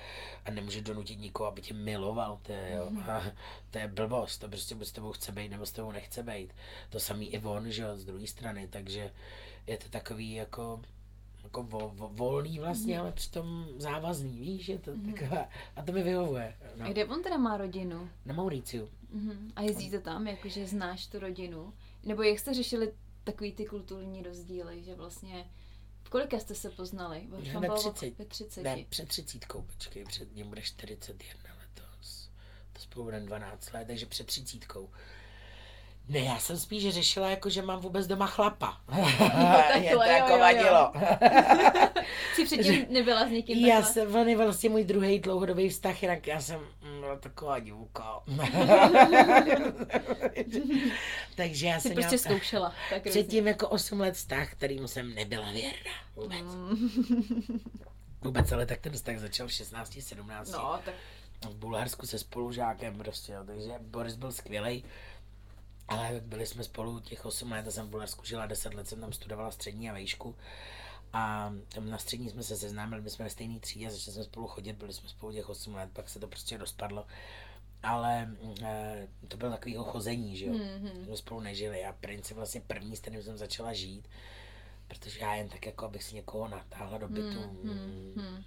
a 0.44 0.50
nemůžu 0.50 0.80
donutit 0.80 1.20
nikoho, 1.20 1.48
aby 1.48 1.62
tě 1.62 1.74
miloval, 1.74 2.38
to 2.42 2.52
je, 2.52 2.74
jo. 2.76 2.86
Mm. 2.90 2.98
A 3.10 3.22
to 3.70 3.78
je 3.78 3.88
blbost, 3.88 4.38
to 4.38 4.48
prostě 4.48 4.74
buď 4.74 4.86
s 4.86 4.92
tebou 4.92 5.12
chce 5.12 5.32
být, 5.32 5.48
nebo 5.48 5.66
s 5.66 5.72
tebou 5.72 5.92
nechce 5.92 6.22
být. 6.22 6.52
To 6.90 7.00
samý 7.00 7.34
i 7.34 7.38
on, 7.38 7.70
že 7.70 7.82
jo, 7.82 7.96
z 7.96 8.04
druhé 8.04 8.26
strany, 8.26 8.68
takže 8.68 9.12
je 9.66 9.78
to 9.78 9.88
takový 9.88 10.32
jako, 10.32 10.80
jako 11.44 11.62
vo, 11.62 11.92
vo, 11.94 12.08
volný 12.08 12.58
vlastně, 12.58 12.94
mm. 12.94 13.00
ale 13.00 13.12
přitom 13.12 13.66
závazný, 13.76 14.40
víš, 14.40 14.68
je 14.68 14.78
to 14.78 14.90
mm. 14.90 15.12
taková, 15.12 15.48
a 15.76 15.82
to 15.82 15.92
mi 15.92 16.02
vyhovuje. 16.02 16.56
No. 16.76 16.86
A 16.86 16.88
kde 16.88 17.04
on 17.04 17.22
teda 17.22 17.36
má 17.36 17.56
rodinu? 17.56 18.10
Na 18.26 18.34
Mauriciu. 18.34 18.88
Mm. 19.10 19.52
A 19.56 19.62
jezdíte 19.62 19.98
tam, 19.98 20.26
jakože 20.26 20.66
znáš 20.66 21.06
tu 21.06 21.18
rodinu? 21.18 21.72
Nebo 22.04 22.22
jak 22.22 22.38
jste 22.38 22.54
řešili 22.54 22.92
takový 23.32 23.52
ty 23.52 23.66
kulturní 23.66 24.22
rozdíly, 24.22 24.82
že 24.82 24.94
vlastně 24.94 25.44
v 26.02 26.10
kolika 26.10 26.38
jste 26.38 26.54
se 26.54 26.70
poznali? 26.70 27.22
Ve 27.60 27.68
30. 27.68 28.18
Ve 28.18 28.24
30. 28.24 28.62
Ne, 28.62 28.84
před 28.88 29.08
třicítkou, 29.08 29.62
počkej, 29.62 30.04
před 30.04 30.36
ním 30.36 30.48
bude 30.48 30.62
41 30.62 31.50
letos. 31.60 32.30
To 32.72 32.80
spolu 32.80 33.04
bude 33.04 33.20
12 33.20 33.72
let, 33.72 33.86
takže 33.86 34.06
před 34.06 34.26
třicítkou. 34.26 34.90
Ne, 36.08 36.18
já 36.18 36.38
jsem 36.38 36.58
spíš 36.58 36.94
řešila, 36.94 37.30
jako, 37.30 37.50
že 37.50 37.62
mám 37.62 37.80
vůbec 37.80 38.06
doma 38.06 38.26
chlapa. 38.26 38.80
Takhle, 38.86 39.80
je 39.82 39.96
to 39.96 40.02
jako 40.02 40.32
jo, 40.32 40.38
vadilo. 40.38 40.92
Jsi 42.34 42.44
předtím 42.44 42.86
nebyla 42.90 43.26
s 43.26 43.30
někým 43.30 43.66
Já 43.66 43.76
takhle? 43.76 43.92
jsem, 43.92 44.16
on 44.16 44.28
je 44.28 44.36
vlastně 44.36 44.70
můj 44.70 44.84
druhý 44.84 45.18
dlouhodobý 45.18 45.68
vztah, 45.68 46.02
jinak 46.02 46.26
já 46.26 46.40
jsem 46.40 46.60
byla 47.08 47.20
taková 47.20 47.58
divka. 47.58 48.20
Takže 51.36 51.66
já 51.66 51.80
jsem 51.80 51.92
prostě 51.92 52.18
zkoušela. 52.18 52.74
Tak 52.90 53.02
předtím 53.02 53.46
jako 53.46 53.68
8 53.68 54.00
let 54.00 54.14
vztah, 54.14 54.52
kterým 54.52 54.88
jsem 54.88 55.14
nebyla 55.14 55.50
věrna. 55.50 55.90
Vůbec. 56.16 56.40
Mm. 56.40 57.60
vůbec, 58.20 58.52
ale 58.52 58.66
tak 58.66 58.80
ten 58.80 58.92
vztah 58.92 59.18
začal 59.18 59.46
v 59.46 59.52
16, 59.52 59.98
17. 60.00 60.52
No, 60.52 60.80
tak 60.84 60.94
v 61.50 61.54
Bulharsku 61.54 62.06
se 62.06 62.18
spolužákem 62.18 62.98
prostě, 62.98 63.32
jo, 63.32 63.44
takže 63.46 63.72
Boris 63.80 64.14
byl 64.14 64.32
skvělý 64.32 64.84
ale 65.88 66.20
byli 66.20 66.46
jsme 66.46 66.64
spolu 66.64 67.00
těch 67.00 67.26
8 67.26 67.52
let, 67.52 67.66
já 67.66 67.72
jsem 67.72 67.86
v 67.86 67.90
Bulharsku 67.90 68.24
žila 68.24 68.46
10 68.46 68.74
let, 68.74 68.88
jsem 68.88 69.00
tam 69.00 69.12
studovala 69.12 69.50
střední 69.50 69.90
a 69.90 69.92
vejšku. 69.92 70.34
A 71.12 71.52
tam 71.68 71.90
na 71.90 71.98
střední 71.98 72.30
jsme 72.30 72.42
se 72.42 72.56
seznámili, 72.56 73.02
my 73.02 73.10
jsme 73.10 73.24
ve 73.24 73.30
stejné 73.30 73.60
třídě, 73.60 73.90
začali 73.90 74.14
jsme 74.14 74.24
spolu 74.24 74.46
chodit, 74.46 74.72
byli 74.72 74.92
jsme 74.92 75.08
spolu 75.08 75.32
těch 75.32 75.48
8 75.48 75.74
let, 75.74 75.90
pak 75.92 76.08
se 76.08 76.18
to 76.18 76.28
prostě 76.28 76.56
rozpadlo. 76.56 77.06
Ale 77.82 78.36
e, 78.62 79.08
to 79.28 79.36
bylo 79.36 79.50
takového 79.50 79.84
chození, 79.84 80.36
že 80.36 80.46
jo. 80.46 80.52
Mm-hmm. 80.52 81.04
Jsme 81.04 81.16
spolu 81.16 81.40
nežili 81.40 81.84
a 81.84 81.92
princ 81.92 82.30
je 82.30 82.36
vlastně 82.36 82.60
první, 82.60 82.96
s 82.96 83.00
kterým 83.00 83.22
jsem 83.22 83.38
začala 83.38 83.72
žít, 83.72 84.08
protože 84.88 85.20
já 85.20 85.34
jen 85.34 85.48
tak 85.48 85.66
jako, 85.66 85.84
abych 85.84 86.04
si 86.04 86.14
někoho 86.14 86.48
natáhla 86.48 86.98
do 86.98 87.08
bytu. 87.08 87.40
Mm-hmm. 87.64 88.44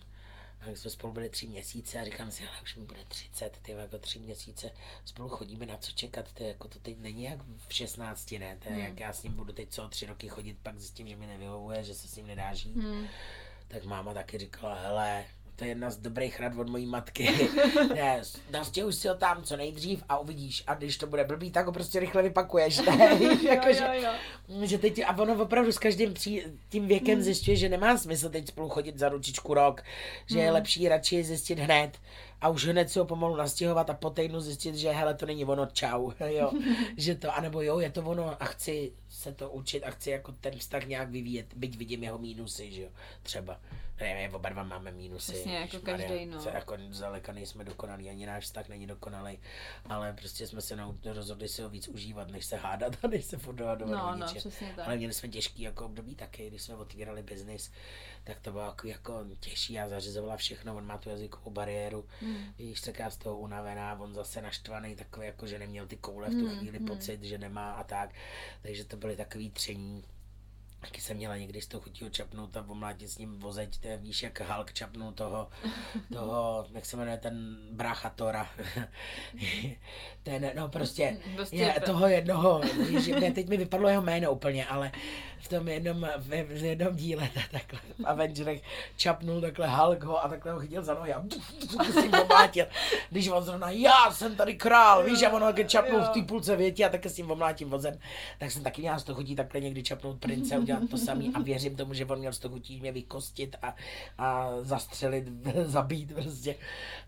A 0.61 0.65
my 0.69 0.75
jsme 0.75 0.91
spolu 0.91 1.13
byli 1.13 1.29
tři 1.29 1.47
měsíce 1.47 1.99
a 1.99 2.03
říkám 2.03 2.31
si, 2.31 2.47
ale 2.47 2.61
už 2.63 2.75
mi 2.75 2.85
bude 2.85 3.05
30, 3.07 3.59
ty 3.61 3.71
jako 3.71 3.97
tři 3.97 4.19
měsíce 4.19 4.71
spolu 5.05 5.29
chodíme, 5.29 5.65
na 5.65 5.77
co 5.77 5.91
čekat, 5.91 6.33
ty 6.33 6.43
jako 6.43 6.67
to 6.67 6.79
teď 6.79 6.97
není 6.97 7.23
jak 7.23 7.39
v 7.67 7.73
16, 7.73 8.31
ne, 8.31 8.57
to 8.63 8.69
je, 8.69 8.75
hmm. 8.75 8.85
jak 8.85 8.99
já 8.99 9.13
s 9.13 9.23
ním 9.23 9.33
budu 9.33 9.53
teď 9.53 9.69
co 9.69 9.89
tři 9.89 10.05
roky 10.05 10.29
chodit, 10.29 10.57
pak 10.63 10.79
zjistím, 10.79 11.07
že 11.07 11.15
mi 11.15 11.27
nevyhovuje, 11.27 11.83
že 11.83 11.95
se 11.95 12.07
s 12.07 12.15
ním 12.15 12.27
nedá 12.27 12.53
žít. 12.53 12.77
Hmm. 12.77 13.07
Tak 13.67 13.85
máma 13.85 14.13
taky 14.13 14.37
říkala, 14.37 14.75
hele, 14.75 15.25
to 15.61 15.65
je 15.65 15.71
jedna 15.71 15.89
z 15.89 15.97
dobrých 15.97 16.39
rad 16.39 16.57
od 16.57 16.69
mojí 16.69 16.85
matky. 16.85 17.29
ne, 17.95 18.21
nastěhuj 18.51 18.93
si 18.93 19.07
ho 19.07 19.15
tam 19.15 19.43
co 19.43 19.57
nejdřív 19.57 20.03
a 20.09 20.17
uvidíš. 20.17 20.63
A 20.67 20.75
když 20.75 20.97
to 20.97 21.07
bude 21.07 21.23
blbý, 21.23 21.51
tak 21.51 21.65
ho 21.65 21.71
prostě 21.71 21.99
rychle 21.99 22.21
vypakuješ. 22.21 22.81
Ne? 22.91 23.19
jako, 23.49 23.69
jo, 23.69 23.75
jo, 23.93 24.01
jo. 24.01 24.65
Že, 24.65 24.77
teď, 24.77 25.01
a 25.05 25.17
ono 25.17 25.43
opravdu 25.43 25.71
s 25.71 25.77
každým 25.77 26.13
pří, 26.13 26.43
tím 26.69 26.87
věkem 26.87 27.15
hmm. 27.15 27.23
zjišťuje, 27.23 27.57
že 27.57 27.69
nemá 27.69 27.97
smysl 27.97 28.29
teď 28.29 28.47
spolu 28.47 28.69
chodit 28.69 28.99
za 28.99 29.09
ručičku 29.09 29.53
rok, 29.53 29.81
že 30.25 30.35
hmm. 30.35 30.45
je 30.45 30.51
lepší 30.51 30.89
radši 30.89 31.23
zjistit 31.23 31.59
hned 31.59 31.97
a 32.41 32.49
už 32.49 32.65
hned 32.65 32.89
se 32.89 32.99
ho 32.99 33.05
pomalu 33.05 33.35
nastěhovat 33.35 33.89
a 33.89 33.93
po 33.93 34.09
týdnu 34.09 34.41
zjistit, 34.41 34.75
že 34.75 34.91
hele, 34.91 35.13
to 35.13 35.25
není 35.25 35.45
ono, 35.45 35.65
čau, 35.65 36.11
jo, 36.25 36.51
že 36.97 37.15
to, 37.15 37.35
anebo 37.35 37.61
jo, 37.61 37.79
je 37.79 37.89
to 37.89 38.01
ono 38.01 38.43
a 38.43 38.45
chci 38.45 38.91
se 39.21 39.33
to 39.33 39.49
učit 39.49 39.83
a 39.83 39.91
chci 39.91 40.09
jako 40.09 40.31
ten 40.31 40.59
vztah 40.59 40.85
nějak 40.85 41.09
vyvíjet, 41.09 41.53
byť 41.53 41.77
vidím 41.77 42.03
jeho 42.03 42.17
mínusy, 42.17 42.71
že 42.71 42.81
jo, 42.81 42.89
třeba 43.23 43.59
ne, 44.01 44.29
oba 44.33 44.49
dva 44.49 44.63
máme 44.63 44.91
mínusy. 44.91 45.31
Přesně, 45.31 45.55
jako 45.57 45.79
každý, 45.79 46.25
no. 46.25 46.43
Jako 46.53 46.77
zdaleka 46.89 47.31
nejsme 47.31 47.63
dokonalí, 47.63 48.09
ani 48.09 48.25
náš 48.25 48.43
vztah 48.43 48.67
není 48.67 48.87
dokonalý, 48.87 49.39
ale 49.85 50.13
prostě 50.13 50.47
jsme 50.47 50.61
se 50.61 50.77
rozhodli 51.05 51.47
si 51.47 51.61
ho 51.61 51.69
víc 51.69 51.87
užívat, 51.87 52.29
než 52.29 52.45
se 52.45 52.55
hádat 52.55 52.97
a 53.03 53.07
než 53.07 53.25
se 53.25 53.37
furt 53.37 53.55
dohadovat 53.55 53.99
no, 53.99 54.15
no, 54.15 54.25
přesně 54.25 54.73
tak. 54.75 54.87
Ale 54.87 54.97
měli 54.97 55.13
jsme 55.13 55.29
těžký 55.29 55.61
jako 55.61 55.85
období 55.85 56.15
taky, 56.15 56.47
když 56.47 56.61
jsme 56.61 56.75
otvírali 56.75 57.23
biznis, 57.23 57.71
tak 58.23 58.39
to 58.39 58.51
bylo 58.51 58.63
jako, 58.63 58.87
jako 58.87 59.25
těžší 59.39 59.79
a 59.79 59.89
zařizovala 59.89 60.37
všechno, 60.37 60.75
on 60.75 60.85
má 60.85 60.97
tu 60.97 61.09
jazykovou 61.09 61.51
bariéru, 61.51 62.05
mm. 62.21 62.37
když 62.55 62.79
se 62.79 62.93
z 63.09 63.17
toho 63.17 63.37
unavená, 63.37 63.99
on 63.99 64.13
zase 64.13 64.41
naštvaný, 64.41 64.95
takový 64.95 65.25
jako, 65.25 65.47
že 65.47 65.59
neměl 65.59 65.87
ty 65.87 65.97
koule 65.97 66.29
v 66.29 66.31
tu 66.31 66.49
mm, 66.49 66.59
chvíli 66.59 66.79
mm. 66.79 66.85
pocit, 66.85 67.23
že 67.23 67.37
nemá 67.37 67.71
a 67.71 67.83
tak, 67.83 68.09
takže 68.61 68.85
to 68.85 68.97
byly 68.97 69.10
takový 69.15 69.49
tření 69.49 70.03
Taky 70.81 71.01
jsem 71.01 71.17
měla 71.17 71.37
někdy 71.37 71.61
z 71.61 71.67
toho 71.67 71.81
chutího 71.81 72.09
čapnout 72.09 72.57
a 72.57 72.65
omlátit 72.67 73.09
s 73.09 73.17
ním 73.17 73.39
vozeť, 73.39 73.77
to 73.77 73.87
je, 73.87 73.97
víš, 73.97 74.23
jak 74.23 74.41
Hulk 74.41 74.73
čapnul 74.73 75.11
toho, 75.11 75.47
toho, 76.13 76.65
jak 76.73 76.85
se 76.85 76.97
jmenuje 76.97 77.17
ten 77.17 77.57
brácha 77.71 78.09
Tora. 78.09 78.49
ten, 80.23 80.51
no 80.55 80.69
prostě, 80.69 81.17
je, 81.51 81.81
toho 81.85 82.07
jednoho, 82.07 82.61
víš, 82.89 83.07
mě, 83.07 83.31
teď 83.31 83.47
mi 83.47 83.57
vypadlo 83.57 83.89
jeho 83.89 84.01
jméno 84.01 84.31
úplně, 84.31 84.65
ale 84.65 84.91
v 85.39 85.47
tom 85.47 85.67
jednom, 85.67 86.07
v, 86.17 86.43
v 86.43 86.63
jednom 86.63 86.95
díle, 86.95 87.29
takhle, 87.51 87.79
v 87.99 88.05
Avengerech 88.05 88.61
čapnul 88.97 89.41
takhle 89.41 89.67
Hulk 89.67 90.03
ho 90.03 90.25
a 90.25 90.27
takhle 90.27 90.51
ho 90.51 90.59
chytil 90.59 90.83
za 90.83 90.93
nohy 90.93 91.13
a 91.13 91.23
s 91.89 92.01
tím 92.01 92.13
omlátil. 92.13 92.65
Když 93.09 93.27
on 93.27 93.43
zrovna, 93.43 93.69
já 93.69 94.11
jsem 94.11 94.35
tady 94.35 94.55
král, 94.55 95.03
víš, 95.03 95.23
a 95.23 95.29
on 95.29 95.43
ho 95.43 95.53
čapnul 95.63 96.01
v 96.01 96.09
té 96.09 96.21
půlce 96.21 96.55
větě 96.55 96.85
a 96.85 96.89
také 96.89 97.09
s 97.09 97.15
tím 97.15 97.31
omlátím 97.31 97.69
vozem, 97.69 97.99
tak 98.39 98.51
jsem 98.51 98.63
taky 98.63 98.81
měla 98.81 98.99
z 98.99 99.03
toho 99.03 99.15
chutí 99.15 99.35
takhle 99.35 99.61
někdy 99.61 99.83
čapnout 99.83 100.19
prince, 100.19 100.55
udělat 100.73 100.89
to 100.89 100.97
samý 100.97 101.31
a 101.33 101.41
věřím 101.41 101.75
tomu, 101.75 101.93
že 101.93 102.05
on 102.05 102.19
měl 102.19 102.33
z 102.33 102.39
toho 102.39 102.55
chutí 102.55 102.79
mě 102.79 102.91
vykostit 102.91 103.55
a, 103.61 103.75
a 104.17 104.49
zastřelit, 104.61 105.27
zabít 105.65 106.13
prostě. 106.13 106.55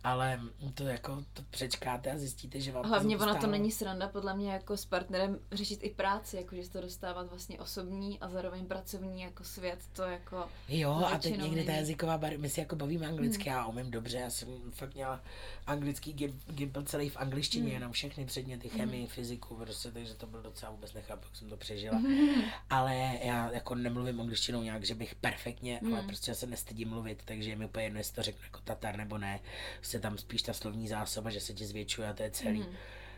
Ale 0.03 0.39
to 0.73 0.83
jako 0.83 1.23
to 1.33 1.41
přečkáte 1.49 2.11
a 2.11 2.17
zjistíte, 2.17 2.59
že 2.59 2.71
vám 2.71 2.85
Hlavně 2.85 3.17
ona 3.17 3.35
to 3.35 3.47
není 3.47 3.71
sranda 3.71 4.07
podle 4.07 4.35
mě 4.35 4.51
jako 4.51 4.77
s 4.77 4.85
partnerem 4.85 5.39
řešit 5.51 5.79
i 5.83 5.89
práci, 5.89 6.37
jako 6.37 6.55
že 6.55 6.69
to 6.69 6.81
dostávat 6.81 7.29
vlastně 7.29 7.59
osobní 7.59 8.19
a 8.19 8.29
zároveň 8.29 8.65
pracovní 8.65 9.21
jako 9.21 9.43
svět, 9.43 9.79
to 9.93 10.03
jako... 10.03 10.45
Jo, 10.69 11.09
a 11.13 11.17
teď 11.17 11.41
někdy 11.41 11.63
ta 11.63 11.71
jazyková 11.71 12.17
bar, 12.17 12.37
my 12.37 12.49
si 12.49 12.59
jako 12.59 12.75
bavíme 12.75 13.07
anglicky, 13.07 13.49
hmm. 13.49 13.57
já 13.57 13.65
umím 13.65 13.91
dobře, 13.91 14.17
já 14.17 14.29
jsem 14.29 14.49
fakt 14.71 14.93
měla 14.93 15.21
anglický 15.67 16.13
gimpl 16.47 16.83
celý 16.83 17.09
v 17.09 17.17
angličtině, 17.17 17.63
hmm. 17.63 17.73
jenom 17.73 17.91
všechny 17.91 18.25
předměty, 18.25 18.69
chemii, 18.69 19.01
hmm. 19.01 19.09
fyziku, 19.09 19.55
prostě, 19.55 19.91
takže 19.91 20.13
to 20.13 20.27
bylo 20.27 20.43
docela 20.43 20.71
vůbec 20.71 20.93
nechápu, 20.93 21.25
jak 21.25 21.35
jsem 21.35 21.49
to 21.49 21.57
přežila. 21.57 21.97
Hmm. 21.97 22.43
Ale 22.69 23.19
já 23.23 23.49
jako 23.53 23.75
nemluvím 23.75 24.21
angličtinou 24.21 24.63
nějak, 24.63 24.83
že 24.83 24.95
bych 24.95 25.15
perfektně, 25.15 25.79
hmm. 25.83 25.93
ale 25.93 26.03
prostě 26.03 26.31
já 26.31 26.35
se 26.35 26.47
nestydím 26.47 26.89
mluvit, 26.89 27.21
takže 27.25 27.49
je 27.49 27.55
mi 27.55 27.65
úplně 27.65 27.85
jedno, 27.85 27.99
jestli 27.99 28.15
to 28.15 28.23
řeknu 28.23 28.41
jako 28.43 28.59
Tatar 28.63 28.97
nebo 28.97 29.17
ne. 29.17 29.39
Se 29.81 29.99
tam 29.99 30.17
spíš 30.17 30.41
ta 30.41 30.53
slovní 30.53 30.87
zásoba, 30.87 31.29
že 31.29 31.39
se 31.39 31.53
ti 31.53 31.65
zvětšuje 31.65 32.09
a 32.09 32.13
to 32.13 32.23
je 32.23 32.31
celý. 32.31 32.61
Hmm. 32.61 32.75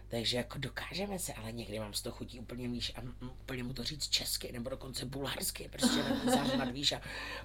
Takže 0.07 0.37
jako 0.37 0.57
dokážeme 0.57 1.19
se, 1.19 1.33
ale 1.33 1.51
někdy 1.51 1.79
mám 1.79 1.93
z 1.93 2.01
toho 2.01 2.15
chutí 2.15 2.39
úplně 2.39 2.67
víš 2.67 2.93
a 2.95 3.25
úplně 3.25 3.63
mu 3.63 3.73
to 3.73 3.83
říct 3.83 4.07
česky 4.07 4.51
nebo 4.51 4.69
dokonce 4.69 5.05
bulharsky, 5.05 5.69
prostě 5.71 6.03
zařmat 6.25 6.71
víš 6.71 6.91
a 6.91 7.01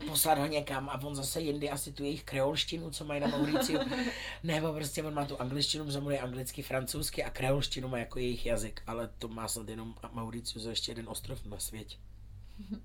poslat 0.07 0.39
ho 0.39 0.47
někam 0.47 0.89
a 0.89 1.03
on 1.03 1.15
zase 1.15 1.41
jindy 1.41 1.71
asi 1.71 1.93
tu 1.93 2.05
jejich 2.05 2.25
kreolštinu, 2.25 2.91
co 2.91 3.05
mají 3.05 3.21
na 3.21 3.27
Mauriciu, 3.27 3.81
nebo 4.43 4.73
prostě 4.73 5.03
on 5.03 5.15
má 5.15 5.25
tu 5.25 5.41
angličtinu, 5.41 5.91
že 5.91 6.01
mluví 6.01 6.19
anglicky, 6.19 6.63
francouzsky 6.63 7.25
a 7.25 7.31
kreolštinu 7.31 7.89
má 7.89 7.99
jako 7.99 8.19
jejich 8.19 8.47
jazyk, 8.47 8.83
ale 8.87 9.11
to 9.19 9.29
má 9.29 9.49
snad 9.49 9.69
jenom 9.69 9.95
Mauriciu, 10.13 10.63
to 10.63 10.71
ještě 10.71 10.91
jeden 10.91 11.09
ostrov 11.09 11.47
na 11.47 11.59
světě. 11.59 11.97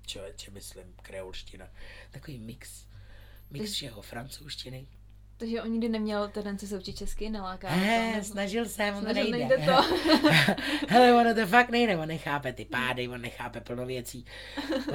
Člověče, 0.06 0.50
myslím, 0.50 0.84
kreolština. 1.02 1.68
Takový 2.10 2.38
mix. 2.38 2.86
Mix 3.50 3.72
všeho, 3.72 4.02
francouzštiny, 4.02 4.86
takže 5.38 5.62
on 5.62 5.72
nikdy 5.72 5.88
neměl 5.88 6.28
tendenci 6.28 6.66
se 6.66 6.78
učit 6.78 6.96
česky, 6.98 7.30
neláká. 7.30 7.76
Ne, 7.76 8.24
snažil 8.24 8.66
jsem, 8.66 8.94
on 8.94 9.02
snažil, 9.02 9.30
nejde. 9.30 9.48
nejde 9.48 9.66
to. 9.66 9.82
Hele, 10.88 11.12
ono 11.20 11.34
to 11.34 11.46
fakt 11.46 11.70
nejde, 11.70 11.96
on 11.96 12.08
nechápe 12.08 12.52
ty 12.52 12.64
pády, 12.64 13.08
on 13.08 13.20
nechápe 13.20 13.60
plno 13.60 13.86
věcí. 13.86 14.24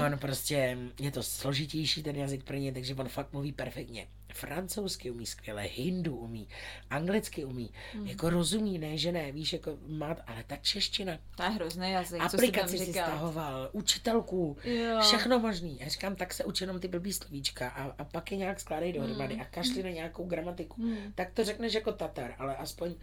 On 0.06 0.20
prostě, 0.20 0.78
je 1.00 1.12
to 1.12 1.24
složitější 1.24 2.04
ten 2.04 2.16
jazyk 2.16 2.44
pro 2.44 2.58
ně, 2.58 2.72
takže 2.72 2.96
on 2.96 3.10
fakt 3.10 3.34
mluví 3.34 3.52
perfektně 3.52 4.08
francouzsky 4.34 5.12
umí 5.12 5.26
skvěle, 5.26 5.62
hindu 5.62 6.16
umí, 6.16 6.48
anglicky 6.90 7.46
umí, 7.46 7.70
hmm. 7.94 8.08
jako 8.08 8.30
rozumí, 8.30 8.78
ne, 8.78 8.98
že 8.98 9.12
ne, 9.12 9.32
víš, 9.32 9.54
jako 9.54 9.78
má, 9.88 10.16
ale 10.28 10.44
ta 10.48 10.56
čeština. 10.56 11.18
To 11.36 11.44
je 11.44 11.50
hrozný 11.50 11.92
jazyk, 11.92 12.22
Aplikaci 12.22 12.78
si, 12.78 12.86
si 12.86 12.94
stahoval, 12.94 13.70
učitelku, 13.72 14.58
jo. 14.64 15.00
všechno 15.02 15.40
možný. 15.40 15.78
Já 15.80 15.88
říkám, 15.88 16.16
tak 16.16 16.34
se 16.34 16.46
učí 16.46 16.64
jenom 16.64 16.80
ty 16.80 16.88
blbý 16.88 17.14
slovíčka 17.14 17.70
a, 17.70 17.84
a 17.98 18.04
pak 18.04 18.32
je 18.32 18.38
nějak 18.38 18.60
skládej 18.60 18.94
dohromady 18.94 19.34
hmm. 19.34 19.42
a 19.42 19.46
kašli 19.46 19.84
na 19.84 19.90
nějakou 19.90 20.26
gramatiku. 20.26 20.82
Hmm. 20.82 21.14
Tak 21.16 21.32
to 21.32 21.44
řekneš 21.44 21.74
jako 21.74 21.92
Tatar, 21.92 22.34
ale 22.38 22.56
aspoň, 22.56 22.96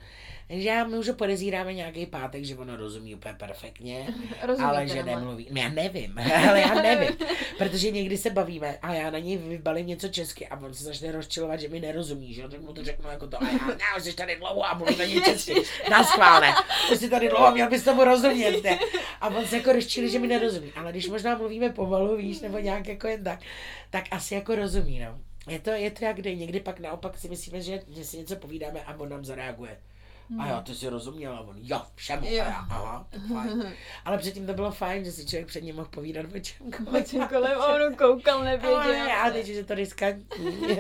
že 0.49 0.69
já 0.69 0.85
můžu 0.85 1.15
podezíráme 1.15 1.75
nějaký 1.75 2.07
pátek, 2.07 2.45
že 2.45 2.57
ono 2.57 2.77
rozumí 2.77 3.15
úplně 3.15 3.35
perfektně, 3.35 4.15
ale 4.65 4.89
že 4.89 5.03
nemluví. 5.03 5.49
Já 5.51 5.69
nevím, 5.69 6.19
ale 6.49 6.61
já 6.61 6.75
nevím, 6.75 7.17
protože 7.59 7.91
někdy 7.91 8.19
se 8.19 8.31
bavíme 8.31 8.79
a 8.83 8.95
já 8.95 9.11
na 9.11 9.19
něj 9.19 9.37
vybalím 9.37 9.87
něco 9.87 10.09
česky 10.09 10.49
a 10.49 10.61
on 10.61 10.75
se 10.75 10.85
začne 10.85 11.13
rozčilovat, 11.19 11.61
že 11.61 11.69
mi 11.69 11.81
nerozumí, 11.81 12.35
že 12.35 12.49
tak 12.49 12.61
mu 12.61 12.73
to 12.73 12.85
řeknu 12.85 13.11
jako 13.11 13.27
to, 13.27 13.43
a 13.43 13.47
já, 13.51 13.59
já 13.95 14.01
jsi 14.01 14.13
tady 14.13 14.37
dlouho 14.37 14.67
a 14.67 14.75
mluví 14.75 14.97
není 14.97 15.23
česky, 15.23 15.55
na 15.91 16.05
schválne, 16.05 16.55
už 16.93 16.99
jsi 16.99 17.11
tady 17.11 17.29
dlouho, 17.29 17.53
měl 17.53 17.71
bys 17.71 17.85
tomu 17.85 18.05
rozumět, 18.05 18.65
ne? 18.65 18.79
A 19.21 19.29
on 19.29 19.47
se 19.47 19.57
jako 19.57 19.73
rozčili, 19.73 20.11
že 20.11 20.19
mi 20.19 20.27
nerozumí, 20.27 20.73
ale 20.77 20.93
když 20.93 21.09
možná 21.09 21.39
mluvíme 21.39 21.71
pomalu, 21.71 22.17
víš, 22.17 22.41
nebo 22.41 22.59
nějak 22.59 22.89
jako 22.89 23.09
jen 23.09 23.25
tak, 23.25 23.41
tak 23.91 24.05
asi 24.11 24.35
jako 24.35 24.55
rozumí, 24.55 24.99
no. 24.99 25.19
Je 25.49 25.59
to, 25.59 25.71
je 25.71 25.91
to 25.91 26.05
jak 26.05 26.17
kdy, 26.17 26.37
někdy 26.37 26.61
pak 26.61 26.81
naopak 26.81 27.19
si 27.19 27.29
myslíme, 27.29 27.63
že, 27.63 27.83
že 27.89 28.05
si 28.05 28.19
něco 28.19 28.37
povídáme 28.37 28.83
a 28.85 28.95
on 28.99 29.09
nám 29.09 29.25
zareaguje. 29.25 29.79
A 30.39 30.49
jo, 30.49 30.63
ty 30.67 30.75
si 30.75 30.89
rozuměla, 30.89 31.41
on, 31.41 31.57
jo, 31.63 31.83
všemu, 31.95 32.27
jo. 32.27 32.31
A 32.31 32.35
já, 32.35 32.67
aha, 32.71 33.07
tak 33.11 33.21
fajn. 33.33 33.73
Ale 34.05 34.19
předtím 34.19 34.47
to 34.47 34.55
bylo 34.55 34.71
fajn, 34.71 35.05
že 35.05 35.13
si 35.13 35.27
člověk 35.27 35.47
před 35.47 35.63
ním 35.63 35.77
mohl 35.77 35.89
povídat 35.89 36.27
o 36.35 36.39
čemkoliv. 36.39 37.05
O 37.05 37.09
čemkoliv, 37.11 37.57
on 37.59 37.95
koukal, 37.95 38.45
nevěděl. 38.45 38.81
Ale 38.81 38.97
já 38.97 39.31
teď, 39.31 39.47
že 39.47 39.65
to 39.65 39.75
riskantní. 39.75 40.77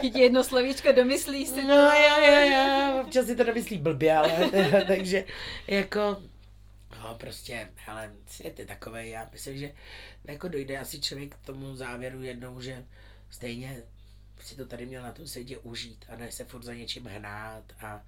Ti 0.12 0.20
jedno 0.20 0.44
slovíčko 0.44 0.92
domyslí 0.92 1.46
si 1.46 1.64
No, 1.64 1.76
jo, 1.76 2.16
jo, 2.24 2.50
jo, 2.50 3.02
občas 3.02 3.26
si 3.26 3.36
to 3.36 3.44
domyslí 3.44 3.78
blbě, 3.78 4.16
ale 4.16 4.50
takže 4.86 5.24
jako, 5.66 6.22
no 7.02 7.14
prostě, 7.14 7.68
hele, 7.76 8.12
svět 8.26 8.58
je 8.58 8.66
takovej, 8.66 9.10
já 9.10 9.28
myslím, 9.32 9.58
že 9.58 9.72
jako 10.24 10.48
dojde 10.48 10.78
asi 10.78 11.00
člověk 11.00 11.34
k 11.34 11.46
tomu 11.46 11.76
závěru 11.76 12.22
jednou, 12.22 12.60
že 12.60 12.84
stejně 13.30 13.82
si 14.40 14.56
to 14.56 14.66
tady 14.66 14.86
měl 14.86 15.02
na 15.02 15.12
tom 15.12 15.26
světě 15.26 15.58
užít 15.58 16.04
a 16.08 16.16
ne 16.16 16.32
se 16.32 16.44
furt 16.44 16.62
za 16.62 16.74
něčím 16.74 17.06
hnát 17.06 17.64
a 17.80 18.02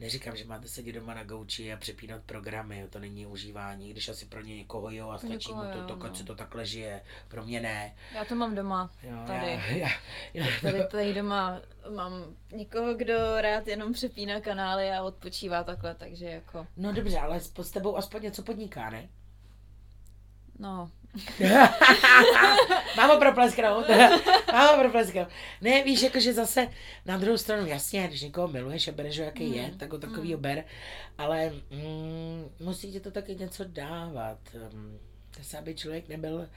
neříkám, 0.00 0.36
že 0.36 0.44
máte 0.44 0.68
sedět 0.68 0.92
doma 0.92 1.14
na 1.14 1.24
gauči 1.24 1.72
a 1.72 1.76
přepínat 1.76 2.22
programy, 2.22 2.86
to 2.90 2.98
není 2.98 3.26
užívání, 3.26 3.90
když 3.90 4.08
asi 4.08 4.26
pro 4.26 4.40
ně 4.40 4.56
někoho 4.56 4.90
jo 4.90 5.08
a 5.08 5.18
stačí 5.18 5.52
mu 5.52 5.60
to, 5.72 5.96
to, 5.96 5.96
no. 5.96 6.14
se 6.14 6.24
to 6.24 6.34
takhle 6.34 6.66
žije, 6.66 7.02
pro 7.28 7.44
mě 7.44 7.60
ne. 7.60 7.94
Já 8.14 8.24
to 8.24 8.34
mám 8.34 8.54
doma, 8.54 8.90
jo, 9.02 9.16
tady. 9.26 9.46
Já, 9.76 9.76
já, 9.76 9.88
já, 10.34 10.46
tady, 10.62 10.84
tady 10.90 11.14
doma 11.14 11.60
mám 11.94 12.12
někoho, 12.52 12.94
kdo 12.94 13.40
rád 13.40 13.66
jenom 13.66 13.92
přepíná 13.92 14.40
kanály 14.40 14.92
a 14.92 15.02
odpočívá 15.02 15.64
takhle, 15.64 15.94
takže 15.94 16.26
jako... 16.26 16.66
No 16.76 16.92
dobře, 16.92 17.18
ale 17.18 17.40
s 17.40 17.70
tebou 17.70 17.96
aspoň 17.96 18.22
něco 18.22 18.42
podniká, 18.42 18.90
ne? 18.90 19.08
No, 20.58 20.90
Mám 22.96 23.10
ho 23.10 23.18
proplesknout. 23.18 23.88
Mám 24.52 24.76
ho 24.76 24.82
proplesknout. 24.82 25.28
Ne, 25.60 25.82
víš, 25.82 26.02
jakože 26.02 26.32
zase 26.32 26.68
na 27.06 27.16
druhou 27.16 27.38
stranu, 27.38 27.66
jasně, 27.66 28.08
když 28.08 28.22
někoho 28.22 28.48
miluješ 28.48 28.88
a 28.88 28.92
bereš 28.92 29.18
ho, 29.18 29.24
jaký 29.24 29.56
je, 29.56 29.70
tak 29.76 29.92
ho 29.92 29.98
takový 29.98 30.34
mm. 30.34 30.42
ber, 30.42 30.64
ale 31.18 31.52
mm, 31.70 32.50
musí 32.60 32.92
ti 32.92 33.00
to 33.00 33.10
taky 33.10 33.34
něco 33.34 33.64
dávat. 33.64 34.38
Um, 34.72 34.98
se, 35.42 35.58
aby 35.58 35.74
člověk 35.74 36.08
nebyl 36.08 36.48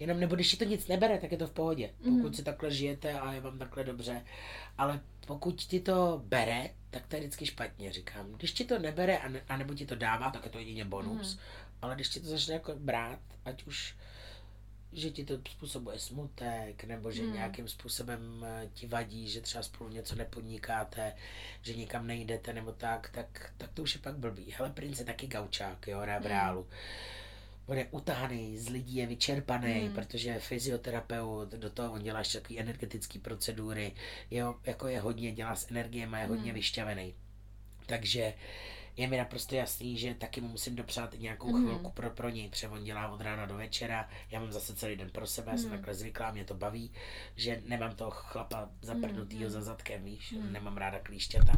jenom, 0.00 0.20
nebo 0.20 0.34
když 0.34 0.50
ti 0.50 0.56
to 0.56 0.64
nic 0.64 0.88
nebere, 0.88 1.18
tak 1.18 1.32
je 1.32 1.38
to 1.38 1.46
v 1.46 1.50
pohodě. 1.50 1.90
Pokud 1.98 2.28
mm. 2.28 2.34
si 2.34 2.42
takhle 2.42 2.70
žijete 2.70 3.12
a 3.12 3.32
je 3.32 3.40
vám 3.40 3.58
takhle 3.58 3.84
dobře. 3.84 4.24
Ale 4.78 5.00
pokud 5.26 5.62
ti 5.62 5.80
to 5.80 6.22
bere, 6.24 6.70
tak 6.90 7.06
to 7.06 7.16
je 7.16 7.20
vždycky 7.20 7.46
špatně, 7.46 7.92
říkám. 7.92 8.32
Když 8.32 8.52
ti 8.52 8.64
to 8.64 8.78
nebere, 8.78 9.18
a, 9.18 9.28
ne, 9.28 9.42
a 9.48 9.56
nebo 9.56 9.74
ti 9.74 9.86
to 9.86 9.94
dává, 9.94 10.30
tak 10.30 10.44
je 10.44 10.50
to 10.50 10.58
jedině 10.58 10.84
bonus. 10.84 11.34
Mm. 11.34 11.40
Ale 11.82 11.94
když 11.94 12.08
ti 12.08 12.20
to 12.20 12.28
začne 12.28 12.54
jako 12.54 12.74
brát, 12.74 13.20
ať 13.44 13.64
už 13.64 13.96
že 14.92 15.10
ti 15.10 15.24
to 15.24 15.38
způsobuje 15.50 15.98
smutek, 15.98 16.84
nebo 16.84 17.12
že 17.12 17.22
hmm. 17.22 17.32
nějakým 17.32 17.68
způsobem 17.68 18.46
eh, 18.46 18.68
ti 18.72 18.86
vadí, 18.86 19.28
že 19.28 19.40
třeba 19.40 19.62
spolu 19.62 19.90
něco 19.90 20.14
nepodnikáte, 20.14 21.16
že 21.62 21.74
nikam 21.74 22.06
nejdete, 22.06 22.52
nebo 22.52 22.72
tak, 22.72 23.10
tak, 23.10 23.52
tak 23.56 23.70
to 23.72 23.82
už 23.82 23.94
je 23.94 24.00
pak 24.00 24.16
blbý. 24.18 24.54
Hele, 24.56 24.70
princ 24.70 24.98
je 24.98 25.04
taky 25.04 25.26
gaučák, 25.26 25.86
jo, 25.86 26.00
v 26.00 26.26
reálu. 26.26 26.62
Hmm 26.62 26.70
on 27.66 27.78
je 27.78 27.86
utahaný, 27.90 28.58
z 28.58 28.68
lidí 28.68 28.96
je 28.96 29.06
vyčerpaný, 29.06 29.72
hmm. 29.72 29.94
protože 29.94 30.38
fyzioterapeut, 30.38 31.48
do 31.48 31.70
toho 31.70 31.92
on 31.92 32.02
dělá 32.02 32.18
ještě 32.18 32.40
takové 32.40 32.60
energetické 32.60 33.18
procedury, 33.18 33.92
jo, 34.30 34.54
jako 34.64 34.88
je 34.88 35.00
hodně, 35.00 35.32
dělá 35.32 35.56
s 35.56 35.70
energiemi, 35.70 36.16
je 36.20 36.26
hodně 36.26 36.44
hmm. 36.44 36.54
vyšťavený. 36.54 37.14
Takže 37.86 38.34
je 38.96 39.08
mi 39.08 39.16
naprosto 39.16 39.54
jasný, 39.54 39.98
že 39.98 40.14
taky 40.14 40.40
mu 40.40 40.48
musím 40.48 40.76
dopřát 40.76 41.14
nějakou 41.18 41.56
mm. 41.56 41.64
chvilku 41.64 41.90
pro, 41.90 42.10
pro 42.10 42.28
něj, 42.28 42.48
protože 42.48 42.68
on 42.68 42.84
dělá 42.84 43.08
od 43.08 43.20
rána 43.20 43.46
do 43.46 43.56
večera, 43.56 44.08
já 44.30 44.40
mám 44.40 44.52
zase 44.52 44.74
celý 44.74 44.96
den 44.96 45.10
pro 45.10 45.26
sebe, 45.26 45.52
mm. 45.52 45.58
jsem 45.58 45.68
mhm. 45.68 45.76
takhle 45.76 45.94
zvyklá, 45.94 46.30
mě 46.30 46.44
to 46.44 46.54
baví, 46.54 46.90
že 47.36 47.62
nemám 47.66 47.94
toho 47.94 48.10
chlapa 48.10 48.68
zaprdnutýho 48.82 49.44
mm. 49.44 49.50
za 49.50 49.60
zadkem, 49.60 50.04
víš, 50.04 50.32
mm. 50.32 50.52
nemám 50.52 50.76
ráda 50.76 50.98
klíšťata, 50.98 51.52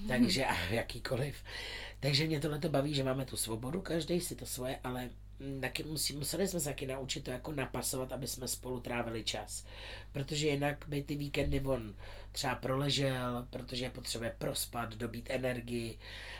mm. 0.00 0.08
takže 0.08 0.46
a 0.46 0.56
jakýkoliv. 0.70 1.36
Takže 2.00 2.26
mě 2.26 2.40
tohle 2.40 2.58
to 2.58 2.68
baví, 2.68 2.94
že 2.94 3.04
máme 3.04 3.24
tu 3.24 3.36
svobodu, 3.36 3.80
každý 3.80 4.20
si 4.20 4.36
to 4.36 4.46
svoje, 4.46 4.78
ale 4.84 5.10
taky 5.60 5.82
musí, 5.82 6.16
museli 6.16 6.48
jsme 6.48 6.60
se 6.60 6.68
taky 6.68 6.86
naučit 6.86 7.24
to 7.24 7.30
jako 7.30 7.52
napasovat, 7.52 8.12
aby 8.12 8.26
jsme 8.26 8.48
spolu 8.48 8.80
trávili 8.80 9.24
čas. 9.24 9.64
Protože 10.12 10.48
jinak 10.48 10.84
by 10.88 11.02
ty 11.02 11.16
víkendy 11.16 11.60
on 11.60 11.94
třeba 12.36 12.54
proležel, 12.54 13.46
protože 13.50 13.90
potřebuje 13.90 14.34
prospat, 14.38 14.94
dobít 14.94 15.30
energii, 15.30 15.98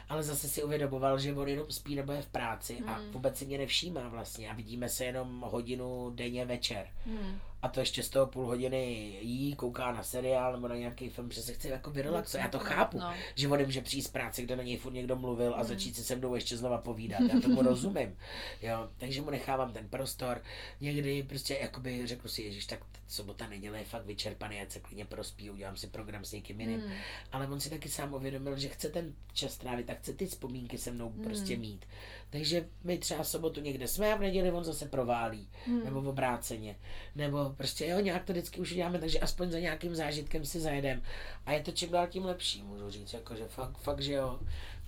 ale 0.08 0.22
zase 0.22 0.48
si 0.48 0.62
uvědomoval, 0.62 1.18
že 1.18 1.34
on 1.34 1.48
jenom 1.48 1.66
spí 1.70 1.94
nebo 1.94 2.12
je 2.12 2.22
v 2.22 2.26
práci 2.26 2.74
hmm. 2.74 2.88
a 2.88 3.00
vůbec 3.10 3.38
si 3.38 3.46
mě 3.46 3.58
nevšímá 3.58 4.08
vlastně 4.08 4.50
a 4.50 4.54
vidíme 4.54 4.88
se 4.88 5.04
jenom 5.04 5.40
hodinu 5.40 6.10
denně 6.10 6.44
večer. 6.44 6.86
Hmm. 7.06 7.40
A 7.62 7.68
to 7.68 7.80
ještě 7.80 8.02
z 8.02 8.08
toho 8.08 8.26
půl 8.26 8.46
hodiny 8.46 8.86
jí, 9.20 9.54
kouká 9.54 9.92
na 9.92 10.02
seriál 10.02 10.52
nebo 10.52 10.68
na 10.68 10.76
nějaký 10.76 11.08
film, 11.08 11.30
že 11.30 11.42
se 11.42 11.52
chce 11.52 11.68
jako 11.68 11.90
vyrelaxovat. 11.90 12.44
Já 12.44 12.50
to 12.50 12.58
chápu, 12.58 12.98
no. 12.98 13.14
že 13.34 13.48
on 13.48 13.64
může 13.64 13.80
přijít 13.80 14.02
z 14.02 14.08
práce, 14.08 14.42
kde 14.42 14.56
na 14.56 14.62
něj 14.62 14.76
furt 14.76 14.92
někdo 14.92 15.16
mluvil 15.16 15.54
a 15.54 15.58
hmm. 15.58 15.66
začít 15.66 15.96
se 15.96 16.04
se 16.04 16.16
mnou 16.16 16.34
ještě 16.34 16.56
znova 16.56 16.78
povídat. 16.78 17.20
Já 17.34 17.40
tomu 17.40 17.62
rozumím. 17.62 18.16
Jo, 18.62 18.88
takže 18.98 19.22
mu 19.22 19.30
nechávám 19.30 19.72
ten 19.72 19.88
prostor. 19.88 20.42
Někdy 20.80 21.22
prostě 21.22 21.58
jakoby 21.60 22.06
řeknu 22.06 22.28
si, 22.28 22.42
Ježíš, 22.42 22.66
tak 22.66 22.80
sobota, 23.08 23.48
neděle 23.48 23.78
je 23.78 23.84
fakt 23.84 24.06
vyčerpaný, 24.06 24.60
ať 24.60 24.70
se 24.70 24.80
klidně 24.80 25.04
prospí, 25.04 25.50
udělám 25.50 25.76
si 25.76 25.85
program 25.88 26.24
s 26.24 26.32
někým 26.32 26.60
jiným. 26.60 26.80
Hmm. 26.80 26.92
Ale 27.32 27.46
on 27.48 27.60
si 27.60 27.70
taky 27.70 27.88
sám 27.88 28.14
uvědomil, 28.14 28.58
že 28.58 28.68
chce 28.68 28.88
ten 28.88 29.14
čas 29.32 29.58
trávit, 29.58 29.86
tak 29.86 29.98
chce 29.98 30.12
ty 30.12 30.26
vzpomínky 30.26 30.78
se 30.78 30.90
mnou 30.90 31.10
hmm. 31.10 31.24
prostě 31.24 31.56
mít. 31.56 31.86
Takže 32.30 32.68
my 32.84 32.98
třeba 32.98 33.22
v 33.22 33.28
sobotu 33.28 33.60
někde 33.60 33.88
jsme 33.88 34.12
a 34.12 34.16
v 34.16 34.20
neděli 34.20 34.50
on 34.50 34.64
zase 34.64 34.86
proválí. 34.86 35.48
Hmm. 35.66 35.84
Nebo 35.84 36.02
v 36.02 36.08
obráceně. 36.08 36.76
Nebo 37.14 37.54
prostě 37.56 37.86
jo, 37.86 38.00
nějak 38.00 38.24
to 38.24 38.32
vždycky 38.32 38.60
už 38.60 38.74
děláme, 38.74 38.98
takže 38.98 39.18
aspoň 39.18 39.50
za 39.50 39.58
nějakým 39.58 39.94
zážitkem 39.94 40.44
si 40.44 40.60
zajedem. 40.60 41.02
A 41.46 41.52
je 41.52 41.62
to 41.62 41.72
čím 41.72 41.90
dál 41.90 42.06
tím 42.06 42.24
lepší, 42.24 42.62
můžu 42.62 42.90
říct. 42.90 43.12
Jako, 43.12 43.36
že 43.36 43.48
fakt, 43.48 43.78
fakt, 43.78 44.00
že 44.00 44.12
jo. 44.12 44.40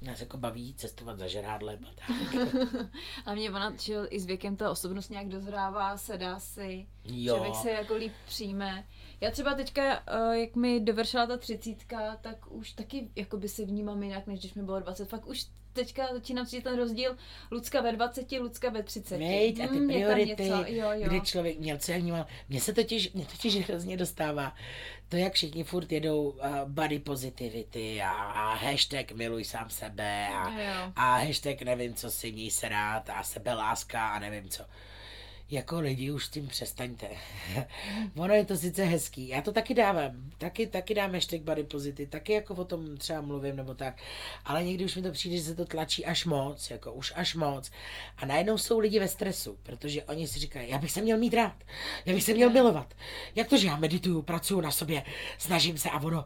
Nás 0.03 0.21
jako 0.21 0.37
baví 0.37 0.75
cestovat 0.75 1.19
za 1.19 1.27
žerádlem 1.27 1.79
a 1.85 1.89
tak. 1.95 2.35
a 3.27 3.35
mě 3.35 3.51
ona, 3.51 3.73
že 3.77 3.95
i 4.11 4.21
s 4.21 4.27
věkem 4.27 4.57
ta 4.57 4.71
osobnost 4.71 5.11
nějak 5.11 5.29
dozrává, 5.29 5.97
sedá 5.97 6.41
si, 6.41 6.87
jo. 7.05 7.35
člověk 7.35 7.55
se 7.55 7.71
jako 7.71 7.95
líp 7.95 8.13
přijme. 8.27 8.85
Já 9.21 9.31
třeba 9.31 9.55
teďka, 9.55 10.03
eh, 10.07 10.39
jak 10.39 10.57
mi 10.57 10.81
dovršila 10.81 11.27
ta 11.27 11.37
třicítka, 11.37 12.17
tak 12.17 12.53
už 12.53 12.73
taky 12.73 13.11
jako 13.17 13.37
by 13.37 13.49
se 13.49 13.65
vnímám 13.65 14.03
jinak, 14.03 14.27
než 14.27 14.39
když 14.39 14.55
mi 14.55 14.63
bylo 14.63 14.81
20. 14.81 15.09
Fakt 15.09 15.27
už 15.27 15.47
teďka 15.79 16.09
začínám 16.13 16.47
cítit 16.47 16.63
ten 16.63 16.77
rozdíl 16.77 17.17
Lucka 17.51 17.81
ve 17.81 17.93
20, 17.93 18.33
Lucka 18.33 18.71
ve 18.71 18.83
30. 18.83 19.17
Mějt 19.17 19.61
a 19.61 19.69
ty 19.69 19.81
mm, 19.81 19.89
priority, 19.89 20.49
jo, 20.49 20.65
jo. 20.67 21.09
kdy 21.09 21.21
člověk 21.21 21.59
měl 21.59 21.79
co 21.79 21.93
jak 21.93 22.01
vnímal. 22.01 22.27
Mně 22.49 22.61
se 22.61 22.73
totiž, 22.73 23.13
mě 23.13 23.27
totiž 23.27 23.57
hrozně 23.57 23.97
dostává 23.97 24.55
to, 25.09 25.17
jak 25.17 25.33
všichni 25.33 25.65
furt 25.65 25.93
jedou 25.93 26.23
uh, 26.23 26.57
body 26.65 26.99
positivity 26.99 28.03
a, 28.03 28.11
a 28.11 28.55
hashtag 28.55 29.13
miluj 29.13 29.45
sám 29.45 29.71
sebe 29.71 30.29
a, 30.29 30.93
a 30.97 31.17
hashtag 31.17 31.63
nevím 31.63 31.95
co 31.95 32.11
si, 32.11 32.33
měj 32.33 32.51
se 32.51 32.69
rád 32.69 33.11
a 33.11 33.23
sebeláska 33.23 34.09
a 34.09 34.19
nevím 34.19 34.49
co 34.49 34.65
jako 35.51 35.81
lidi 35.81 36.11
už 36.11 36.27
s 36.27 36.29
tím 36.29 36.47
přestaňte. 36.49 37.09
ono 38.17 38.35
je 38.35 38.45
to 38.45 38.57
sice 38.57 38.85
hezký, 38.85 39.29
já 39.29 39.43
to 39.43 39.53
taky 39.53 39.75
dávám, 39.75 40.13
taky, 40.39 40.67
taky 40.67 40.95
dám 40.95 41.13
hashtag 41.13 41.41
body 41.41 41.65
positive, 41.65 42.11
taky 42.11 42.33
jako 42.33 42.55
o 42.55 42.65
tom 42.65 42.97
třeba 42.97 43.21
mluvím 43.21 43.57
nebo 43.57 43.75
tak, 43.75 43.97
ale 44.45 44.65
někdy 44.65 44.85
už 44.85 44.97
mi 44.97 45.03
to 45.03 45.13
přijde, 45.13 45.37
že 45.37 45.43
se 45.43 45.55
to 45.55 45.65
tlačí 45.65 46.07
až 46.07 46.25
moc, 46.25 46.71
jako 46.71 46.93
už 46.93 47.13
až 47.17 47.35
moc. 47.35 47.71
A 48.17 48.27
najednou 48.27 48.59
jsou 48.59 48.79
lidi 48.79 49.01
ve 49.01 49.09
stresu, 49.09 49.59
protože 49.63 50.05
oni 50.05 50.29
si 50.29 50.39
říkají, 50.39 50.71
já 50.71 50.79
bych 50.79 50.91
se 50.91 51.01
měl 51.01 51.19
mít 51.19 51.35
rád, 51.35 51.65
já 52.07 52.15
bych 52.15 52.25
se 52.25 52.35
měl 52.35 52.51
milovat. 52.51 52.95
Jak 53.35 53.49
to, 53.49 53.57
že 53.57 53.67
já 53.67 53.77
medituju, 53.77 54.23
pracuju 54.23 54.61
na 54.61 54.71
sobě, 54.71 55.03
snažím 55.39 55.79
se 55.79 55.91
a 55.91 56.01
ono, 56.03 56.25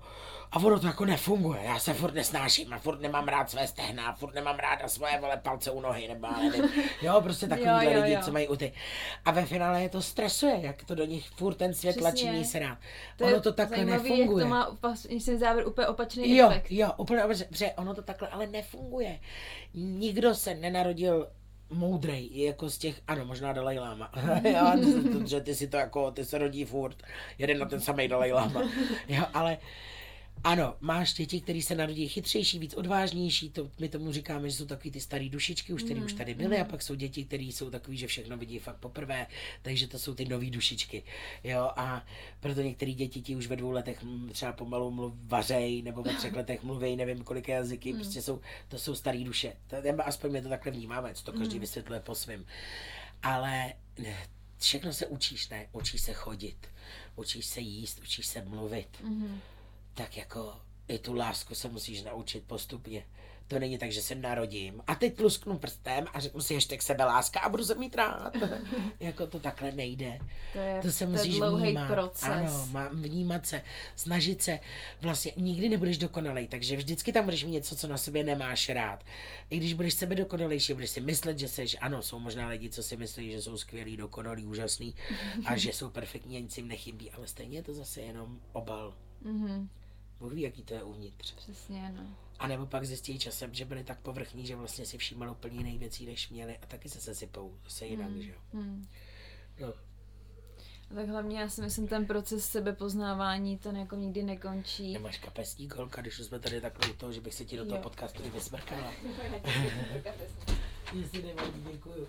a 0.53 0.57
ono 0.57 0.81
to 0.81 0.87
jako 0.87 1.05
nefunguje. 1.05 1.61
Já 1.65 1.79
se 1.79 1.95
furt 1.95 2.15
nesnáším 2.15 2.73
a 2.73 2.79
furt 2.79 3.01
nemám 3.01 3.29
rád 3.29 3.51
své 3.51 3.67
stehna, 3.67 4.13
furt 4.13 4.35
nemám 4.35 4.57
ráda 4.57 4.89
svoje 4.89 5.21
vole 5.21 5.37
palce 5.37 5.71
u 5.71 5.81
nohy, 5.81 6.09
nebo 6.09 6.27
ale 6.27 6.45
nevím. 6.45 6.71
Jo, 7.03 7.21
prostě 7.21 7.47
takový 7.47 7.89
lidi, 7.89 8.13
jo. 8.13 8.21
co 8.25 8.33
mají 8.33 8.49
u 8.49 8.57
ty. 8.57 8.73
A 9.25 9.31
ve 9.31 9.45
finále 9.45 9.83
je 9.83 9.89
to 9.89 10.03
stresuje, 10.03 10.59
jak 10.61 10.85
to 10.85 10.95
do 10.95 11.05
nich 11.05 11.31
furt 11.31 11.55
ten 11.55 11.75
svět 11.75 11.97
tlačí, 11.97 12.45
se 12.45 12.59
rád. 12.59 12.79
To 13.17 13.25
ono 13.25 13.41
to 13.41 13.53
takhle 13.53 13.85
nefunguje. 13.85 14.21
Jak 14.21 14.49
to 14.81 14.89
má 14.89 14.97
závěr 15.37 15.67
úplně 15.69 15.87
opačný 15.87 16.37
jo, 16.37 16.51
efekt. 16.51 16.67
Jo, 16.71 16.93
úplně 16.97 17.25
opačný, 17.25 17.47
protože 17.47 17.73
ono 17.73 17.95
to 17.95 18.03
takhle 18.03 18.29
ale 18.29 18.47
nefunguje. 18.47 19.21
Nikdo 19.75 20.35
se 20.35 20.55
nenarodil 20.55 21.29
moudrej, 21.71 22.29
jako 22.33 22.71
z 22.71 22.79
těch, 22.79 23.01
ano, 23.09 23.25
možná 23.25 23.53
Dalai 23.53 23.79
Lama, 23.79 24.11
jo, 24.45 24.93
že 25.25 25.41
ty 25.41 25.55
si 25.55 25.69
to 25.69 25.77
jako, 25.77 26.11
ty 26.11 26.25
se 26.25 26.39
rodí 26.39 26.65
furt, 26.65 27.03
jeden 27.39 27.59
na 27.59 27.67
ten 27.67 27.81
samý 27.81 28.09
Dalai 28.09 28.33
Lama, 28.33 28.63
jo, 29.09 29.25
ale 29.35 29.59
ano, 30.45 30.77
máš 30.81 31.15
děti, 31.15 31.41
které 31.41 31.63
se 31.63 31.75
narodí 31.75 32.09
chytřejší, 32.09 32.59
víc 32.59 32.75
odvážnější, 32.75 33.51
to, 33.51 33.71
my 33.79 33.89
tomu 33.89 34.13
říkáme, 34.13 34.51
že 34.51 34.57
jsou 34.57 34.67
takový 34.67 34.91
ty 34.91 35.01
staré 35.01 35.29
dušičky, 35.29 35.73
už 35.73 35.83
které 35.83 36.01
mm. 36.01 36.07
už 36.07 36.13
tady 36.13 36.35
byly, 36.35 36.57
mm. 36.57 36.63
a 36.63 36.65
pak 36.65 36.83
jsou 36.83 36.95
děti, 36.95 37.25
které 37.25 37.43
jsou 37.43 37.71
takový, 37.71 37.97
že 37.97 38.07
všechno 38.07 38.37
vidí 38.37 38.59
fakt 38.59 38.77
poprvé, 38.77 39.27
takže 39.63 39.89
to 39.89 39.99
jsou 39.99 40.15
ty 40.15 40.25
nové 40.25 40.51
dušičky. 40.51 41.03
Jo, 41.45 41.71
a 41.77 42.07
proto 42.41 42.61
některé 42.61 42.93
děti 42.93 43.23
ti 43.23 43.37
už 43.37 43.47
ve 43.47 43.57
dvou 43.57 43.71
letech 43.71 44.05
třeba 44.33 44.53
pomalu 44.53 44.91
mluv, 44.91 45.15
vařej, 45.23 45.83
nebo 45.83 46.03
ve 46.03 46.15
třech 46.15 46.33
letech 46.33 46.63
mluví, 46.63 46.97
nevím 46.97 47.25
kolik 47.25 47.49
jazyky, 47.49 47.93
mm. 47.93 47.99
prostě 47.99 48.23
jsou, 48.23 48.41
to 48.69 48.79
jsou 48.79 48.95
staré 48.95 49.25
duše. 49.25 49.53
To, 49.67 49.77
aspoň 50.05 50.31
mě 50.31 50.43
to 50.43 50.49
takhle 50.49 50.73
vnímáme, 50.73 51.15
co 51.15 51.25
to 51.25 51.33
každý 51.33 51.55
mm. 51.55 51.61
vysvětluje 51.61 52.01
po 52.01 52.15
svém. 52.15 52.45
Ale 53.23 53.73
všechno 54.59 54.93
se 54.93 55.07
učíš, 55.07 55.49
ne? 55.49 55.67
Učíš 55.73 56.01
se 56.01 56.13
chodit, 56.13 56.67
učíš 57.17 57.47
se 57.47 57.61
jíst, 57.61 58.01
učíš 58.03 58.27
se 58.27 58.45
mluvit. 58.45 58.89
Mm 59.03 59.41
tak 59.95 60.17
jako 60.17 60.55
i 60.89 60.99
tu 60.99 61.15
lásku 61.15 61.55
se 61.55 61.69
musíš 61.69 62.03
naučit 62.03 62.45
postupně. 62.45 63.05
To 63.49 63.59
není 63.59 63.79
tak, 63.79 63.93
že 63.93 64.03
se 64.03 64.15
narodím 64.15 64.83
a 64.87 64.95
teď 64.95 65.15
plusknu 65.15 65.59
prstem 65.59 66.07
a 66.13 66.21
řeknu 66.21 66.41
si 66.41 66.55
ještě 66.55 66.77
k 66.77 66.83
sebe 66.83 67.05
láska 67.05 67.41
a 67.41 67.49
budu 67.49 67.65
se 67.65 67.75
mít 67.75 67.95
rád. 67.95 68.33
jako 69.01 69.27
to 69.27 69.41
takhle 69.41 69.73
nejde. 69.73 70.19
To, 70.53 70.59
je, 70.59 70.81
to 70.83 70.93
se 70.93 71.05
to 71.05 71.11
musíš 71.11 71.41
vnímat. 71.41 71.89
Proces. 71.89 72.29
Ano, 72.29 72.69
má, 72.71 72.89
vnímat 72.93 73.47
se, 73.47 73.63
snažit 73.97 74.43
se. 74.43 74.59
Vlastně 75.01 75.33
nikdy 75.37 75.69
nebudeš 75.69 75.99
dokonalej, 75.99 76.49
takže 76.49 76.77
vždycky 76.77 77.13
tam 77.13 77.25
budeš 77.25 77.45
mít 77.45 77.51
něco, 77.51 77.77
co 77.77 77.89
na 77.89 77.99
sobě 77.99 78.25
nemáš 78.25 78.69
rád. 78.69 79.05
I 79.51 79.57
když 79.57 79.75
budeš 79.75 79.95
sebe 79.95 80.15
dokonalejší, 80.15 80.75
budeš 80.75 80.91
si 80.91 81.01
myslet, 81.01 81.39
že 81.39 81.49
jsi, 81.49 81.67
ano, 81.81 82.03
jsou 82.03 82.19
možná 82.19 82.49
lidi, 82.49 82.71
co 82.71 82.83
si 82.83 82.97
myslí, 82.97 83.31
že 83.31 83.43
jsou 83.43 83.57
skvělí, 83.57 83.97
dokonalí, 83.97 84.47
úžasný 84.47 84.95
a 85.45 85.57
že 85.57 85.73
jsou 85.73 85.91
perfektní 85.91 86.41
nic 86.41 86.57
jim 86.57 86.69
nechybí, 86.69 87.11
ale 87.11 87.27
stejně 87.27 87.59
je 87.59 87.63
to 87.63 87.75
zase 87.75 88.01
jenom 88.01 88.41
obal. 88.53 88.95
Mm-hmm. 89.25 89.69
Bůh 90.23 90.33
ví, 90.33 90.43
jaký 90.43 90.63
to 90.63 90.75
je 90.75 90.83
uvnitř. 90.83 91.35
Přesně, 91.35 91.93
no. 91.97 92.17
A 92.39 92.47
nebo 92.47 92.67
pak 92.67 92.85
zjistí 92.85 93.19
časem, 93.19 93.55
že 93.55 93.65
byli 93.65 93.85
tak 93.85 94.01
povrchní, 94.01 94.47
že 94.47 94.57
vlastně 94.57 94.87
si 94.87 94.99
všímali 94.99 95.31
úplně 95.31 95.57
jiných 95.57 95.79
věcí, 95.79 96.07
než 96.07 96.29
měli 96.29 96.59
a 96.59 96.67
taky 96.67 96.89
se 96.89 97.01
sesypou 97.01 97.55
zase 97.65 97.87
jinak, 97.87 98.11
mm. 98.11 98.23
že 98.23 98.31
jo. 98.31 98.37
Mm. 98.53 98.89
No. 99.61 99.69
A 100.91 100.95
tak 100.95 101.09
hlavně 101.09 101.41
já 101.41 101.49
si 101.49 101.61
myslím, 101.61 101.89
ten 101.89 102.07
proces 102.07 102.49
sebepoznávání, 102.49 103.59
ten 103.59 103.77
jako 103.77 103.97
nikdy 103.97 104.23
nekončí. 104.23 104.93
Nemáš 104.93 105.19
kapesník, 105.19 105.75
holka, 105.75 106.01
když 106.01 106.19
už 106.19 106.27
jsme 106.27 106.39
tady 106.39 106.61
takhle 106.61 106.91
u 106.91 106.97
toho, 106.97 107.13
že 107.13 107.21
bych 107.21 107.35
se 107.35 107.45
ti 107.45 107.57
do 107.57 107.65
toho 107.65 107.77
jo. 107.77 107.83
podcastu 107.83 108.23
i 108.25 108.31
vysmrkala. 108.31 108.93
Jestli 110.93 111.23
nevadí, 111.23 111.65
děkuju. 111.73 112.09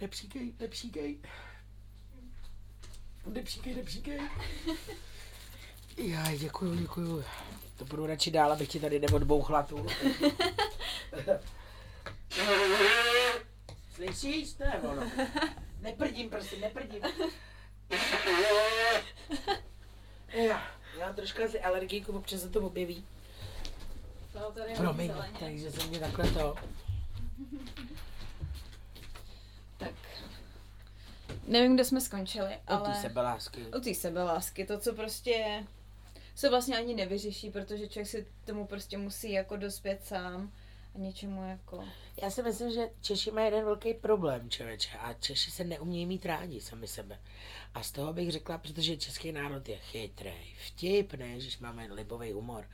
Nepříkej, 0.00 0.52
nepříkej. 0.60 1.18
Nepříkej, 3.26 3.74
nepříkej. 3.74 4.20
Já 5.96 6.36
děkuju, 6.36 6.74
děkuju. 6.74 7.24
To 7.76 7.84
budu 7.84 8.06
radši 8.06 8.30
dál, 8.30 8.52
abych 8.52 8.68
ti 8.68 8.80
tady 8.80 8.98
neodbouchla 8.98 9.62
tu. 9.62 9.86
Slyšíš? 13.94 14.52
To 14.52 14.64
je 14.64 14.72
ono. 14.72 15.10
Neprdím, 15.80 16.30
prosím, 16.30 16.60
neprdím. 16.60 17.02
Já, 20.28 20.62
já 20.98 21.06
mám 21.06 21.14
trošku 21.14 21.42
asi 21.42 21.60
alergii, 21.60 22.04
občas 22.04 22.40
se 22.40 22.48
to 22.48 22.60
objeví. 22.60 23.04
Promiň, 24.76 25.12
takže 25.40 25.72
se 25.72 25.86
mě 25.86 25.98
takhle 25.98 26.30
to... 26.30 26.54
Tak. 29.84 29.94
Nevím, 31.46 31.74
kde 31.74 31.84
jsme 31.84 32.00
skončili, 32.00 32.58
Ale... 32.66 32.80
ale... 32.80 32.94
Ty 32.94 33.00
sebelásky. 33.00 33.60
U 33.60 33.80
té 33.80 33.94
sebelásky, 33.94 34.66
to, 34.66 34.78
co 34.78 34.94
prostě 34.94 35.64
se 36.34 36.50
vlastně 36.50 36.78
ani 36.78 36.94
nevyřeší, 36.94 37.50
protože 37.50 37.88
člověk 37.88 38.08
si 38.08 38.26
tomu 38.44 38.66
prostě 38.66 38.98
musí 38.98 39.32
jako 39.32 39.56
dospět 39.56 40.04
sám 40.04 40.52
a 40.94 40.98
něčemu 40.98 41.48
jako... 41.48 41.84
Já 42.22 42.30
si 42.30 42.42
myslím, 42.42 42.72
že 42.72 42.90
Češi 43.00 43.30
mají 43.30 43.46
jeden 43.46 43.64
velký 43.64 43.94
problém, 43.94 44.50
člověče, 44.50 44.98
a 44.98 45.12
Češi 45.12 45.50
se 45.50 45.64
neumějí 45.64 46.06
mít 46.06 46.26
rádi 46.26 46.60
sami 46.60 46.86
sebe. 46.86 47.20
A 47.74 47.82
z 47.82 47.92
toho 47.92 48.12
bych 48.12 48.30
řekla, 48.30 48.58
protože 48.58 48.96
český 48.96 49.32
národ 49.32 49.68
je 49.68 49.76
chytrý, 49.76 50.32
vtipný, 50.66 51.40
že 51.40 51.56
máme 51.60 51.88
libový 51.92 52.32
humor. 52.32 52.68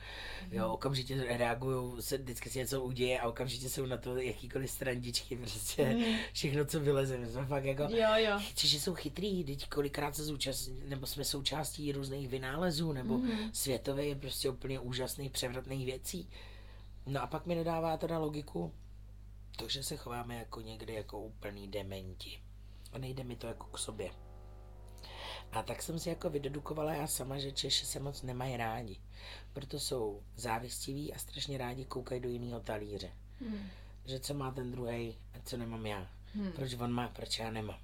Jo, 0.51 0.69
okamžitě 0.69 1.23
reagují, 1.23 2.01
se 2.01 2.17
vždycky 2.17 2.49
se 2.49 2.59
něco 2.59 2.81
uděje 2.81 3.19
a 3.19 3.27
okamžitě 3.27 3.69
jsou 3.69 3.85
na 3.85 3.97
to 3.97 4.15
jakýkoliv 4.15 4.71
strandičky, 4.71 5.37
prostě 5.37 5.97
všechno, 6.33 6.65
co 6.65 6.79
vyleze. 6.79 7.17
My 7.17 7.27
jsme 7.27 7.45
fakt 7.45 7.65
jako, 7.65 7.83
Jo, 7.83 8.09
jo. 8.15 8.39
Češi 8.55 8.79
jsou 8.79 8.93
chytrý, 8.93 9.43
teď 9.43 9.69
kolikrát 9.69 10.15
se 10.15 10.23
zúčastní, 10.23 10.83
nebo 10.85 11.05
jsme 11.05 11.25
součástí 11.25 11.91
různých 11.91 12.27
vynálezů, 12.27 12.91
nebo 12.91 13.17
mm. 13.17 13.53
světově 13.53 14.05
je 14.05 14.15
prostě 14.15 14.49
úplně 14.49 14.79
úžasných, 14.79 15.31
převratných 15.31 15.85
věcí. 15.85 16.29
No 17.05 17.21
a 17.21 17.27
pak 17.27 17.45
mi 17.45 17.55
nedává 17.55 17.97
teda 17.97 18.19
logiku 18.19 18.73
to, 19.57 19.69
že 19.69 19.83
se 19.83 19.97
chováme 19.97 20.35
jako 20.35 20.61
někdy 20.61 20.93
jako 20.93 21.19
úplný 21.19 21.67
dementi. 21.67 22.41
A 22.91 22.97
nejde 22.97 23.23
mi 23.23 23.35
to 23.35 23.47
jako 23.47 23.65
k 23.65 23.77
sobě. 23.77 24.11
A 25.51 25.63
tak 25.63 25.81
jsem 25.81 25.99
si 25.99 26.09
jako 26.09 26.29
vydedukovala 26.29 26.93
já 26.93 27.07
sama, 27.07 27.37
že 27.37 27.51
Češi 27.51 27.85
se 27.85 27.99
moc 27.99 28.21
nemají 28.21 28.57
rádi. 28.57 28.99
Proto 29.53 29.79
jsou 29.79 30.23
závistiví 30.35 31.13
a 31.13 31.17
strašně 31.17 31.57
rádi 31.57 31.85
koukají 31.85 32.21
do 32.21 32.29
jiného 32.29 32.59
talíře. 32.59 33.11
Hmm. 33.41 33.67
Že 34.05 34.19
co 34.19 34.33
má 34.33 34.51
ten 34.51 34.71
druhý 34.71 35.17
a 35.33 35.39
co 35.43 35.57
nemám 35.57 35.85
já. 35.85 36.07
Hmm. 36.35 36.51
Proč 36.51 36.73
on 36.73 36.91
má, 36.91 37.07
proč 37.07 37.39
já 37.39 37.51
nemám. 37.51 37.79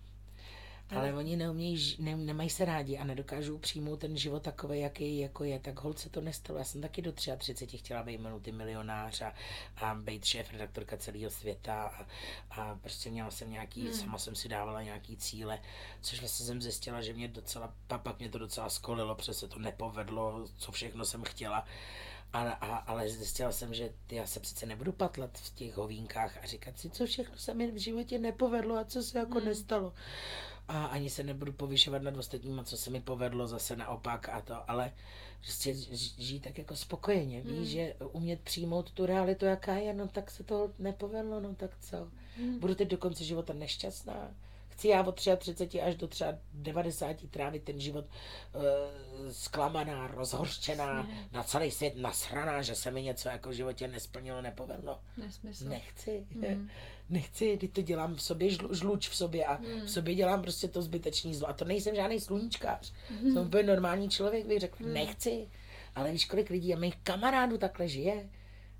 Ale 0.95 1.13
oni 1.13 1.35
neumějí, 1.35 1.95
ne, 1.99 2.15
nemají 2.15 2.49
se 2.49 2.65
rádi 2.65 2.97
a 2.97 3.03
nedokážou 3.03 3.57
přijmout 3.57 3.99
ten 3.99 4.17
život 4.17 4.43
takový, 4.43 4.79
jaký 4.79 5.19
jako 5.19 5.43
je. 5.43 5.59
Tak 5.59 5.79
holce 5.79 6.07
se 6.07 6.09
to 6.09 6.21
nestalo. 6.21 6.59
Já 6.59 6.65
jsem 6.65 6.81
taky 6.81 7.01
do 7.01 7.11
33 7.11 7.77
chtěla 7.77 8.03
být 8.03 8.17
multimilionář 8.17 9.21
a, 9.21 9.33
a 9.77 9.95
být 9.95 10.25
šéf 10.25 10.51
redaktorka 10.51 10.97
celého 10.97 11.31
světa 11.31 11.83
a, 11.83 12.05
a 12.49 12.75
prostě 12.75 13.09
měla 13.09 13.31
jsem 13.31 13.51
nějaký, 13.51 13.81
hmm. 13.81 13.93
sama 13.93 14.17
jsem 14.17 14.35
si 14.35 14.49
dávala 14.49 14.83
nějaký 14.83 15.17
cíle, 15.17 15.59
což 16.01 16.19
vlastně 16.19 16.45
jsem 16.45 16.61
zjistila, 16.61 17.01
že 17.01 17.13
mě 17.13 17.27
docela, 17.27 17.73
pa- 17.87 17.97
pak 17.97 18.19
mě 18.19 18.29
to 18.29 18.37
docela 18.37 18.69
skolilo, 18.69 19.15
protože 19.15 19.33
se 19.33 19.47
to 19.47 19.59
nepovedlo, 19.59 20.45
co 20.57 20.71
všechno 20.71 21.05
jsem 21.05 21.23
chtěla. 21.23 21.65
A, 22.33 22.39
a, 22.49 22.75
ale 22.75 23.09
zjistila 23.09 23.51
jsem, 23.51 23.73
že 23.73 23.93
ty, 24.07 24.15
já 24.15 24.25
se 24.25 24.39
přece 24.39 24.65
nebudu 24.65 24.91
patlat 24.91 25.37
v 25.37 25.55
těch 25.55 25.77
hovínkách 25.77 26.37
a 26.43 26.47
říkat 26.47 26.79
si, 26.79 26.89
co 26.89 27.05
všechno 27.05 27.37
se 27.37 27.53
mi 27.53 27.71
v 27.71 27.77
životě 27.77 28.19
nepovedlo 28.19 28.77
a 28.77 28.83
co 28.83 29.03
se 29.03 29.19
jako 29.19 29.37
hmm. 29.37 29.47
nestalo. 29.47 29.93
A 30.67 30.85
ani 30.85 31.09
se 31.09 31.23
nebudu 31.23 31.51
povyšovat 31.53 32.01
nad 32.01 32.17
ostatníma, 32.17 32.63
co 32.63 32.77
se 32.77 32.89
mi 32.89 33.01
povedlo, 33.01 33.47
zase 33.47 33.75
naopak 33.75 34.29
a 34.29 34.41
to, 34.41 34.69
ale 34.71 34.91
prostě 35.41 35.73
žít 36.17 36.39
tak 36.43 36.57
jako 36.57 36.75
spokojeně, 36.75 37.41
víš, 37.41 37.51
Hmm. 37.55 37.65
že 37.65 37.93
umět 38.11 38.41
přijmout 38.41 38.91
tu 38.91 39.05
realitu, 39.05 39.45
jaká 39.45 39.73
je, 39.75 39.93
no 39.93 40.07
tak 40.07 40.31
se 40.31 40.43
to 40.43 40.71
nepovedlo, 40.79 41.39
no 41.39 41.55
tak 41.55 41.71
co. 41.79 41.97
Hmm. 42.37 42.59
Budu 42.59 42.75
teď 42.75 42.87
do 42.87 42.97
konce 42.97 43.23
života 43.23 43.53
nešťastná. 43.53 44.31
Chci 44.69 44.87
já 44.87 45.03
od 45.03 45.15
33 45.37 45.81
až 45.81 45.95
do 45.95 46.07
třeba 46.07 46.33
90 46.53 47.15
trávit 47.31 47.63
ten 47.63 47.79
život 47.79 48.05
uh, 48.05 48.61
zklamaná, 49.31 50.07
rozhorčená, 50.07 51.03
Přesně. 51.03 51.27
na 51.31 51.43
celý 51.43 51.71
svět 51.71 51.93
nasraná, 51.95 52.61
že 52.61 52.75
se 52.75 52.91
mi 52.91 53.03
něco 53.03 53.29
jako 53.29 53.49
v 53.49 53.53
životě 53.53 53.87
nesplnilo, 53.87 54.41
nepovedlo. 54.41 54.99
Nesmysl. 55.17 55.69
Nechci. 55.69 56.25
Mhm. 56.35 56.69
Nechci, 57.09 57.57
teď 57.57 57.71
to 57.71 57.81
dělám 57.81 58.15
v 58.15 58.21
sobě, 58.21 58.49
žlu, 58.49 58.73
žluč 58.73 59.09
v 59.09 59.15
sobě 59.15 59.45
a 59.45 59.59
v 59.85 59.89
sobě 59.89 60.15
dělám 60.15 60.41
prostě 60.41 60.67
to 60.67 60.81
zbytečný 60.81 61.35
zlo. 61.35 61.49
A 61.49 61.53
to 61.53 61.65
nejsem 61.65 61.95
žádný 61.95 62.19
sluníčkář. 62.19 62.93
Jsem 63.21 63.37
úplně 63.37 63.63
normální 63.63 64.09
člověk, 64.09 64.45
bych 64.45 64.59
řekl, 64.59 64.83
nechci. 64.83 65.47
Ale 65.95 66.11
víš, 66.11 66.25
kolik 66.25 66.49
lidí 66.49 66.73
a 66.73 66.77
mých 66.77 66.95
kamarádů 67.03 67.57
takhle 67.57 67.87
žije? 67.87 68.29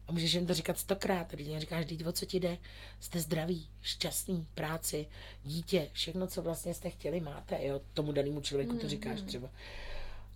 A 0.07 0.11
můžeš 0.11 0.33
jim 0.33 0.47
to 0.47 0.53
říkat 0.53 0.79
stokrát. 0.79 1.31
Když 1.31 1.47
jim 1.47 1.59
říkáš, 1.59 1.85
teď 1.85 2.05
o 2.05 2.11
co 2.11 2.25
ti 2.25 2.39
jde? 2.39 2.57
Jste 2.99 3.19
zdraví, 3.19 3.67
šťastný, 3.81 4.47
práci, 4.53 5.07
dítě, 5.43 5.89
všechno, 5.93 6.27
co 6.27 6.41
vlastně 6.41 6.73
jste 6.73 6.89
chtěli, 6.89 7.19
máte. 7.19 7.65
Jo, 7.65 7.81
tomu 7.93 8.11
danému 8.11 8.41
člověku 8.41 8.77
to 8.77 8.89
říkáš 8.89 9.21
třeba. 9.21 9.49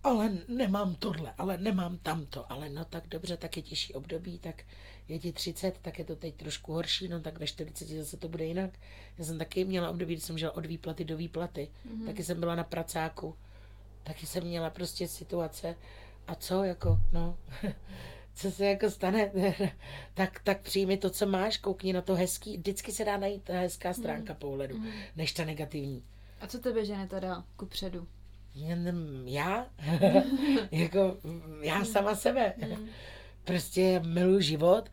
Ale 0.04 0.32
nemám 0.48 0.94
tohle, 0.94 1.34
ale 1.38 1.58
nemám 1.58 1.98
tamto, 1.98 2.52
ale 2.52 2.68
no 2.68 2.84
tak 2.84 3.08
dobře, 3.08 3.36
tak 3.36 3.56
je 3.56 3.62
těžší 3.62 3.94
období, 3.94 4.38
tak 4.38 4.64
je 5.12 5.18
ti 5.18 5.32
30, 5.32 5.78
tak 5.82 5.98
je 5.98 6.04
to 6.04 6.16
teď 6.16 6.34
trošku 6.34 6.72
horší, 6.72 7.08
no 7.08 7.20
tak 7.20 7.38
ve 7.38 7.46
40 7.46 7.88
zase 7.88 8.16
to 8.16 8.28
bude 8.28 8.44
jinak. 8.44 8.70
Já 9.18 9.24
jsem 9.24 9.38
taky 9.38 9.64
měla 9.64 9.90
období, 9.90 10.14
kdy 10.14 10.20
jsem 10.20 10.38
žila 10.38 10.56
od 10.56 10.66
výplaty 10.66 11.04
do 11.04 11.16
výplaty, 11.16 11.68
mm-hmm. 11.86 12.06
taky 12.06 12.24
jsem 12.24 12.40
byla 12.40 12.54
na 12.54 12.64
pracáku, 12.64 13.34
taky 14.02 14.26
jsem 14.26 14.44
měla 14.44 14.70
prostě 14.70 15.08
situace 15.08 15.76
a 16.26 16.34
co 16.34 16.64
jako, 16.64 16.98
no, 17.12 17.36
co 18.34 18.50
se 18.50 18.66
jako 18.66 18.90
stane, 18.90 19.30
tak, 20.14 20.40
tak 20.44 20.60
přijmi 20.60 20.96
to, 20.96 21.10
co 21.10 21.26
máš, 21.26 21.56
koukni 21.56 21.92
na 21.92 22.02
to 22.02 22.14
hezký, 22.14 22.56
vždycky 22.56 22.92
se 22.92 23.04
dá 23.04 23.16
najít 23.16 23.42
ta 23.42 23.52
hezká 23.52 23.92
stránka 23.92 24.34
pohledu, 24.34 24.82
než 25.16 25.32
ta 25.32 25.44
negativní. 25.44 26.02
A 26.40 26.46
co 26.46 26.58
tebe 26.58 26.84
žene 26.84 27.06
teda 27.06 27.44
ku 27.56 27.66
předu? 27.66 28.06
Jen 28.54 29.22
Já? 29.24 29.66
jako 30.70 31.16
já 31.62 31.84
sama 31.84 32.14
sebe. 32.14 32.54
Prostě 33.44 34.00
miluji 34.06 34.42
život. 34.42 34.90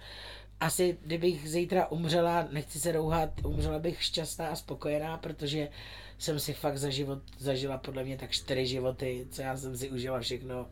Asi 0.59 0.97
kdybych 1.01 1.49
zítra 1.49 1.87
umřela, 1.87 2.47
nechci 2.51 2.79
se 2.79 2.91
rouhat, 2.91 3.29
umřela 3.45 3.79
bych 3.79 4.03
šťastná 4.03 4.47
a 4.47 4.55
spokojená, 4.55 5.17
protože 5.17 5.69
jsem 6.17 6.39
si 6.39 6.53
fakt 6.53 6.77
za 6.77 6.89
život 6.89 7.19
zažila 7.37 7.77
podle 7.77 8.03
mě 8.03 8.17
tak 8.17 8.31
čtyři 8.31 8.65
životy, 8.65 9.27
co 9.31 9.41
já 9.41 9.57
jsem 9.57 9.77
si 9.77 9.89
užila 9.89 10.19
všechno 10.19 10.65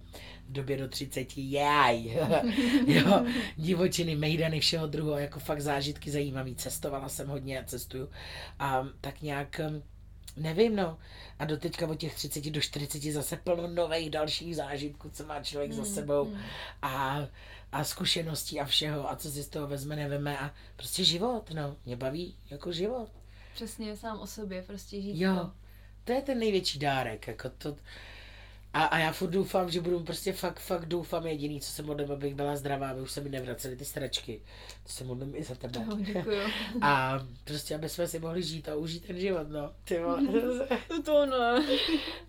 v 0.48 0.52
době 0.52 0.78
do 0.78 0.88
30. 0.88 1.28
Jaj. 1.38 2.04
jo, 2.88 3.26
divočiny, 3.56 4.16
mejdany, 4.16 4.60
všeho 4.60 4.88
druhého, 4.88 5.18
jako 5.18 5.40
fakt 5.40 5.62
zážitky 5.62 6.12
zajímavý. 6.12 6.56
Cestovala 6.56 7.10
jsem 7.10 7.28
hodně 7.28 7.60
a 7.60 7.64
cestuju. 7.64 8.10
A 8.60 8.88
tak 9.02 9.22
nějak 9.22 9.60
em, 9.60 9.84
Nevím, 10.38 10.76
no. 10.76 10.98
A 11.40 11.46
do 11.46 11.58
teďka 11.58 11.88
od 11.88 11.96
těch 11.96 12.16
30 12.16 12.50
do 12.50 12.62
40 12.62 13.02
zase 13.02 13.38
plno 13.38 13.68
nových 13.68 14.10
dalších 14.10 14.56
zážitků, 14.56 15.10
co 15.10 15.26
má 15.26 15.44
člověk 15.44 15.74
za 15.74 15.86
sebou. 15.86 16.34
A, 16.82 17.20
a 17.72 17.84
zkušeností 17.84 18.60
a 18.60 18.66
všeho. 18.66 19.12
A 19.12 19.16
co 19.16 19.32
si 19.32 19.44
z 19.44 19.50
toho 19.50 19.68
vezme, 19.68 19.96
neveme. 19.96 20.40
A 20.40 20.54
prostě 20.76 21.04
život, 21.04 21.52
no. 21.54 21.76
Mě 21.86 21.96
baví 21.96 22.36
jako 22.50 22.72
život. 22.72 23.10
Přesně 23.54 23.98
sám 23.98 24.20
o 24.20 24.28
sobě, 24.28 24.62
prostě 24.62 25.02
žít 25.02 25.20
Jo. 25.22 25.36
to. 25.36 25.52
To 26.04 26.12
je 26.12 26.22
ten 26.22 26.40
největší 26.40 26.80
dárek. 26.80 27.28
Jako 27.28 27.50
to, 27.50 27.76
a, 28.78 28.84
a 28.84 28.98
já 29.00 29.12
furt 29.12 29.30
doufám, 29.30 29.72
že 29.72 29.82
budu 29.82 30.00
prostě 30.00 30.34
fakt, 30.34 30.60
fakt 30.60 30.86
doufám 30.86 31.28
jediný, 31.28 31.62
co 31.62 31.72
se 31.72 31.84
modlím, 31.84 32.12
abych 32.12 32.36
byla 32.36 32.56
zdravá, 32.56 32.90
aby 32.90 33.02
už 33.02 33.12
se 33.12 33.22
mi 33.22 33.30
nevracely 33.30 33.76
ty 33.76 33.86
stračky. 33.86 34.42
To 34.84 34.92
se 34.92 35.04
modlím 35.04 35.36
i 35.36 35.44
za 35.44 35.56
tebe. 35.56 35.86
No, 35.86 35.98
děkuju. 35.98 36.42
A 36.82 37.20
prostě, 37.44 37.76
aby 37.76 37.90
jsme 37.90 38.08
si 38.08 38.20
mohli 38.20 38.44
žít 38.44 38.70
a 38.70 38.76
užít 38.76 39.08
ten 39.08 39.20
život, 39.20 39.50
no. 39.50 39.74
Ty 39.84 40.00
vole. 40.00 40.68
to 41.06 41.26
ne. 41.26 41.66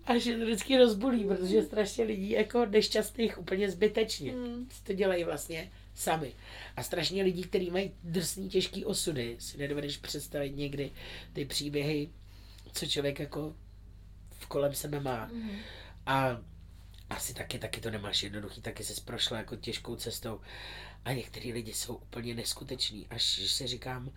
Až 0.05 0.25
je 0.25 0.37
to 0.37 0.43
vždycky 0.43 0.77
rozbulí, 0.77 1.25
protože 1.25 1.63
strašně 1.63 2.03
lidí 2.03 2.29
jako 2.29 2.65
nešťastných 2.65 3.39
úplně 3.39 3.71
zbytečně. 3.71 4.31
Mm. 4.31 4.69
To 4.83 4.93
dělají 4.93 5.23
vlastně 5.23 5.71
sami. 5.95 6.33
A 6.75 6.83
strašně 6.83 7.23
lidí, 7.23 7.43
kteří 7.43 7.69
mají 7.69 7.91
drsný, 8.03 8.49
těžký 8.49 8.85
osudy, 8.85 9.35
si 9.39 9.57
nedovedeš 9.57 9.97
představit 9.97 10.55
někdy 10.55 10.91
ty 11.33 11.45
příběhy, 11.45 12.09
co 12.73 12.85
člověk 12.85 13.19
jako 13.19 13.55
v 14.39 14.47
kolem 14.47 14.73
sebe 14.73 14.99
má. 14.99 15.29
Mhm. 15.33 15.59
A 16.09 16.41
asi 17.09 17.33
taky, 17.33 17.59
taky 17.59 17.81
to 17.81 17.91
nemáš 17.91 18.23
jednoduchý, 18.23 18.61
taky 18.61 18.83
se 18.83 19.01
prošla 19.01 19.37
jako 19.37 19.55
těžkou 19.55 19.95
cestou. 19.95 20.41
A 21.05 21.13
některý 21.13 21.53
lidi 21.53 21.73
jsou 21.73 21.95
úplně 21.95 22.35
neskuteční, 22.35 23.07
až 23.09 23.23
si 23.23 23.67
říkám, 23.67 24.11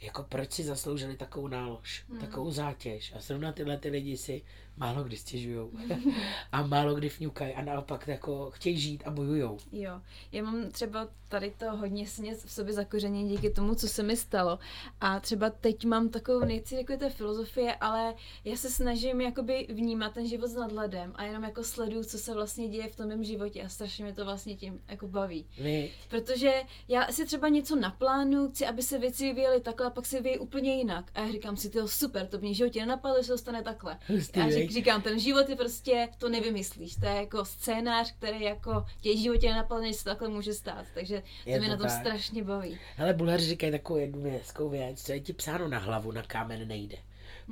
jako 0.00 0.22
proč 0.22 0.52
si 0.52 0.64
zasloužili 0.64 1.16
takovou 1.16 1.48
nálož, 1.48 2.04
Hmm. 2.08 2.18
takovou 2.20 2.50
zátěž. 2.50 3.12
A 3.16 3.20
zrovna 3.20 3.52
tyhle 3.52 3.78
ty 3.78 3.90
lidi 3.90 4.16
si 4.16 4.42
málo 4.78 5.04
kdy 5.04 5.16
stěžujou. 5.16 5.70
a 6.52 6.66
málo 6.66 6.94
kdy 6.94 7.08
fňukají 7.08 7.54
a 7.54 7.62
naopak 7.62 8.08
jako 8.08 8.50
chtějí 8.50 8.80
žít 8.80 9.02
a 9.06 9.10
bojujou. 9.10 9.58
Jo, 9.72 10.00
já 10.32 10.42
mám 10.42 10.70
třeba 10.70 11.08
tady 11.28 11.50
to 11.58 11.76
hodně 11.76 12.06
směs 12.06 12.44
v 12.44 12.52
sobě 12.52 12.74
zakořenění 12.74 13.30
díky 13.30 13.50
tomu, 13.50 13.74
co 13.74 13.88
se 13.88 14.02
mi 14.02 14.16
stalo. 14.16 14.58
A 15.00 15.20
třeba 15.20 15.50
teď 15.50 15.84
mám 15.84 16.08
takovou, 16.08 16.44
nechci 16.44 16.74
jako 16.74 16.96
té 16.96 17.10
filozofie, 17.10 17.74
ale 17.74 18.14
já 18.44 18.56
se 18.56 18.70
snažím 18.70 19.20
jakoby 19.20 19.66
vnímat 19.70 20.14
ten 20.14 20.28
život 20.28 20.48
s 20.48 20.54
nadhledem 20.54 21.12
a 21.14 21.24
jenom 21.24 21.42
jako 21.42 21.64
sleduju, 21.64 22.04
co 22.04 22.18
se 22.18 22.34
vlastně 22.34 22.68
děje 22.68 22.88
v 22.88 22.96
tom 22.96 23.08
mém 23.08 23.24
životě 23.24 23.62
a 23.62 23.68
strašně 23.68 24.04
mě 24.04 24.14
to 24.14 24.24
vlastně 24.24 24.56
tím 24.56 24.80
jako 24.88 25.08
baví. 25.08 25.46
Vy, 25.58 25.90
Protože 26.08 26.52
já 26.88 27.06
si 27.12 27.26
třeba 27.26 27.48
něco 27.48 27.76
naplánu, 27.76 28.50
chci, 28.50 28.66
aby 28.66 28.82
se 28.82 28.98
věci 28.98 29.24
vyvíjely 29.24 29.60
takhle 29.60 29.86
a 29.86 29.90
pak 29.90 30.06
se 30.06 30.16
vyvíjí 30.16 30.38
úplně 30.38 30.74
jinak. 30.74 31.10
A 31.14 31.20
já 31.20 31.32
říkám 31.32 31.56
si, 31.56 31.70
to 31.70 31.88
super, 31.88 32.26
to 32.26 32.38
mě 32.38 32.54
životě 32.54 32.80
nenapadlo, 32.80 33.18
že 33.18 33.26
se 33.26 33.32
to 33.32 33.38
stane 33.38 33.62
takhle. 33.62 33.98
Hustý, 34.08 34.40
já 34.40 34.50
viď? 34.68 34.74
říkám, 34.76 35.02
ten 35.02 35.18
život 35.20 35.48
je 35.48 35.56
prostě, 35.56 36.08
to 36.18 36.28
nevymyslíš, 36.28 36.94
to 36.96 37.06
je 37.06 37.12
jako 37.14 37.44
scénář, 37.44 38.12
který 38.18 38.42
jako 38.42 38.84
tě 39.00 39.16
životě 39.16 39.48
nenapadne, 39.48 39.88
že 39.88 39.94
se 39.98 40.04
takhle 40.04 40.28
může 40.28 40.54
stát. 40.54 40.86
Takže 40.94 41.22
to 41.44 41.50
Je 41.50 41.58
mě 41.58 41.68
to 41.68 41.72
na 41.72 41.78
tom 41.78 41.86
tak. 41.86 42.00
strašně 42.00 42.44
baví. 42.44 42.78
hele, 42.96 43.14
bulhaři 43.14 43.46
říkají 43.46 43.72
takovou 43.72 43.98
jednu 43.98 44.22
věc, 44.22 44.52
co 45.02 45.12
je 45.12 45.20
ti 45.20 45.32
psáno 45.32 45.68
na 45.68 45.78
hlavu, 45.78 46.12
na 46.12 46.22
kámen 46.22 46.68
nejde. 46.68 46.96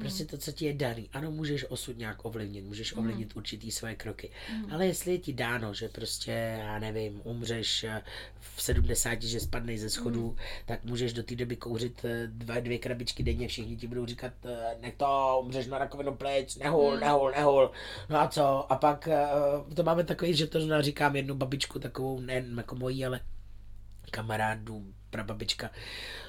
Prostě 0.00 0.24
to, 0.24 0.38
co 0.38 0.52
ti 0.52 0.64
je 0.64 0.72
daný. 0.72 1.08
Ano, 1.12 1.30
můžeš 1.30 1.64
osud 1.68 1.98
nějak 1.98 2.24
ovlivnit, 2.24 2.64
můžeš 2.64 2.96
ovlivnit 2.96 3.36
určitý 3.36 3.70
svoje 3.70 3.94
kroky. 3.94 4.30
Ale 4.70 4.86
jestli 4.86 5.12
je 5.12 5.18
ti 5.18 5.32
dáno, 5.32 5.74
že 5.74 5.88
prostě, 5.88 6.30
já 6.58 6.78
nevím, 6.78 7.20
umřeš 7.24 7.84
eh, 7.84 8.02
v 8.40 8.62
70, 8.62 9.22
že 9.22 9.40
spadneš 9.40 9.80
ze 9.80 9.90
schodů, 9.90 10.36
tak 10.66 10.84
můžeš 10.84 11.12
do 11.12 11.22
té 11.22 11.34
doby 11.34 11.56
kouřit 11.56 12.04
eh, 12.04 12.26
dva, 12.26 12.60
dvě 12.60 12.78
krabičky 12.78 13.22
denně, 13.22 13.48
všichni 13.48 13.76
ti 13.76 13.86
budou 13.86 14.06
říkat, 14.06 14.32
eh, 14.44 14.76
nech 14.80 14.94
to, 14.94 15.40
umřeš 15.44 15.66
na 15.66 15.78
rakovinu 15.78 16.14
plic, 16.14 16.56
nehul, 16.56 16.96
nehul, 16.96 17.30
nehul. 17.30 17.70
No 18.10 18.20
a 18.20 18.28
co? 18.28 18.72
A 18.72 18.76
pak 18.76 19.08
to 19.74 19.82
máme 19.82 20.04
takový, 20.04 20.34
že 20.34 20.46
to 20.46 20.82
říkám 20.82 21.16
jednu 21.16 21.34
babičku, 21.34 21.78
takovou, 21.78 22.20
nejen 22.20 22.58
jako 22.58 22.74
mojí, 22.74 23.06
ale 23.06 23.20
kamarádů, 24.10 24.86
prababička, 25.10 25.70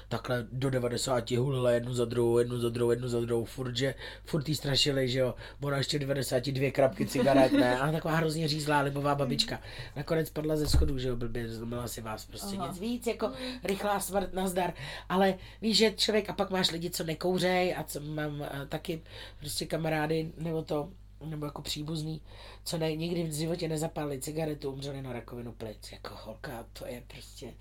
takhle 0.08 0.46
do 0.52 0.70
90 0.70 1.30
hulila 1.30 1.70
jednu 1.70 1.94
za 1.94 2.04
druhou, 2.04 2.38
jednu 2.38 2.58
za 2.58 2.68
druhou, 2.68 2.90
jednu 2.90 3.08
za 3.08 3.20
druhou, 3.20 3.44
furt, 3.44 3.76
že, 3.76 3.94
furt 4.24 4.48
jí 4.48 4.54
strašili, 4.54 5.08
že 5.08 5.18
jo, 5.18 5.34
ona 5.62 5.76
ještě 5.76 5.98
92 5.98 6.70
krapky 6.70 7.06
cigaret, 7.06 7.52
ne, 7.52 7.78
a 7.78 7.92
taková 7.92 8.14
hrozně 8.16 8.48
řízlá 8.48 8.80
libová 8.80 9.14
babička. 9.14 9.60
Nakonec 9.96 10.30
padla 10.30 10.56
ze 10.56 10.68
schodu, 10.68 10.98
že 10.98 11.08
jo, 11.08 11.16
blbě, 11.16 11.48
zlomila 11.48 11.88
si 11.88 12.00
vás, 12.00 12.24
prostě 12.24 12.56
Aha. 12.56 12.68
nic 12.68 12.80
víc, 12.80 13.06
jako 13.06 13.32
rychlá 13.64 14.00
smrt, 14.00 14.34
nazdar, 14.34 14.72
ale 15.08 15.34
víš, 15.62 15.76
že 15.76 15.92
člověk, 15.96 16.30
a 16.30 16.32
pak 16.32 16.50
máš 16.50 16.70
lidi, 16.70 16.90
co 16.90 17.04
nekouřej, 17.04 17.74
a 17.76 17.82
co 17.82 18.00
mám 18.00 18.42
eh, 18.42 18.66
taky 18.66 19.02
prostě 19.38 19.66
kamarády, 19.66 20.32
nebo 20.38 20.62
to, 20.62 20.88
nebo 21.24 21.46
jako 21.46 21.62
příbuzný, 21.62 22.20
co 22.64 22.78
ne, 22.78 22.96
nikdy 22.96 23.22
v 23.22 23.32
životě 23.32 23.68
nezapálili 23.68 24.20
cigaretu, 24.20 24.70
umřeli 24.70 25.02
na 25.02 25.12
rakovinu 25.12 25.52
plic, 25.52 25.92
jako 25.92 26.10
holka, 26.24 26.66
to 26.72 26.86
je 26.86 27.02
prostě, 27.06 27.54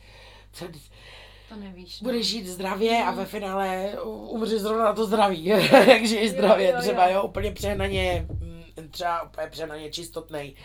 co, 0.53 0.67
To 1.49 1.55
nevíš. 1.55 2.01
no. 2.01 2.05
budeš 2.05 2.27
žít 2.27 2.47
zdravě 2.47 3.03
a 3.03 3.11
ve 3.11 3.25
finále 3.25 3.93
umřeš 4.03 4.61
zrovna 4.61 4.83
na 4.83 4.93
to 4.93 5.05
zdraví. 5.05 5.45
Jak 5.87 6.05
žiješ 6.05 6.31
zdravě, 6.31 6.67
jo, 6.69 6.73
jo. 6.75 6.81
třeba 6.81 7.09
jo, 7.09 7.23
úplně 7.23 7.51
přehnaně, 7.51 8.25
mm, 8.29 8.89
třeba 8.91 9.21
úplně 9.23 9.47
přehnaně 9.47 9.91
čistotnej. 9.91 10.55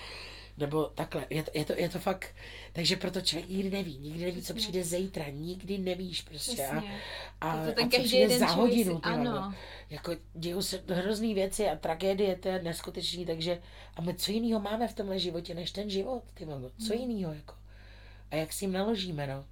Nebo 0.59 0.85
takhle, 0.85 1.27
je 1.31 1.43
to, 1.43 1.51
je, 1.55 1.65
to, 1.65 1.73
je 1.77 1.89
to 1.89 1.99
fakt, 1.99 2.35
takže 2.73 2.97
proto 2.97 3.21
člověk 3.21 3.49
nikdy 3.51 3.71
neví, 3.71 3.99
nikdy 3.99 4.25
neví, 4.25 4.43
co 4.43 4.55
přijde 4.55 4.85
zítra, 4.85 5.25
nikdy 5.31 5.79
nevíš 5.79 6.23
prostě. 6.23 6.67
A, 6.67 6.83
a, 7.51 7.67
to 7.67 7.73
ten 7.73 7.85
a 7.87 7.89
co 7.89 7.99
přijde 8.03 8.19
jeden 8.19 8.39
za 8.39 8.47
hodinu, 8.47 8.95
si- 8.97 9.03
ano. 9.03 9.55
Jako 9.91 10.13
dějou 10.35 10.63
se 10.63 10.83
hrozný 10.89 11.35
věci 11.35 11.69
a 11.69 11.77
tragédie, 11.77 12.37
to 12.37 12.49
je 12.49 12.63
neskutečný, 12.63 13.27
takže 13.27 13.63
a 13.97 14.01
my 14.03 14.15
co 14.15 14.33
jiného 14.33 14.61
máme 14.61 14.89
v 14.89 14.95
tomhle 14.95 15.19
životě, 15.19 15.55
než 15.55 15.71
ten 15.71 15.91
život, 15.91 16.23
ty 16.35 16.45
vole, 16.45 16.71
co 16.87 16.95
Hmm. 16.95 17.11
jiného 17.11 17.33
jako. 17.33 17.55
A 18.31 18.37
jak 18.37 18.53
s 18.53 18.61
ním 18.61 18.73
naložíme, 18.73 19.27
no. 19.27 19.45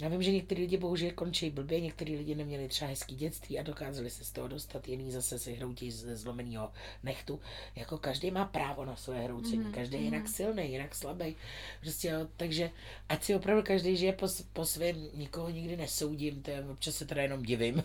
Já 0.00 0.08
vím, 0.08 0.22
že 0.22 0.32
některý 0.32 0.60
lidi 0.62 0.76
bohužel 0.76 1.10
končí 1.14 1.50
blbě, 1.50 1.80
některý 1.80 2.16
lidi 2.16 2.34
neměli 2.34 2.68
třeba 2.68 2.88
hezký 2.88 3.14
dětství 3.16 3.58
a 3.58 3.62
dokázali 3.62 4.10
se 4.10 4.24
z 4.24 4.32
toho 4.32 4.48
dostat, 4.48 4.88
jiný 4.88 5.10
zase 5.12 5.38
si 5.38 5.52
hroutí 5.54 5.90
ze 5.90 6.16
zlomeného 6.16 6.72
nechtu. 7.02 7.40
Jako 7.76 7.98
každý 7.98 8.30
má 8.30 8.44
právo 8.44 8.84
na 8.84 8.96
své 8.96 9.20
hroucení, 9.20 9.58
Mhm, 9.58 9.72
každý 9.72 9.96
je 9.96 10.02
jinak 10.02 10.28
silný, 10.28 10.72
jinak 10.72 10.94
slabý. 10.94 11.36
Prostě 11.80 12.08
jo, 12.08 12.26
takže 12.36 12.70
ať 13.08 13.22
si 13.24 13.34
opravdu 13.34 13.62
každý 13.62 13.96
žije 13.96 14.12
po, 14.12 14.26
po 14.52 14.64
svém, 14.66 15.06
nikoho 15.14 15.50
nikdy 15.50 15.76
nesoudím, 15.76 16.42
to 16.42 16.50
je, 16.50 16.64
občas 16.72 16.94
se 16.96 17.04
teda 17.06 17.22
jenom 17.22 17.42
divím, 17.42 17.82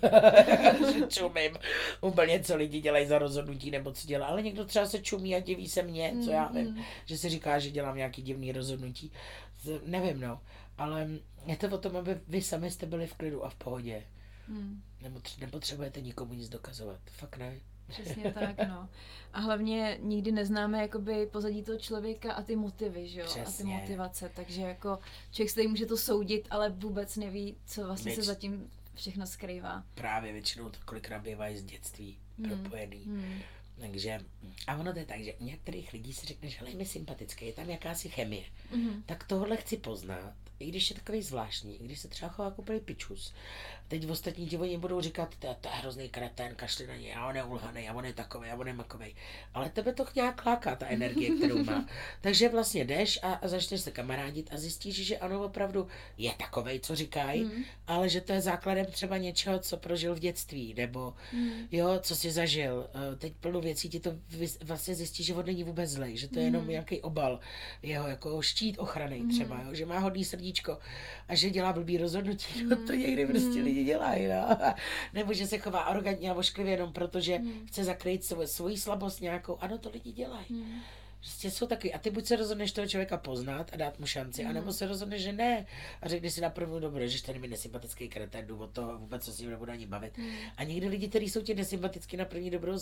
že 0.93 1.05
čumím 1.09 1.51
úplně, 2.01 2.39
co 2.39 2.55
lidi 2.55 2.81
dělají 2.81 3.07
za 3.07 3.19
rozhodnutí 3.19 3.71
nebo 3.71 3.91
co 3.91 4.07
dělá, 4.07 4.27
ale 4.27 4.41
někdo 4.43 4.65
třeba 4.65 4.85
se 4.85 4.99
čumí 4.99 5.35
a 5.35 5.39
diví 5.39 5.67
se 5.69 5.83
mě, 5.83 6.13
co 6.25 6.31
já 6.31 6.47
vím, 6.51 6.67
Mhm. 6.67 6.83
že 7.05 7.17
si 7.17 7.29
říká, 7.29 7.59
že 7.59 7.71
dělám 7.71 7.97
nějaký 7.97 8.21
divný 8.21 8.51
rozhodnutí. 8.51 9.11
Z- 9.61 9.81
Nevím, 9.85 10.19
no. 10.21 10.39
Ale 10.77 11.07
je 11.47 11.57
to 11.57 11.67
o 11.69 11.77
tom, 11.77 11.97
aby 11.97 12.19
vy 12.27 12.41
sami 12.41 12.71
jste 12.71 12.85
byli 12.85 13.07
v 13.07 13.13
klidu 13.13 13.45
a 13.45 13.49
v 13.49 13.55
pohodě. 13.55 14.03
Hmm. 14.47 14.81
Nepotřebujete 15.39 16.01
nikomu 16.01 16.33
nic 16.33 16.49
dokazovat. 16.49 16.99
Fakt 17.11 17.37
ne. 17.37 17.55
Přesně 17.87 18.31
tak, 18.33 18.67
no. 18.67 18.89
A 19.33 19.39
hlavně 19.39 19.97
nikdy 20.01 20.31
neznáme 20.31 20.81
jakoby 20.81 21.25
pozadí 21.25 21.63
toho 21.63 21.79
člověka 21.79 22.33
a 22.33 22.41
ty 22.41 22.55
motivy, 22.55 23.07
že 23.07 23.19
jo? 23.19 23.25
A 23.25 23.33
ty 23.33 23.41
Přesně. 23.41 23.73
motivace, 23.73 24.31
takže 24.35 24.61
jako 24.61 24.99
člověk 25.31 25.49
se 25.51 25.67
může 25.67 25.85
to 25.85 25.97
soudit, 25.97 26.47
ale 26.49 26.69
vůbec 26.69 27.15
neví, 27.17 27.55
co 27.65 27.85
vlastně 27.85 28.11
se 28.11 28.21
Věc- 28.21 28.25
zatím 28.25 28.69
všechno 28.95 29.27
skrývá. 29.27 29.83
Právě 29.93 30.33
většinou 30.33 30.69
to 30.69 30.77
kolikrát 30.85 31.19
bývá 31.21 31.45
z 31.55 31.63
dětství 31.63 32.17
Hmm. 32.39 32.49
propojený. 32.49 33.03
Hmm. 33.05 33.39
Takže, 33.79 34.19
a 34.67 34.75
ono 34.77 34.93
to 34.93 34.99
je 34.99 35.05
tak, 35.05 35.21
že 35.23 35.33
u 35.33 35.43
některých 35.45 35.93
lidí 35.93 36.13
si 36.13 36.25
řekneš, 36.25 36.59
hele, 36.59 36.69
je 36.71 36.75
mi 36.77 36.85
sympatický, 36.85 37.45
je 37.45 37.53
tam 37.53 37.69
jakási 37.69 38.09
chemie. 38.09 38.43
Mhm. 38.75 39.03
Tak 39.05 39.23
tohle 39.23 39.57
chci 39.57 39.77
poznat, 39.77 40.33
i 40.59 40.65
když 40.67 40.89
je 40.89 40.95
takový 40.95 41.21
zvláštní, 41.21 41.75
i 41.81 41.85
když 41.85 41.99
se 41.99 42.07
třeba 42.07 42.31
chová 42.31 42.45
jako 42.47 42.61
úplný 42.61 42.79
pičus. 42.79 43.33
Teď 43.87 44.05
v 44.07 44.11
ostatní 44.11 44.47
ti 44.47 44.57
oni 44.57 44.77
budou 44.77 45.01
říkat, 45.01 45.35
to, 45.39 45.55
to 45.61 45.69
je 45.69 45.75
hrozný 45.75 46.09
kretén, 46.09 46.55
kašli 46.55 46.87
na 46.87 46.95
něj, 46.95 47.13
a 47.15 47.27
on 47.27 47.35
je 47.35 47.43
ulhaný, 47.43 47.89
a 47.89 47.93
on 47.93 48.05
je 48.05 48.13
takový, 48.13 48.49
a 48.49 48.55
on 48.55 48.67
je 48.67 48.73
makový. 48.73 49.15
Ale 49.53 49.69
tebe 49.69 49.93
to 49.93 50.05
nějak 50.15 50.45
láká, 50.45 50.75
ta 50.75 50.87
energie, 50.87 51.35
kterou 51.35 51.63
má. 51.63 51.85
Takže 52.21 52.49
vlastně 52.49 52.85
jdeš 52.85 53.19
a, 53.23 53.33
a 53.33 53.47
začneš 53.47 53.81
se 53.81 53.91
kamarádit 53.91 54.49
a 54.53 54.57
zjistíš, 54.57 54.95
že 55.05 55.17
ano, 55.17 55.43
opravdu 55.43 55.87
je 56.17 56.33
takovej, 56.37 56.79
co 56.79 56.95
říkají, 56.95 57.43
Mhm. 57.43 57.63
ale 57.87 58.09
že 58.09 58.21
to 58.21 58.33
je 58.33 58.41
základem 58.41 58.85
třeba 58.85 59.17
něčeho, 59.17 59.59
co 59.59 59.77
prožil 59.77 60.15
v 60.15 60.19
dětství, 60.19 60.73
nebo 60.73 61.13
Mhm. 61.33 61.67
jo, 61.71 61.87
co 62.01 62.15
jsi 62.15 62.31
zažil. 62.31 62.87
Eh, 62.93 63.15
Teď 63.15 63.33
plno 63.33 63.61
věcí 63.61 63.89
ti 63.89 63.99
to 63.99 64.11
vlastně 64.63 64.95
zjistí, 64.95 65.23
že 65.23 65.33
on 65.33 65.45
není 65.45 65.63
vůbec 65.63 65.89
zlej, 65.89 66.17
že 66.17 66.27
to 66.27 66.39
je 66.39 66.45
jenom 66.45 66.61
Mhm. 66.61 66.71
nějaký 66.71 67.01
obal, 67.01 67.39
jeho 67.83 68.07
jako 68.07 68.41
štít 68.41 68.79
ochrany 68.79 69.23
třeba, 69.31 69.61
jo, 69.65 69.73
že 69.73 69.85
má 69.85 69.99
hodný 69.99 70.25
srdíčko 70.47 70.77
a 71.27 71.35
že 71.35 71.49
dělá 71.49 71.73
blbý 71.73 71.97
rozhodnutí, 71.97 72.63
no 72.63 72.75
to 72.87 72.93
někdy 72.93 73.25
prostě 73.25 73.61
lidi 73.61 73.83
dělají, 73.83 74.27
no. 74.27 74.57
Nebo 75.13 75.33
že 75.33 75.47
se 75.47 75.57
chová 75.57 75.79
arrogantně 75.79 76.31
a 76.31 76.33
ošklivě 76.33 76.73
jenom 76.73 76.93
protože 76.93 77.41
chce 77.65 77.83
zakrýt 77.83 78.25
svou, 78.25 78.47
svoji 78.47 78.77
slabost 78.77 79.21
nějakou, 79.21 79.57
ano, 79.61 79.77
to 79.77 79.89
lidi 79.89 80.11
dělají. 80.11 80.45
Mhm. 81.17 81.27
Prostě 81.27 81.51
jsou 81.51 81.67
taky. 81.67 81.93
A 81.93 81.97
ty 81.99 82.09
buď 82.09 82.25
se 82.25 82.35
rozhodneš 82.35 82.71
toho 82.71 82.87
člověka 82.87 83.17
poznat 83.17 83.69
a 83.73 83.77
dát 83.77 83.99
mu 83.99 84.05
šanci, 84.05 84.43
mm. 84.43 84.49
anebo 84.49 84.73
se 84.73 84.87
rozhodneš, 84.87 85.21
že 85.21 85.33
ne. 85.33 85.65
A 86.01 86.07
řekneš 86.07 86.33
si 86.33 86.41
na 86.41 86.49
první 86.49 86.81
dobro, 86.81 87.07
že 87.07 87.23
ten 87.23 87.39
mi 87.41 87.47
nesympatický 87.47 88.09
kretén, 88.09 88.47
jdu 88.47 88.57
od 88.57 88.71
toho 88.71 88.97
vůbec 88.97 89.23
se 89.23 89.31
s 89.31 89.39
ním 89.39 89.49
nebudu 89.49 89.71
ani 89.71 89.85
bavit. 89.85 90.17
Mm. 90.17 90.29
A 90.57 90.63
někdy 90.63 90.87
lidi, 90.87 91.07
kteří 91.07 91.29
jsou 91.29 91.41
ti 91.41 91.53
nesympaticky 91.55 92.17
na 92.17 92.25
první 92.25 92.49
dobro, 92.49 92.73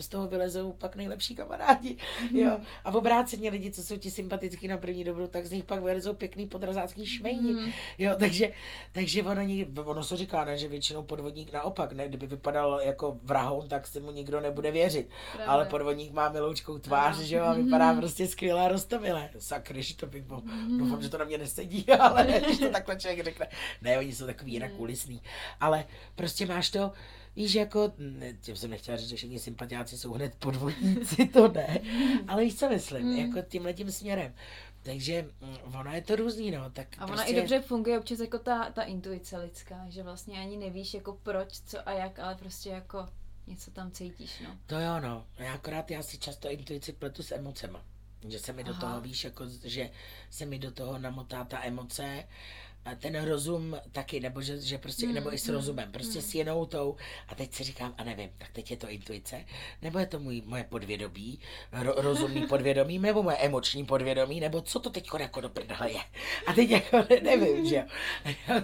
z 0.00 0.08
toho 0.08 0.28
vylezou 0.28 0.72
pak 0.72 0.96
nejlepší 0.96 1.34
kamarádi. 1.34 1.96
Mm. 2.30 2.36
Jo. 2.38 2.60
A 2.84 2.90
v 2.90 2.96
obráceně 2.96 3.50
lidi, 3.50 3.70
co 3.70 3.82
jsou 3.82 3.96
ti 3.96 4.10
sympaticky 4.10 4.68
na 4.68 4.78
první 4.78 5.04
dobro, 5.04 5.28
tak 5.28 5.46
z 5.46 5.50
nich 5.50 5.64
pak 5.64 5.82
vylezou 5.82 6.14
pěkný 6.14 6.46
podrazácký 6.46 7.06
šmejni. 7.06 7.52
Mm. 7.52 7.72
Jo, 7.98 8.12
takže, 8.18 8.52
takže 8.92 9.22
ono, 9.22 9.42
ono 9.84 10.04
se 10.04 10.16
říká, 10.16 10.44
ne, 10.44 10.58
že 10.58 10.68
většinou 10.68 11.02
podvodník 11.02 11.52
naopak, 11.52 11.92
ne, 11.92 12.08
kdyby 12.08 12.26
vypadal 12.26 12.80
jako 12.80 13.18
vrahoun, 13.22 13.68
tak 13.68 13.86
si 13.86 14.00
mu 14.00 14.10
nikdo 14.10 14.40
nebude 14.40 14.70
věřit. 14.70 15.08
Pravda. 15.32 15.52
Ale 15.52 15.64
podvodník 15.64 16.12
má 16.12 16.28
miloučkou 16.28 16.78
tvář, 16.78 17.16
Ano. 17.16 17.24
že 17.24 17.36
jo, 17.36 17.44
a 17.44 17.52
vypadá 17.52 17.75
prostě 17.96 18.26
skvěle 18.26 18.62
a 18.62 18.68
roztomilé. 18.68 19.30
Sakry, 19.38 19.82
že 19.82 19.96
to 19.96 20.06
bych 20.06 20.22
byl. 20.22 20.42
Doufám, 20.78 21.02
že 21.02 21.08
to 21.08 21.18
na 21.18 21.24
mě 21.24 21.38
nesedí, 21.38 21.86
ale 22.00 22.26
když 22.46 22.58
to 22.58 22.70
takhle 22.70 22.96
člověk 22.96 23.24
řekne. 23.24 23.48
Ne, 23.82 23.98
oni 23.98 24.12
jsou 24.12 24.26
takový 24.26 24.52
jinak 24.52 24.72
kulisní. 24.72 25.22
Ale 25.60 25.84
prostě 26.14 26.46
máš 26.46 26.70
to, 26.70 26.92
Víš, 27.36 27.54
jako, 27.54 27.92
ne, 27.98 28.32
tím 28.32 28.56
jsem 28.56 28.70
nechtěla 28.70 28.96
říct, 28.96 29.08
že 29.08 29.16
všichni 29.16 29.38
sympatiáci 29.38 29.98
jsou 29.98 30.12
hned 30.12 30.34
podvodníci, 30.34 31.26
to 31.26 31.48
ne. 31.48 31.80
Ale 32.28 32.44
víš, 32.44 32.58
co 32.58 32.68
myslím, 32.68 33.16
jako 33.16 33.42
tímhle 33.48 33.74
tím 33.74 33.92
směrem. 33.92 34.34
Takže 34.82 35.28
mm, 35.40 35.74
ono 35.78 35.94
je 35.94 36.02
to 36.02 36.16
různý, 36.16 36.50
no. 36.50 36.70
Tak 36.70 36.88
A 36.98 37.04
ona 37.04 37.14
prostě, 37.14 37.32
i 37.32 37.36
dobře 37.36 37.60
funguje 37.60 37.98
občas 37.98 38.20
jako 38.20 38.38
ta, 38.38 38.70
ta 38.70 38.82
intuice 38.82 39.38
lidská, 39.38 39.86
že 39.88 40.02
vlastně 40.02 40.40
ani 40.40 40.56
nevíš 40.56 40.94
jako 40.94 41.18
proč, 41.22 41.60
co 41.60 41.88
a 41.88 41.92
jak, 41.92 42.18
ale 42.18 42.34
prostě 42.34 42.70
jako 42.70 43.06
něco 43.46 43.70
tam 43.70 43.90
cítíš, 43.90 44.40
no. 44.40 44.58
To 44.66 44.78
jo, 44.78 45.00
no. 45.00 45.26
Já 45.38 45.54
akorát 45.54 45.90
já 45.90 46.02
si 46.02 46.18
často 46.18 46.50
intuici 46.50 46.92
pletu 46.92 47.22
s 47.22 47.32
emocema. 47.32 47.84
Že 48.28 48.38
se 48.38 48.52
mi 48.52 48.64
do 48.64 48.70
Aha. 48.72 48.80
toho, 48.80 49.00
víš, 49.00 49.24
jako, 49.24 49.44
že 49.64 49.90
se 50.30 50.46
mi 50.46 50.58
do 50.58 50.70
toho 50.70 50.98
namotá 50.98 51.44
ta 51.44 51.64
emoce 51.64 52.28
ten 52.94 53.24
rozum 53.24 53.76
taky, 53.92 54.20
nebo 54.20 54.42
že, 54.42 54.60
že 54.60 54.78
prostě, 54.78 55.06
Mm, 55.06 55.14
nebo 55.14 55.34
i 55.34 55.38
s 55.38 55.48
mm, 55.48 55.54
rozumem, 55.54 55.92
prostě 55.92 56.18
mm. 56.18 56.24
s 56.24 56.34
jinou 56.34 56.66
tou. 56.66 56.96
A 57.28 57.34
teď 57.34 57.54
si 57.54 57.64
říkám, 57.64 57.94
a 57.98 58.04
nevím, 58.04 58.30
tak 58.38 58.48
teď 58.52 58.70
je 58.70 58.76
to 58.76 58.88
intuice, 58.88 59.44
nebo 59.82 59.98
je 59.98 60.06
to 60.06 60.18
můj, 60.18 60.42
moje 60.46 60.64
podvědomí, 60.64 61.38
ro, 61.72 61.94
rozumný 61.96 62.46
podvědomí, 62.48 62.98
nebo 62.98 63.22
moje 63.22 63.36
emoční 63.36 63.84
podvědomí, 63.84 64.40
nebo 64.40 64.60
co 64.60 64.80
to 64.80 64.90
teď 64.90 65.08
jako 65.18 65.40
do 65.40 65.48
prdele 65.48 65.92
je. 65.92 66.00
A 66.46 66.52
teď 66.52 66.70
jako 66.70 66.96
ne, 66.96 67.20
nevím, 67.22 67.66
že 67.66 67.76
jo. 67.76 67.82
A, 68.48 68.62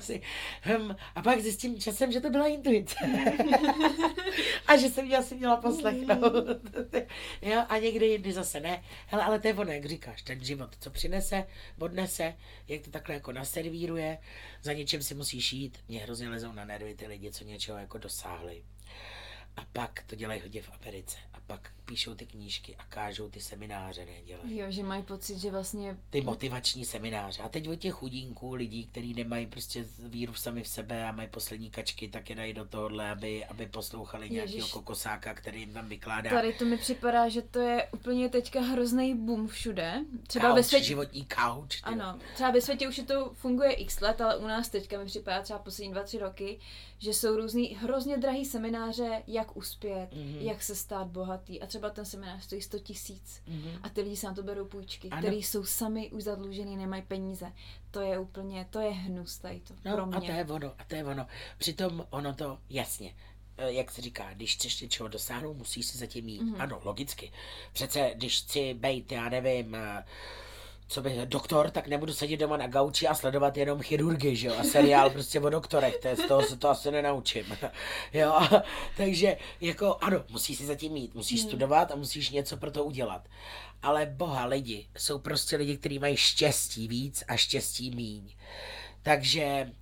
hm, 0.66 0.94
pak 1.24 1.40
zjistím 1.40 1.80
časem, 1.80 2.12
že 2.12 2.20
to 2.20 2.30
byla 2.30 2.46
intuice. 2.46 2.96
a 4.66 4.76
že 4.76 4.88
jsem 4.88 5.06
já 5.06 5.22
si 5.22 5.34
měla 5.34 5.56
poslechnout. 5.56 6.32
jo, 7.42 7.64
a 7.68 7.78
někdy 7.78 8.06
jindy 8.06 8.32
zase 8.32 8.60
ne. 8.60 8.82
Hele, 9.06 9.24
ale 9.24 9.38
to 9.38 9.48
je 9.48 9.54
ono, 9.54 9.72
jak 9.72 9.84
říkáš, 9.84 10.22
ten 10.22 10.44
život, 10.44 10.70
co 10.80 10.90
přinese, 10.90 11.46
odnese, 11.78 12.34
jak 12.68 12.82
to 12.82 12.90
takhle 12.90 13.14
jako 13.14 13.32
naservíruje, 13.32 14.11
za 14.62 14.72
něčem 14.72 15.02
si 15.02 15.14
musíš 15.14 15.52
jít. 15.52 15.78
Mě 15.88 16.00
hrozně 16.00 16.28
lezou 16.28 16.52
na 16.52 16.64
nervy 16.64 16.94
ty 16.94 17.06
lidi, 17.06 17.32
co 17.32 17.44
něčeho 17.44 17.78
jako 17.78 17.98
dosáhli. 17.98 18.62
A 19.56 19.64
pak 19.72 20.02
to 20.06 20.16
dělají 20.16 20.40
hodně 20.40 20.62
v 20.62 20.70
Americe. 20.80 21.18
A 21.32 21.40
pak 21.40 21.72
píšou 21.92 22.14
ty 22.14 22.26
knížky 22.26 22.76
a 22.76 22.84
kážou 22.88 23.28
ty 23.30 23.40
semináře, 23.40 24.04
ne 24.04 24.12
dělají. 24.24 24.58
Jo, 24.58 24.66
že 24.68 24.82
mají 24.82 25.02
pocit, 25.02 25.38
že 25.38 25.50
vlastně 25.50 25.96
Ty 26.10 26.20
motivační 26.20 26.84
semináře. 26.84 27.42
A 27.42 27.48
teď 27.48 27.68
od 27.68 27.74
těch 27.74 27.94
chudínků, 27.94 28.54
lidí, 28.54 28.86
kteří 28.86 29.14
nemají 29.14 29.46
prostě 29.46 29.84
víru 29.98 30.34
sami 30.34 30.62
v 30.62 30.68
sebe 30.68 31.08
a 31.08 31.12
mají 31.12 31.28
poslední 31.28 31.70
kačky, 31.70 32.08
tak 32.08 32.30
je 32.30 32.36
dají 32.36 32.52
do 32.52 32.64
tohohle, 32.64 33.10
aby, 33.10 33.44
aby 33.44 33.66
poslouchali 33.66 34.30
nějakého 34.30 34.68
kokosáka, 34.68 35.34
který 35.34 35.60
jim 35.60 35.72
tam 35.72 35.88
vykládá. 35.88 36.30
tady 36.30 36.52
to 36.52 36.64
mi 36.64 36.76
připadá, 36.78 37.28
že 37.28 37.42
to 37.42 37.58
je 37.60 37.88
úplně 37.92 38.28
teďka 38.28 38.60
hrozný 38.60 39.14
boom 39.14 39.48
všude. 39.48 39.94
Třeba 40.26 40.54
ve 40.54 40.60
Couch, 40.62 40.68
světě, 40.68 40.84
životní 40.86 41.26
couch. 41.26 41.68
ty 41.68 41.76
jo. 41.76 41.82
Ano, 41.92 42.18
třeba 42.34 42.50
ve 42.50 42.60
světě 42.60 42.88
už 42.88 42.98
je 42.98 43.04
to 43.04 43.30
funguje 43.34 43.72
x 43.72 44.00
let, 44.00 44.20
ale 44.20 44.36
u 44.36 44.46
nás 44.46 44.68
teďka 44.68 44.98
mi 44.98 45.06
připadá 45.06 45.42
třeba 45.42 45.58
poslední 45.58 45.92
dva, 45.92 46.02
tři 46.02 46.18
roky, 46.18 46.58
že 46.98 47.14
jsou 47.14 47.36
různý 47.36 47.66
hrozně 47.74 48.18
drahý 48.18 48.44
semináře, 48.44 49.22
jak 49.26 49.56
uspět, 49.56 50.08
Mhm. 50.12 50.22
mm-hmm. 50.22 50.40
jak 50.42 50.62
se 50.62 50.74
stát 50.74 51.06
bohatý. 51.06 51.60
A 51.62 51.66
třeba 51.66 51.81
ten 51.90 52.04
seminář 52.04 52.44
stojí 52.44 52.62
100 52.62 52.78
tisíc. 52.78 53.42
Mhm. 53.46 53.78
A 53.82 53.88
ty 53.88 54.00
lidi 54.00 54.16
se 54.16 54.26
na 54.26 54.34
to 54.34 54.42
berou 54.42 54.64
půjčky, 54.64 55.08
Ano. 55.10 55.22
který 55.22 55.42
jsou 55.42 55.64
sami 55.64 56.10
už 56.10 56.22
zadlužený, 56.22 56.76
nemají 56.76 57.02
peníze. 57.02 57.52
To 57.90 58.00
je 58.00 58.18
úplně, 58.18 58.66
to 58.70 58.80
je 58.80 58.90
hnus 58.90 59.38
tady 59.38 59.60
to 59.60 59.74
No 59.84 59.92
pro 59.92 60.02
a 60.02 60.06
mě. 60.06 60.20
to 60.20 60.32
je 60.32 60.44
ono, 60.44 60.72
a 60.78 60.84
to 60.84 60.94
je 60.94 61.04
ono. 61.04 61.26
Přitom 61.58 62.06
ono 62.10 62.34
to, 62.34 62.58
jasně, 62.70 63.14
eh, 63.58 63.72
jak 63.72 63.90
se 63.90 64.02
říká, 64.02 64.34
když 64.34 64.54
chceš 64.56 64.80
něčeho 64.80 65.08
dosáhnout, 65.08 65.54
musíš 65.54 65.86
si 65.86 65.98
zatím 65.98 66.28
jít. 66.28 66.42
Mhm. 66.42 66.54
Mm-hmm. 66.54 66.62
Ano, 66.62 66.80
logicky. 66.84 67.32
Přece, 67.72 68.12
když 68.14 68.42
chci 68.42 68.74
být, 68.74 69.12
já 69.12 69.28
nevím, 69.28 69.74
eh, 69.74 70.04
co 70.88 71.02
by, 71.02 71.20
doktor, 71.24 71.70
tak 71.70 71.88
nebudu 71.88 72.12
sedět 72.12 72.36
doma 72.36 72.56
na 72.56 72.66
gauči 72.66 73.06
a 73.08 73.14
sledovat 73.14 73.56
jenom 73.56 73.82
chirurgy, 73.82 74.36
že 74.36 74.46
jo, 74.46 74.54
a 74.58 74.64
seriál 74.64 75.10
prostě 75.10 75.40
o 75.40 75.50
doktorech, 75.50 75.96
to 75.96 76.08
je, 76.08 76.16
z 76.16 76.26
toho 76.28 76.42
se 76.42 76.56
to 76.56 76.68
asi 76.68 76.90
nenaučím, 76.90 77.44
jo, 78.12 78.40
takže 78.96 79.36
jako 79.60 79.96
ano, 80.00 80.24
musíš 80.30 80.58
si 80.58 80.66
zatím 80.66 80.96
jít, 80.96 81.14
musíš 81.14 81.40
Hmm. 81.40 81.48
studovat 81.48 81.90
a 81.92 81.96
musíš 81.96 82.30
něco 82.30 82.56
pro 82.56 82.70
to 82.70 82.84
udělat, 82.84 83.28
ale 83.82 84.06
boha 84.06 84.44
lidi, 84.46 84.86
jsou 84.98 85.18
prostě 85.18 85.56
lidi, 85.56 85.76
kteří 85.76 85.98
mají 85.98 86.16
štěstí 86.16 86.88
víc 86.88 87.24
a 87.28 87.36
štěstí 87.36 87.90
míň, 87.90 88.34
takže 89.02 89.72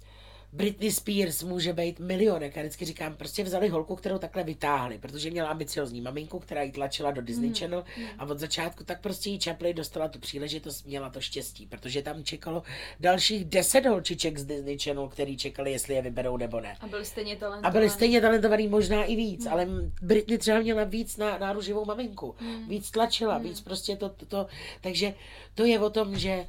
Britney 0.52 0.92
Spears 0.92 1.42
může 1.42 1.72
být 1.72 2.00
milionek. 2.00 2.56
Já 2.56 2.62
vždycky 2.62 2.84
říkám, 2.84 3.14
prostě 3.14 3.44
vzali 3.44 3.68
holku, 3.68 3.96
kterou 3.96 4.18
takhle 4.18 4.44
vytáhli, 4.44 4.98
protože 4.98 5.30
měla 5.30 5.48
ambiciozní 5.48 6.00
maminku, 6.00 6.38
která 6.38 6.62
ji 6.62 6.72
tlačila 6.72 7.10
do 7.10 7.22
Disney 7.22 7.54
Channel 7.54 7.84
a 8.18 8.24
od 8.24 8.38
začátku 8.38 8.84
tak 8.84 9.00
prostě 9.00 9.30
jí 9.30 9.40
Chaplin 9.40 9.76
dostala 9.76 10.08
tu 10.08 10.18
příležitost, 10.18 10.86
měla 10.86 11.10
to 11.10 11.20
štěstí, 11.20 11.66
protože 11.66 12.02
tam 12.02 12.24
čekalo 12.24 12.62
dalších 13.00 13.44
deset 13.44 13.86
holčiček 13.86 14.38
z 14.38 14.44
Disney 14.44 14.78
Channel, 14.78 15.08
který 15.08 15.36
čekali, 15.36 15.72
jestli 15.72 15.94
je 15.94 16.02
vyberou 16.02 16.36
nebo 16.36 16.60
ne. 16.60 16.76
A 16.80 16.86
byli 16.86 17.04
stejně 17.04 17.36
talentovaní. 17.36 17.64
A 17.64 17.70
byli 17.70 17.90
stejně 17.90 18.20
talentovaný 18.20 18.68
možná 18.68 19.04
i 19.04 19.16
víc, 19.16 19.46
ale 19.46 19.66
Britney 20.02 20.38
třeba 20.38 20.60
měla 20.60 20.84
víc 20.84 21.16
na 21.16 21.38
náruživou 21.38 21.84
maminku, 21.84 22.34
víc 22.68 22.90
tlačila, 22.90 23.38
víc 23.38 23.60
prostě 23.60 23.96
to, 23.96 24.08
to, 24.08 24.26
to, 24.26 24.46
takže 24.80 25.14
to 25.54 25.64
je 25.64 25.80
o 25.80 25.90
tom, 25.90 26.18
že 26.18 26.46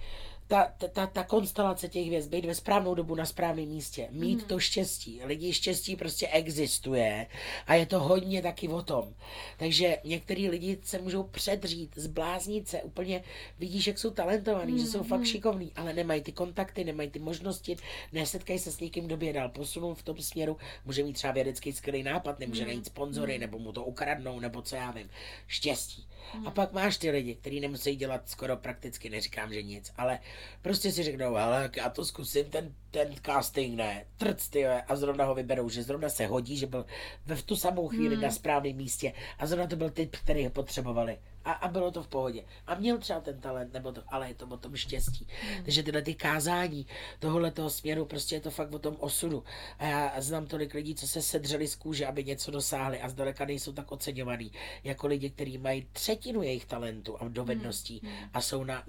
ta, 0.51 0.73
ta, 0.89 1.07
ta, 1.07 1.23
konstelace 1.23 1.89
těch 1.89 2.05
hvězd, 2.05 2.29
být 2.29 2.45
ve 2.45 2.55
správnou 2.55 2.95
dobu 2.95 3.15
na 3.15 3.25
správném 3.25 3.67
místě, 3.67 4.07
mít 4.11 4.47
to 4.47 4.59
štěstí. 4.59 5.21
Lidi 5.23 5.53
štěstí 5.53 5.95
prostě 5.95 6.27
existuje 6.27 7.27
a 7.67 7.73
je 7.73 7.85
to 7.85 7.99
hodně 7.99 8.41
taky 8.41 8.67
o 8.67 8.81
tom. 8.81 9.13
Takže 9.57 9.97
některý 10.03 10.49
lidi 10.49 10.77
se 10.83 11.01
můžou 11.01 11.23
předřít, 11.23 11.91
zbláznit 11.95 12.67
se, 12.67 12.81
úplně 12.81 13.23
vidíš, 13.59 13.87
jak 13.87 13.99
jsou 13.99 14.11
talentovaní, 14.11 14.79
že 14.79 14.85
jsou 14.85 15.03
fakt 15.03 15.25
šikovní, 15.25 15.71
ale 15.75 15.93
nemají 15.93 16.21
ty 16.21 16.31
kontakty, 16.31 16.83
nemají 16.83 17.09
ty 17.09 17.19
možnosti, 17.19 17.77
nesetkají 18.11 18.59
se 18.59 18.71
s 18.71 18.79
někým, 18.79 19.05
kdo 19.05 19.17
by 19.17 19.25
je 19.25 19.33
dál 19.33 19.49
posunout 19.49 19.95
v 19.95 20.03
tom 20.03 20.17
směru, 20.17 20.57
může 20.85 21.03
mít 21.03 21.13
třeba 21.13 21.33
vědecký 21.33 21.71
skvělý 21.71 22.03
nápad, 22.03 22.39
nemůže 22.39 22.65
najít 22.65 22.85
sponzory, 22.85 23.39
nebo 23.39 23.59
mu 23.59 23.71
to 23.71 23.83
ukradnou, 23.83 24.39
nebo 24.39 24.61
co 24.61 24.75
já 24.75 24.91
vím. 24.91 25.09
Štěstí. 25.47 26.07
A 26.45 26.51
pak 26.51 26.73
máš 26.73 26.97
ty 26.97 27.11
lidi, 27.11 27.35
kteří 27.35 27.59
nemusí 27.59 27.95
dělat 27.95 28.29
skoro 28.29 28.57
prakticky, 28.57 29.09
neříkám, 29.09 29.53
že 29.53 29.61
nic, 29.61 29.91
ale 29.97 30.19
prostě 30.61 30.91
si 30.91 31.03
řeknou, 31.03 31.33
hele, 31.33 31.69
já 31.77 31.89
to 31.89 32.05
zkusím, 32.05 32.45
ten, 32.45 32.75
ten 32.91 33.15
casting 33.25 33.75
ne, 33.75 34.05
trc, 34.17 34.49
ty 34.49 34.67
a 34.67 34.95
zrovna 34.95 35.25
ho 35.25 35.35
vyberou, 35.35 35.69
že 35.69 35.83
zrovna 35.83 36.09
se 36.09 36.27
hodí, 36.27 36.57
že 36.57 36.67
byl 36.67 36.85
ve 37.25 37.35
v 37.35 37.43
tu 37.43 37.55
samou 37.55 37.87
chvíli 37.87 38.17
na 38.17 38.31
správném 38.31 38.75
místě. 38.75 39.13
A 39.39 39.45
zrovna 39.45 39.67
to 39.67 39.75
byl 39.75 39.89
typ, 39.89 40.15
který 40.15 40.43
ho 40.45 40.49
potřebovali. 40.49 41.17
A, 41.45 41.51
a 41.51 41.67
bylo 41.67 41.91
to 41.91 42.03
v 42.03 42.07
pohodě. 42.07 42.43
A 42.67 42.75
měl 42.75 42.97
třeba 42.97 43.19
ten 43.19 43.39
talent, 43.39 43.73
nebo 43.73 43.91
to, 43.91 44.03
ale 44.07 44.27
je 44.27 44.33
to 44.33 44.47
o 44.47 44.57
tom 44.57 44.75
štěstí. 44.75 45.27
Takže 45.63 45.83
tyhle 45.83 46.01
ty 46.01 46.15
kázání 46.15 46.85
tohohle 47.19 47.51
toho 47.51 47.69
směru, 47.69 48.05
prostě 48.05 48.35
je 48.35 48.41
to 48.41 48.51
fakt 48.51 48.73
o 48.73 48.79
tom 48.79 48.97
osudu. 48.99 49.43
A 49.79 49.85
já 49.85 50.21
znám 50.21 50.47
tolik 50.47 50.73
lidí, 50.73 50.95
co 50.95 51.07
se 51.07 51.21
sedřeli 51.21 51.67
z 51.67 51.75
kůže, 51.75 52.07
aby 52.07 52.23
něco 52.23 52.51
dosáhli 52.51 53.01
a 53.01 53.09
zdaleka 53.09 53.45
nejsou 53.45 53.73
tak 53.73 53.91
oceňovaný, 53.91 54.51
jako 54.83 55.07
lidi, 55.07 55.29
kteří 55.29 55.57
mají 55.57 55.87
třetinu 55.93 56.41
jejich 56.41 56.65
talentu 56.65 57.21
a 57.21 57.27
dovedností 57.27 58.01
a 58.33 58.41
jsou 58.41 58.63
na, 58.63 58.83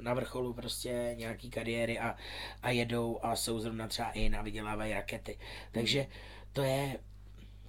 na 0.00 0.14
vrcholu 0.14 0.54
prostě 0.54 1.14
nějaký 1.18 1.50
kariéry 1.50 1.98
a, 1.98 2.16
a 2.62 2.70
jedou 2.70 3.18
a 3.22 3.36
jsou 3.36 3.60
zrovna 3.60 3.88
třeba 3.88 4.10
in 4.10 4.36
a 4.36 4.42
vydělávají 4.42 4.92
rakety. 4.92 5.38
Takže 5.72 6.06
to 6.52 6.62
je, 6.62 6.98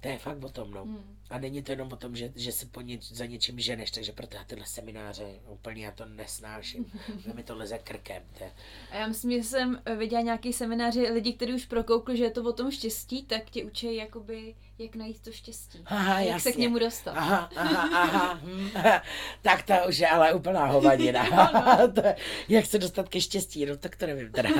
to 0.04 0.10
je 0.10 0.18
fakt 0.18 0.44
o 0.44 0.48
tom, 0.48 0.70
no. 0.70 0.86
A 1.30 1.38
není 1.38 1.62
to 1.62 1.72
jenom 1.72 1.92
o 1.92 1.96
tom, 1.96 2.16
že, 2.16 2.32
že 2.36 2.52
se 2.52 2.66
po 2.66 2.80
ně, 2.80 2.98
za 3.02 3.26
něčím 3.26 3.60
ženeš, 3.60 3.90
takže 3.90 4.12
proto 4.12 4.36
já 4.36 4.44
tyhle 4.44 4.66
semináře 4.66 5.40
úplně 5.48 5.84
já 5.84 5.90
to 5.90 6.04
nesnáším. 6.04 6.92
mi 7.34 7.42
to 7.42 7.56
leze 7.56 7.78
krkem. 7.78 8.22
To 8.38 8.44
je, 8.44 8.52
A 8.90 8.96
já 8.96 9.06
myslím, 9.06 9.30
že 9.30 9.48
jsem 9.48 9.82
viděla 9.98 10.22
nějaký 10.22 10.52
semináři 10.52 11.00
lidí, 11.00 11.32
kteří 11.32 11.54
už 11.54 11.66
prokoukli, 11.66 12.16
že 12.16 12.24
je 12.24 12.30
to 12.30 12.42
o 12.42 12.52
tom 12.52 12.70
štěstí, 12.70 13.22
tak 13.22 13.50
tě 13.50 13.64
učí 13.64 13.96
jakoby, 13.96 14.54
jak 14.78 14.96
najít 14.96 15.20
to 15.20 15.32
štěstí. 15.32 15.78
Aha, 15.86 16.20
jak 16.20 16.28
jasně. 16.28 16.50
se 16.50 16.56
k 16.56 16.58
němu 16.58 16.78
dostat. 16.78 17.10
Aha, 17.10 17.50
aha, 17.56 18.02
aha. 18.02 18.40
hm, 18.42 18.70
tak 19.42 19.62
to 19.62 19.74
už 19.88 19.98
je 19.98 20.08
ale 20.08 20.32
úplná 20.34 20.66
hovadina. 20.66 21.24
to, 21.94 22.06
je- 22.06 22.16
jak 22.48 22.66
se 22.66 22.78
dostat 22.78 23.08
ke 23.08 23.20
štěstí, 23.20 23.66
no 23.66 23.76
tak 23.76 23.96
to 23.96 24.06
nevím 24.06 24.32
teda. 24.32 24.50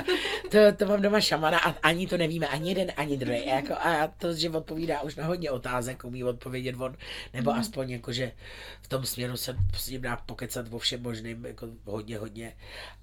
To, 0.51 0.59
to 0.77 0.87
mám 0.87 1.03
doma 1.03 1.21
šamana 1.21 1.59
a 1.59 1.71
ani 1.83 2.07
to 2.07 2.17
nevíme, 2.17 2.47
ani 2.49 2.69
jeden, 2.69 2.93
ani 2.97 3.17
druhý. 3.17 3.47
Jako, 3.47 3.73
a 3.75 4.07
to, 4.19 4.35
že 4.35 4.51
odpovídá 4.51 5.01
už 5.03 5.17
na 5.17 5.27
hodně 5.27 5.51
otázek, 5.51 6.05
umí 6.05 6.25
odpovědět 6.25 6.75
on, 6.79 6.97
nebo 7.35 7.51
Mhm. 7.51 7.61
aspoň 7.61 7.91
jako, 7.91 8.13
že 8.13 8.33
v 8.83 8.89
tom 8.89 9.07
směru 9.07 9.37
se 9.37 9.57
s 9.77 9.89
ním 9.89 10.01
dá 10.01 10.17
pokecat 10.17 10.67
o 10.71 10.79
všem 10.79 11.03
možným, 11.03 11.45
jako 11.45 11.69
hodně, 11.85 12.19
hodně. 12.19 12.53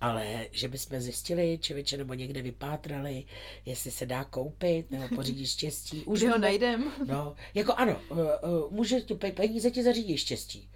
Ale 0.01 0.45
že 0.51 0.67
bychom 0.67 0.99
zjistili, 0.99 1.59
člověče, 1.61 1.97
nebo 1.97 2.13
někde 2.13 2.41
vypátrali, 2.41 3.23
jestli 3.65 3.91
se 3.91 4.05
dá 4.05 4.23
koupit, 4.23 4.91
nebo 4.91 5.15
pořídit 5.15 5.45
štěstí. 5.47 6.03
Už 6.05 6.23
ho 6.23 6.37
najdem. 6.37 6.91
No, 7.07 7.35
jako 7.53 7.73
ano, 7.73 8.01
uh, 8.09 8.17
uh, 8.17 8.71
může 8.71 9.01
ti 9.01 9.13
pe- 9.13 9.33
peníze 9.33 9.71
ti 9.71 9.83
zařídí 9.83 10.17
štěstí. 10.17 10.69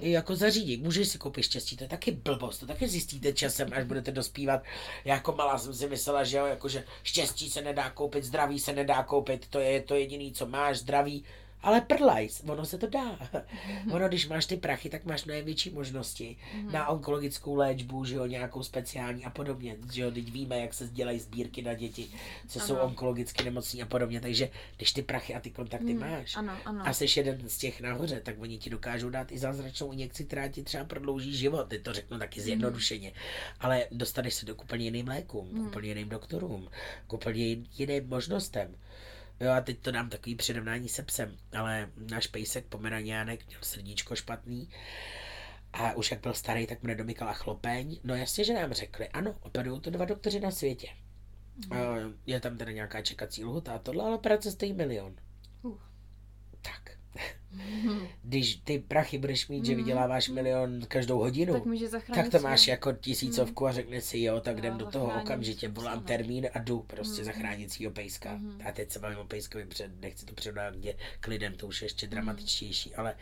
Jako 0.00 0.36
zařídí, 0.36 0.76
můžeš 0.76 1.08
si 1.08 1.18
koupit 1.18 1.42
štěstí, 1.42 1.76
to 1.76 1.84
je 1.84 1.88
taky 1.88 2.10
blbost, 2.10 2.58
to 2.58 2.66
taky 2.66 2.88
zjistíte 2.88 3.32
časem, 3.32 3.68
až 3.72 3.84
budete 3.84 4.12
dospívat. 4.12 4.62
Já 5.04 5.14
jako 5.14 5.32
malá 5.32 5.58
jsem 5.58 5.74
si 5.74 5.88
myslela, 5.88 6.24
že 6.24 6.36
jo, 6.36 6.46
jako 6.46 6.68
že 6.68 6.84
štěstí 7.02 7.50
se 7.50 7.62
nedá 7.62 7.90
koupit, 7.90 8.24
zdraví 8.24 8.58
se 8.58 8.72
nedá 8.72 9.02
koupit, 9.02 9.46
to 9.48 9.58
je 9.58 9.80
to 9.82 9.94
jediný, 9.94 10.32
co 10.32 10.46
máš, 10.46 10.78
zdraví. 10.78 11.24
Ale 11.62 11.80
prdlajs, 11.80 12.42
ono 12.48 12.64
se 12.64 12.78
to 12.78 12.86
dá. 12.86 13.18
Ono, 13.92 14.08
když 14.08 14.28
máš 14.28 14.46
ty 14.46 14.56
prachy, 14.56 14.88
tak 14.90 15.04
máš 15.04 15.24
mnohem 15.24 15.44
větší 15.44 15.70
možnosti 15.70 16.36
na 16.72 16.88
onkologickou 16.88 17.54
léčbu, 17.54 18.04
že 18.04 18.14
jo, 18.14 18.26
nějakou 18.26 18.62
speciální 18.62 19.24
a 19.24 19.30
podobně. 19.30 19.76
Že 19.92 20.02
jo, 20.02 20.10
teď 20.10 20.32
víme, 20.32 20.58
jak 20.58 20.74
se 20.74 20.88
dělají 20.88 21.18
sbírky 21.20 21.62
na 21.62 21.74
děti, 21.74 22.08
co 22.48 22.60
jsou 22.60 22.74
Ano. 22.74 22.84
onkologicky 22.84 23.44
nemocní 23.44 23.82
a 23.82 23.86
podobně. 23.86 24.20
Takže 24.20 24.50
když 24.76 24.92
ty 24.92 25.02
prachy 25.02 25.34
a 25.34 25.40
ty 25.40 25.50
kontakty 25.50 25.94
máš 25.94 26.36
Ano, 26.36 26.52
ano. 26.64 26.82
a 26.86 26.92
jsi 26.92 27.06
jeden 27.16 27.48
z 27.48 27.58
těch 27.58 27.80
nahoře, 27.80 28.20
tak 28.20 28.34
oni 28.40 28.58
ti 28.58 28.70
dokážou 28.70 29.10
dát 29.10 29.32
i 29.32 29.38
zázračnou 29.38 29.92
injekci, 29.92 30.24
která 30.24 30.48
ti 30.48 30.62
třeba 30.62 30.84
prodlouží 30.84 31.36
život. 31.36 31.68
Teď 31.68 31.82
to 31.82 31.92
řeknu 31.92 32.18
taky 32.18 32.40
zjednodušeně. 32.40 33.12
Ale 33.60 33.86
dostaneš 33.90 34.34
se 34.34 34.46
do 34.46 34.54
úplně 34.54 34.84
jiným 34.84 35.08
lékům, 35.08 35.48
k 35.48 35.66
úplně 35.66 35.88
jiným 35.88 36.08
doktorům, 36.08 36.68
k 37.06 37.12
úplně 37.12 37.44
jin- 37.44 37.66
jiným 37.78 38.08
možnostem. 38.08 38.74
Jo 39.42 39.50
a 39.50 39.60
teď 39.60 39.78
to 39.78 39.90
dám 39.90 40.08
takový 40.08 40.34
přirovnání 40.34 40.88
se 40.88 41.02
psem, 41.02 41.36
ale 41.58 41.90
náš 42.10 42.26
pejsek 42.26 42.66
Pomeraniánek 42.66 43.46
měl 43.46 43.60
srdíčko 43.62 44.16
špatný 44.16 44.68
a 45.72 45.92
už 45.92 46.10
jak 46.10 46.20
byl 46.20 46.34
starý, 46.34 46.66
tak 46.66 46.82
mu 46.82 46.88
nedomykala 46.88 47.32
chlopeň. 47.32 48.00
No 48.04 48.14
jasně, 48.14 48.44
že 48.44 48.54
nám 48.54 48.72
řekli, 48.72 49.08
ano, 49.08 49.34
operují 49.40 49.80
to 49.80 49.90
dva 49.90 50.04
doktoři 50.04 50.40
na 50.40 50.50
světě. 50.50 50.88
Uh, 51.70 51.76
je 52.26 52.40
tam 52.40 52.58
teda 52.58 52.72
nějaká 52.72 53.02
čekací 53.02 53.44
lhuta 53.44 53.72
a 53.72 53.78
tohle, 53.78 54.04
ale 54.04 54.14
operace 54.14 54.50
stojí 54.50 54.72
milion. 54.72 55.16
Uh. 55.62 55.78
Tak. 56.62 56.98
Když 58.32 58.56
ty 58.56 58.78
prachy 58.78 59.18
budeš 59.18 59.48
mít, 59.48 59.64
že 59.64 59.74
vyděláváš 59.74 60.28
milion 60.28 60.80
každou 60.88 61.18
hodinu, 61.18 61.52
Tak 61.54 61.64
může 61.64 61.88
tak 62.14 62.28
to 62.28 62.38
máš 62.38 62.66
jako 62.68 62.92
tisícovku 62.92 63.66
a 63.66 63.72
řekne 63.72 64.00
si 64.00 64.20
jo, 64.20 64.40
tak 64.40 64.58
jdem 64.58 64.78
do 64.78 64.86
toho 64.86 65.20
okamžitě, 65.22 65.68
volám 65.68 66.02
termín 66.02 66.48
a 66.54 66.58
jdu 66.58 66.80
prostě 66.80 67.22
Mhm. 67.22 67.24
zachránit 67.24 67.72
svýho 67.72 67.92
pejska. 67.92 68.34
Mhm. 68.34 68.60
A 68.68 68.72
teď 68.72 68.90
se 68.90 68.98
bavím 68.98 69.18
o 69.18 69.24
pejskovi, 69.24 69.66
před, 69.66 70.00
nechci 70.00 70.26
to 70.26 70.34
předat 70.34 70.74
k 71.20 71.26
lidem, 71.26 71.54
to 71.54 71.66
už 71.66 71.82
je 71.82 71.84
Mhm. 71.84 71.86
ještě 71.86 72.06
dramatičtější, 72.06 72.94
ale 72.94 73.14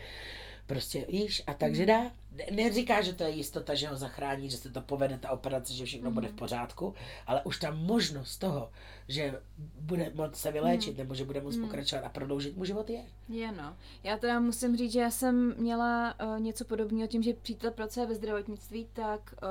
prostě 0.71 1.07
víš, 1.09 1.43
a 1.47 1.55
takže 1.55 1.87
dá, 1.87 2.01
ne- 2.33 2.47
neříká, 2.51 3.01
že 3.03 3.13
to 3.13 3.23
je 3.25 3.31
jistota, 3.31 3.75
že 3.75 3.89
ho 3.89 3.97
zachrání, 3.97 4.51
že 4.51 4.57
se 4.57 4.71
to 4.71 4.81
povede, 4.81 5.19
ta 5.19 5.31
operace, 5.31 5.73
že 5.75 5.85
všechno 5.85 6.11
bude 6.11 6.27
v 6.29 6.31
Mhm. 6.31 6.39
pořádku, 6.39 6.95
ale 7.27 7.43
už 7.45 7.59
ta 7.59 7.71
možnost 7.71 8.37
toho, 8.39 8.71
že 9.09 9.41
bude 9.81 10.13
moct 10.15 10.37
se 10.37 10.53
vyléčit, 10.53 10.99
nebo 10.99 11.15
že 11.15 11.25
bude 11.25 11.41
moct 11.41 11.57
Mhm. 11.57 11.65
pokračovat 11.65 12.05
a 12.05 12.09
prodloužit 12.09 12.57
mu 12.57 12.65
život 12.65 12.91
je. 12.91 13.03
Je 13.29 13.53
no. 13.53 13.77
Já 14.03 14.17
teda 14.17 14.41
musím 14.41 14.77
říct, 14.77 14.93
že 14.93 15.01
já 15.01 15.11
jsem 15.11 15.55
měla 15.59 16.15
uh, 16.35 16.41
něco 16.41 16.65
podobného 16.65 17.07
tím, 17.09 17.23
že 17.23 17.35
přítel 17.35 17.71
pracuje 17.71 18.07
ve 18.07 18.15
zdravotnictví, 18.15 18.87
tak 18.93 19.35
uh, 19.43 19.49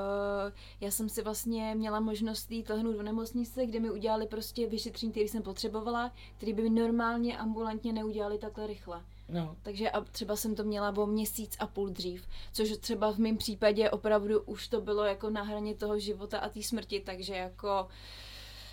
já 0.80 0.90
jsem 0.90 1.08
si 1.08 1.22
vlastně 1.22 1.74
měla 1.74 2.00
možnost 2.00 2.50
jít 2.52 2.68
lehnout 2.70 2.96
do 2.96 3.02
nemocnice, 3.02 3.66
kde 3.66 3.80
mi 3.80 3.90
udělali 3.90 4.26
prostě 4.26 4.66
vyšetření, 4.66 5.12
které 5.12 5.28
jsem 5.28 5.42
potřebovala, 5.42 6.12
který 6.36 6.52
by 6.52 6.62
mi 6.62 6.80
normálně 6.80 7.38
ambulantně 7.38 7.92
neudělali 7.92 8.38
takhle 8.38 8.66
rychle. 8.66 9.00
No, 9.32 9.56
Takže 9.62 9.90
a 9.90 10.00
třeba 10.00 10.36
jsem 10.36 10.54
to 10.54 10.64
měla 10.64 10.96
o 10.96 11.06
měsíc 11.06 11.56
a 11.58 11.66
půl 11.66 11.88
dřív, 11.88 12.28
což 12.52 12.76
třeba 12.76 13.12
v 13.12 13.18
mém 13.18 13.36
případě 13.36 13.90
opravdu 13.90 14.40
už 14.40 14.68
to 14.68 14.80
bylo 14.80 15.04
jako 15.04 15.30
na 15.30 15.42
hraně 15.42 15.74
toho 15.74 15.98
života 15.98 16.38
a 16.38 16.48
té 16.48 16.62
smrti, 16.62 17.00
takže 17.00 17.34
jako 17.34 17.68
je 17.68 17.84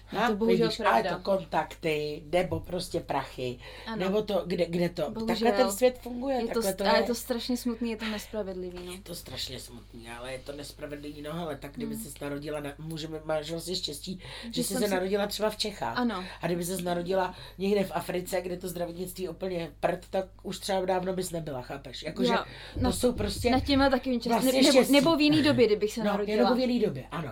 Ha, 0.09 0.27
to 0.27 0.35
bohužel 0.35 0.67
vidíš, 0.67 0.79
ale 0.79 0.89
pravda. 1.01 1.17
to 1.17 1.23
kontakty, 1.23 2.23
nebo 2.31 2.59
prostě 2.59 2.99
prachy, 2.99 3.59
Ano. 3.87 3.97
nebo 3.97 4.21
to, 4.21 4.43
kde, 4.47 4.65
kde 4.65 4.89
to, 4.89 5.01
Bohužel. 5.11 5.27
takhle 5.27 5.51
ten 5.51 5.71
svět 5.71 5.99
funguje, 6.01 6.35
je 6.35 6.47
to, 6.47 6.73
to 6.73 6.87
ale 6.89 6.99
je. 6.99 7.03
to 7.03 7.15
strašně 7.15 7.57
smutný, 7.57 7.89
je 7.91 7.97
to 7.97 8.05
nespravedlivý, 8.05 8.79
no. 8.85 8.91
Je 8.91 8.99
to 9.01 9.15
strašně 9.15 9.59
smutný, 9.59 10.09
ale 10.09 10.31
je 10.31 10.39
to 10.39 10.51
nespravedlivý, 10.51 11.21
no 11.21 11.33
ale 11.33 11.55
tak 11.55 11.71
kdyby 11.75 11.95
Hmm. 11.95 12.03
se 12.03 12.09
narodila, 12.21 12.59
na, 12.59 12.73
můžeme, 12.77 13.19
máš 13.25 13.51
vlastně 13.51 13.75
štěstí, 13.75 14.19
že 14.45 14.51
Že 14.51 14.63
jsi 14.63 14.73
se 14.73 14.87
narodila 14.87 15.27
třeba 15.27 15.49
v 15.49 15.57
Čechách. 15.57 15.97
Ano. 15.97 16.23
A 16.41 16.47
kdyby 16.47 16.65
se 16.65 16.81
narodila 16.81 17.35
někde 17.57 17.83
v 17.83 17.91
Africe, 17.91 18.41
kde 18.41 18.57
to 18.57 18.67
zdravotnictví 18.67 19.29
úplně 19.29 19.71
prd, 19.79 20.05
tak 20.09 20.25
už 20.43 20.59
třeba 20.59 20.85
dávno 20.85 21.13
bys 21.13 21.31
nebyla, 21.31 21.61
chápeš? 21.61 22.03
Jakože 22.03 22.33
to 22.73 22.79
na- 22.79 22.91
jsou 22.91 23.13
prostě... 23.13 23.49
Na 23.51 23.59
těma 23.59 23.89
taky 23.89 24.19
čas, 24.19 24.31
Vlastně 24.31 24.51
ne, 24.51 24.57
nebo, 24.61 24.71
štěstí. 24.71 24.93
nebo 24.93 25.15
v 25.15 25.21
jiný 25.21 25.43
době, 25.43 25.65
kdybych 25.67 25.93
se 25.93 25.99
no, 25.99 26.05
narodila. 26.05 26.37
jenom 26.37 26.57
v 26.57 26.59
jiný 26.59 26.79
době, 26.79 27.03
ano. 27.11 27.31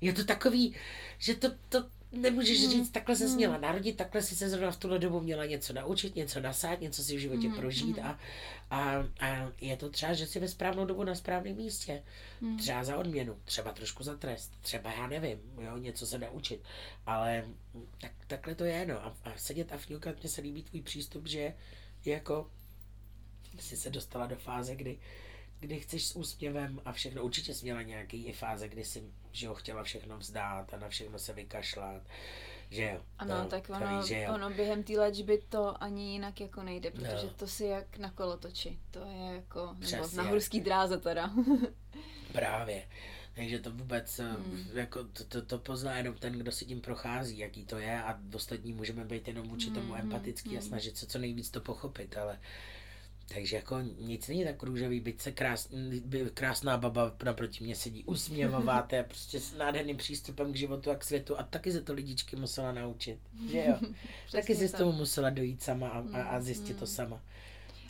Je 0.00 0.12
to 0.12 0.24
takový, 0.24 0.74
že 1.18 1.34
to, 1.34 1.48
to 1.68 1.84
nemůžeš 2.12 2.60
Hmm. 2.60 2.70
říct, 2.70 2.90
takhle 2.90 3.16
se 3.16 3.28
měla 3.28 3.58
narodit, 3.58 3.96
takhle 3.96 4.22
si 4.22 4.36
se 4.36 4.48
zrovna 4.48 4.70
v 4.70 4.76
tuhle 4.76 4.98
dobu 4.98 5.20
měla 5.20 5.46
něco 5.46 5.72
naučit, 5.72 6.16
něco 6.16 6.40
nasát, 6.40 6.80
něco 6.80 7.04
si 7.04 7.16
v 7.16 7.20
životě 7.20 7.48
Hmm, 7.48 7.56
prožít 7.56 7.96
hmm. 7.98 8.06
a, 8.06 8.18
a, 8.70 9.06
a 9.20 9.52
je 9.60 9.76
to 9.76 9.90
třeba, 9.90 10.12
že 10.12 10.26
jsi 10.26 10.40
ve 10.40 10.48
správnou 10.48 10.84
dobu 10.84 11.04
na 11.04 11.14
správném 11.14 11.56
místě. 11.56 12.02
Hmm. 12.40 12.58
Třeba 12.58 12.84
za 12.84 12.96
odměnu, 12.96 13.38
třeba 13.44 13.72
trošku 13.72 14.02
za 14.02 14.16
trest, 14.16 14.52
třeba 14.60 14.92
já 14.92 15.06
nevím, 15.06 15.38
jo, 15.60 15.76
něco 15.76 16.06
se 16.06 16.18
naučit, 16.18 16.62
ale 17.06 17.44
tak, 18.00 18.12
takhle 18.26 18.54
to 18.54 18.64
je, 18.64 18.86
no. 18.86 19.04
A, 19.04 19.16
a 19.24 19.32
sedět 19.36 19.72
a 19.72 19.78
fňukat, 19.78 20.20
mně 20.20 20.28
se 20.28 20.40
líbí 20.40 20.62
tvůj 20.62 20.82
přístup, 20.82 21.26
že 21.26 21.54
jako 22.04 22.50
jsi 23.60 23.76
se 23.76 23.90
dostala 23.90 24.26
do 24.26 24.36
fáze, 24.36 24.76
kdy, 24.76 24.98
kdy 25.60 25.80
chceš 25.80 26.06
s 26.06 26.16
úsměvem 26.16 26.80
a 26.84 26.92
všechno. 26.92 27.22
Určitě 27.22 27.54
jsi 27.54 27.64
měla 27.64 27.82
nějaký 27.82 28.24
i 28.26 28.32
fáze, 28.32 28.68
kdy 28.68 28.84
jsi 28.84 29.02
že 29.34 29.46
jo, 29.46 29.54
chtěla 29.54 29.82
všechno 29.82 30.18
vzdát 30.18 30.74
a 30.74 30.76
na 30.76 30.88
všechno 30.88 31.18
se 31.18 31.32
vykašlat. 31.32 32.02
Že 32.70 32.82
jo. 32.82 33.00
Ano, 33.18 33.42
to, 33.42 33.48
tak 33.50 33.70
ono, 33.70 34.06
že 34.06 34.20
jo. 34.20 34.34
ono 34.34 34.50
během 34.50 34.82
té 34.82 34.92
léčby 34.92 35.42
to 35.48 35.82
ani 35.82 36.12
jinak 36.12 36.40
jako 36.40 36.62
nejde, 36.62 36.90
protože 36.90 37.26
No. 37.26 37.32
to 37.36 37.46
si 37.46 37.64
jak 37.64 37.98
na 37.98 38.10
kolotoči. 38.10 38.78
To 38.90 38.98
je 38.98 39.34
jako, 39.34 39.76
nebo 39.90 40.08
na 40.16 40.22
horský 40.22 40.60
dráze 40.60 40.98
teda. 40.98 41.30
Právě. 42.32 42.88
Takže 43.34 43.58
to 43.58 43.70
vůbec, 43.70 44.18
Hmm. 44.18 44.36
hmm. 44.36 44.66
jako 44.74 45.04
to, 45.04 45.24
to, 45.24 45.42
to 45.42 45.58
pozná 45.58 45.96
jenom 45.96 46.14
ten, 46.14 46.32
kdo 46.32 46.52
si 46.52 46.64
tím 46.64 46.80
prochází, 46.80 47.38
jaký 47.38 47.64
to 47.64 47.78
je 47.78 48.02
a 48.02 48.18
ostatní 48.34 48.72
můžeme 48.72 49.04
být 49.04 49.28
jenom 49.28 49.48
vůči 49.48 49.70
tomu 49.70 49.92
Hmm, 49.92 50.00
empatický 50.00 50.50
a 50.50 50.60
hmm. 50.60 50.68
snažit 50.68 50.96
se 50.96 51.06
co 51.06 51.18
nejvíc 51.18 51.50
to 51.50 51.60
pochopit, 51.60 52.16
ale 52.16 52.40
takže 53.28 53.56
jako 53.56 53.80
nic 54.00 54.28
není 54.28 54.44
tak 54.44 54.62
růžový, 54.62 55.00
byť 55.00 55.20
se 55.20 55.32
krás, 55.32 55.68
by, 56.04 56.30
krásná 56.34 56.76
baba 56.78 57.16
naproti 57.24 57.64
mě 57.64 57.76
sedí 57.76 58.04
usměvavá, 58.04 58.82
to 58.82 58.94
je 58.94 59.02
prostě 59.02 59.40
s 59.40 59.54
nádherným 59.54 59.96
přístupem 59.96 60.52
k 60.52 60.56
životu 60.56 60.90
a 60.90 60.94
k 60.96 61.04
světu 61.04 61.38
a 61.38 61.42
taky 61.42 61.72
se 61.72 61.80
to 61.82 61.92
lidičky 61.92 62.36
musela 62.36 62.72
naučit, 62.72 63.18
že 63.50 63.64
jo? 63.68 63.74
taky 64.32 64.44
Přesně 64.44 64.54
si 64.54 64.68
s 64.68 64.70
tak. 64.70 64.78
tomu 64.78 64.92
musela 64.92 65.30
dojít 65.30 65.62
sama 65.62 65.88
a, 65.88 66.04
a, 66.12 66.22
a 66.22 66.38
Mm, 66.38 66.42
zjistit 66.42 66.76
to 66.76 66.84
mm. 66.84 66.86
sama. 66.86 67.22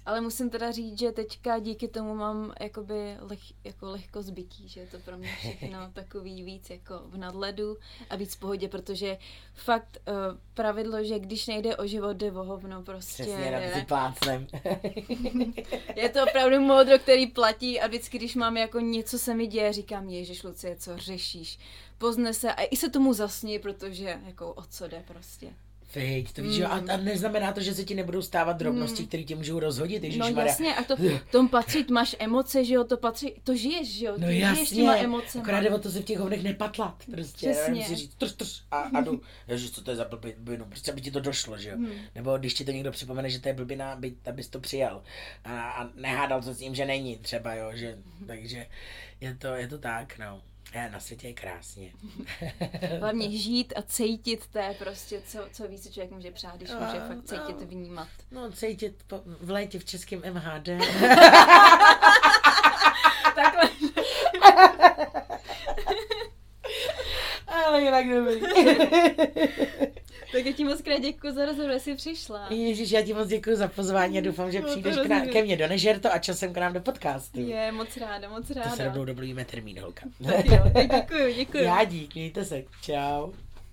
Ale 0.06 0.20
musím 0.20 0.50
teda 0.50 0.70
říct, 0.70 0.98
že 0.98 1.12
teďka 1.12 1.58
díky 1.58 1.88
tomu 1.88 2.14
mám 2.14 2.54
jakoby 2.60 3.16
leh, 3.20 3.64
jako 3.64 3.90
lehko 3.90 4.22
zbytí, 4.22 4.68
že 4.68 4.80
je 4.80 4.86
to 4.86 4.98
pro 4.98 5.18
mě 5.18 5.28
všechno 5.38 5.78
takový 5.92 6.42
víc 6.42 6.70
jako 6.70 7.02
v 7.04 7.16
nadledu 7.16 7.76
a 8.10 8.16
víc 8.16 8.34
v 8.34 8.38
pohodě, 8.38 8.68
protože 8.68 9.18
fakt 9.54 9.98
uh, 10.08 10.14
pravidlo, 10.54 11.04
že 11.04 11.18
když 11.18 11.46
nejde 11.46 11.76
o 11.76 11.86
život, 11.86 12.16
jde 12.16 12.32
o 12.32 12.44
hovno 12.44 12.82
prostě. 12.82 13.22
Přesně, 13.22 13.86
plácnem. 13.88 14.46
Je 15.96 16.08
to 16.08 16.24
opravdu 16.24 16.60
moudro, 16.60 16.98
který 16.98 17.26
platí 17.26 17.80
a 17.80 17.86
vždycky, 17.86 18.18
když 18.18 18.34
mám 18.34 18.56
jako 18.56 18.80
něco 18.80 19.18
se 19.18 19.34
mi 19.34 19.46
děje, 19.46 19.72
říkám, 19.72 20.08
ježiš 20.08 20.42
Lucie, 20.42 20.76
co 20.76 20.98
řešíš? 20.98 21.58
Pozne 21.98 22.34
se 22.34 22.54
a 22.54 22.62
i 22.62 22.76
se 22.76 22.90
tomu 22.90 23.12
zasní, 23.12 23.58
protože 23.58 24.20
jako 24.26 24.52
o 24.52 24.62
co 24.62 24.88
jde 24.88 25.04
prostě. 25.06 25.54
Viď, 25.94 26.32
to 26.32 26.42
víš, 26.42 26.58
mm. 26.58 26.64
a, 26.66 26.68
a 26.68 26.96
neznamená 26.96 27.52
to, 27.52 27.60
že 27.60 27.74
se 27.74 27.84
ti 27.84 27.94
nebudou 27.94 28.22
stávat 28.22 28.56
drobnosti, 28.56 29.02
Mm. 29.02 29.08
které 29.08 29.22
tě 29.22 29.36
můžou 29.36 29.58
rozhodit, 29.60 30.04
Ježíš 30.04 30.18
No 30.18 30.30
Maria. 30.30 30.46
jasně, 30.46 30.74
a 30.74 30.82
to 30.84 30.96
tom 31.30 31.48
patří, 31.48 31.86
máš 31.92 32.16
emoce, 32.18 32.64
že 32.64 32.74
jo, 32.74 32.84
to 32.84 32.96
patří, 32.96 33.34
to 33.44 33.56
žiješ, 33.56 33.88
že 33.98 34.06
jo, 34.06 34.14
ty 34.14 34.20
No 34.20 34.26
žiješ 34.28 34.42
jasně, 34.58 34.76
těma 34.76 34.96
emocema. 34.96 35.42
akorát 35.44 35.60
jde 35.60 35.70
o 35.70 35.78
to 35.78 35.90
se 35.90 36.00
v 36.00 36.04
těch 36.04 36.18
hovnech 36.18 36.42
nepatlat, 36.42 37.02
prostě, 37.10 37.50
Přesně. 37.50 37.84
si 37.84 37.94
říct 37.94 38.14
trš, 38.14 38.32
trš 38.32 38.62
a, 38.70 38.78
a 38.78 39.00
jdu, 39.00 39.20
ježiš, 39.48 39.70
co 39.70 39.82
to 39.82 39.90
je 39.90 39.96
za 39.96 40.04
blbinu, 40.04 40.64
prostě 40.64 40.92
aby 40.92 41.00
ti 41.00 41.10
to 41.10 41.20
došlo, 41.20 41.58
že 41.58 41.68
jo, 41.70 41.76
Hmm. 41.76 41.90
nebo 42.14 42.38
když 42.38 42.54
ti 42.54 42.64
to 42.64 42.70
někdo 42.70 42.92
připomene, 42.92 43.30
že 43.30 43.40
to 43.40 43.48
je 43.48 43.54
blbina, 43.54 43.92
aby, 43.92 44.14
abys 44.26 44.48
to 44.48 44.60
přijal 44.60 45.02
a, 45.44 45.70
a 45.70 45.88
nehádal 45.94 46.42
se 46.42 46.54
s 46.54 46.58
tím, 46.58 46.74
že 46.74 46.86
není 46.86 47.16
třeba, 47.18 47.54
jo, 47.54 47.70
že, 47.74 47.98
takže 48.26 48.66
je 49.20 49.34
to, 49.34 49.46
je 49.46 49.68
to 49.68 49.78
tak, 49.78 50.18
no. 50.18 50.42
Na 50.74 51.00
světě 51.00 51.28
je 51.28 51.34
krásně. 51.34 51.92
Hlavně 53.00 53.38
žít 53.38 53.72
a 53.76 53.82
cítit, 53.82 54.46
to 54.46 54.58
je 54.58 54.74
prostě, 54.78 55.22
co, 55.26 55.38
co 55.52 55.68
víc 55.68 55.90
člověk 55.92 56.10
může 56.10 56.30
přát, 56.30 56.56
když 56.56 56.70
může 56.70 57.00
A, 57.00 57.08
fakt 57.08 57.24
cítit, 57.24 57.60
no. 57.60 57.66
vnímat. 57.66 58.08
No, 58.30 58.52
cítit 58.52 59.04
po, 59.06 59.20
v 59.40 59.50
létě 59.50 59.78
v 59.78 59.84
českém 59.84 60.22
MHD. 60.32 60.68
Takhle. 63.34 63.70
Ale 67.66 67.82
jinak 67.82 68.06
dobrý. 68.08 68.40
Tak 70.34 70.46
já 70.46 70.52
ti 70.52 70.64
moc 70.64 70.82
krát 70.82 70.98
děkuji 70.98 71.32
za 71.32 71.44
rozhovor, 71.44 71.72
že 71.72 71.80
jsi 71.80 71.94
přišla. 71.94 72.46
Ježíš, 72.50 72.90
já 72.90 73.02
ti 73.02 73.14
moc 73.14 73.28
děkuji 73.28 73.56
za 73.56 73.68
pozvání 73.68 74.18
a 74.18 74.20
doufám, 74.20 74.52
že 74.52 74.60
No, 74.60 74.68
přijdeš 74.68 74.96
k 74.96 75.06
nám, 75.06 75.28
ke 75.28 75.42
mně 75.42 75.56
do 75.56 75.68
Nežer 75.68 76.00
to 76.00 76.12
a 76.12 76.18
časem 76.18 76.52
k 76.52 76.56
nám 76.58 76.72
do 76.72 76.80
podcastu. 76.80 77.40
Je, 77.40 77.72
moc 77.72 77.96
ráda, 77.96 78.28
moc 78.28 78.46
To 78.48 78.54
se 78.54 78.60
ráda. 78.60 78.84
rovnou 78.84 79.04
domluvíme 79.04 79.44
termín, 79.44 79.80
holka. 79.80 80.06
Tak 80.26 80.44
jo, 80.46 80.70
tak 80.74 80.88
děkuji, 80.94 81.34
děkuji. 81.34 81.64
Já 81.64 81.84
dík, 81.84 82.14
mějte 82.14 82.44
se. 82.44 82.64
Čau. 82.82 83.32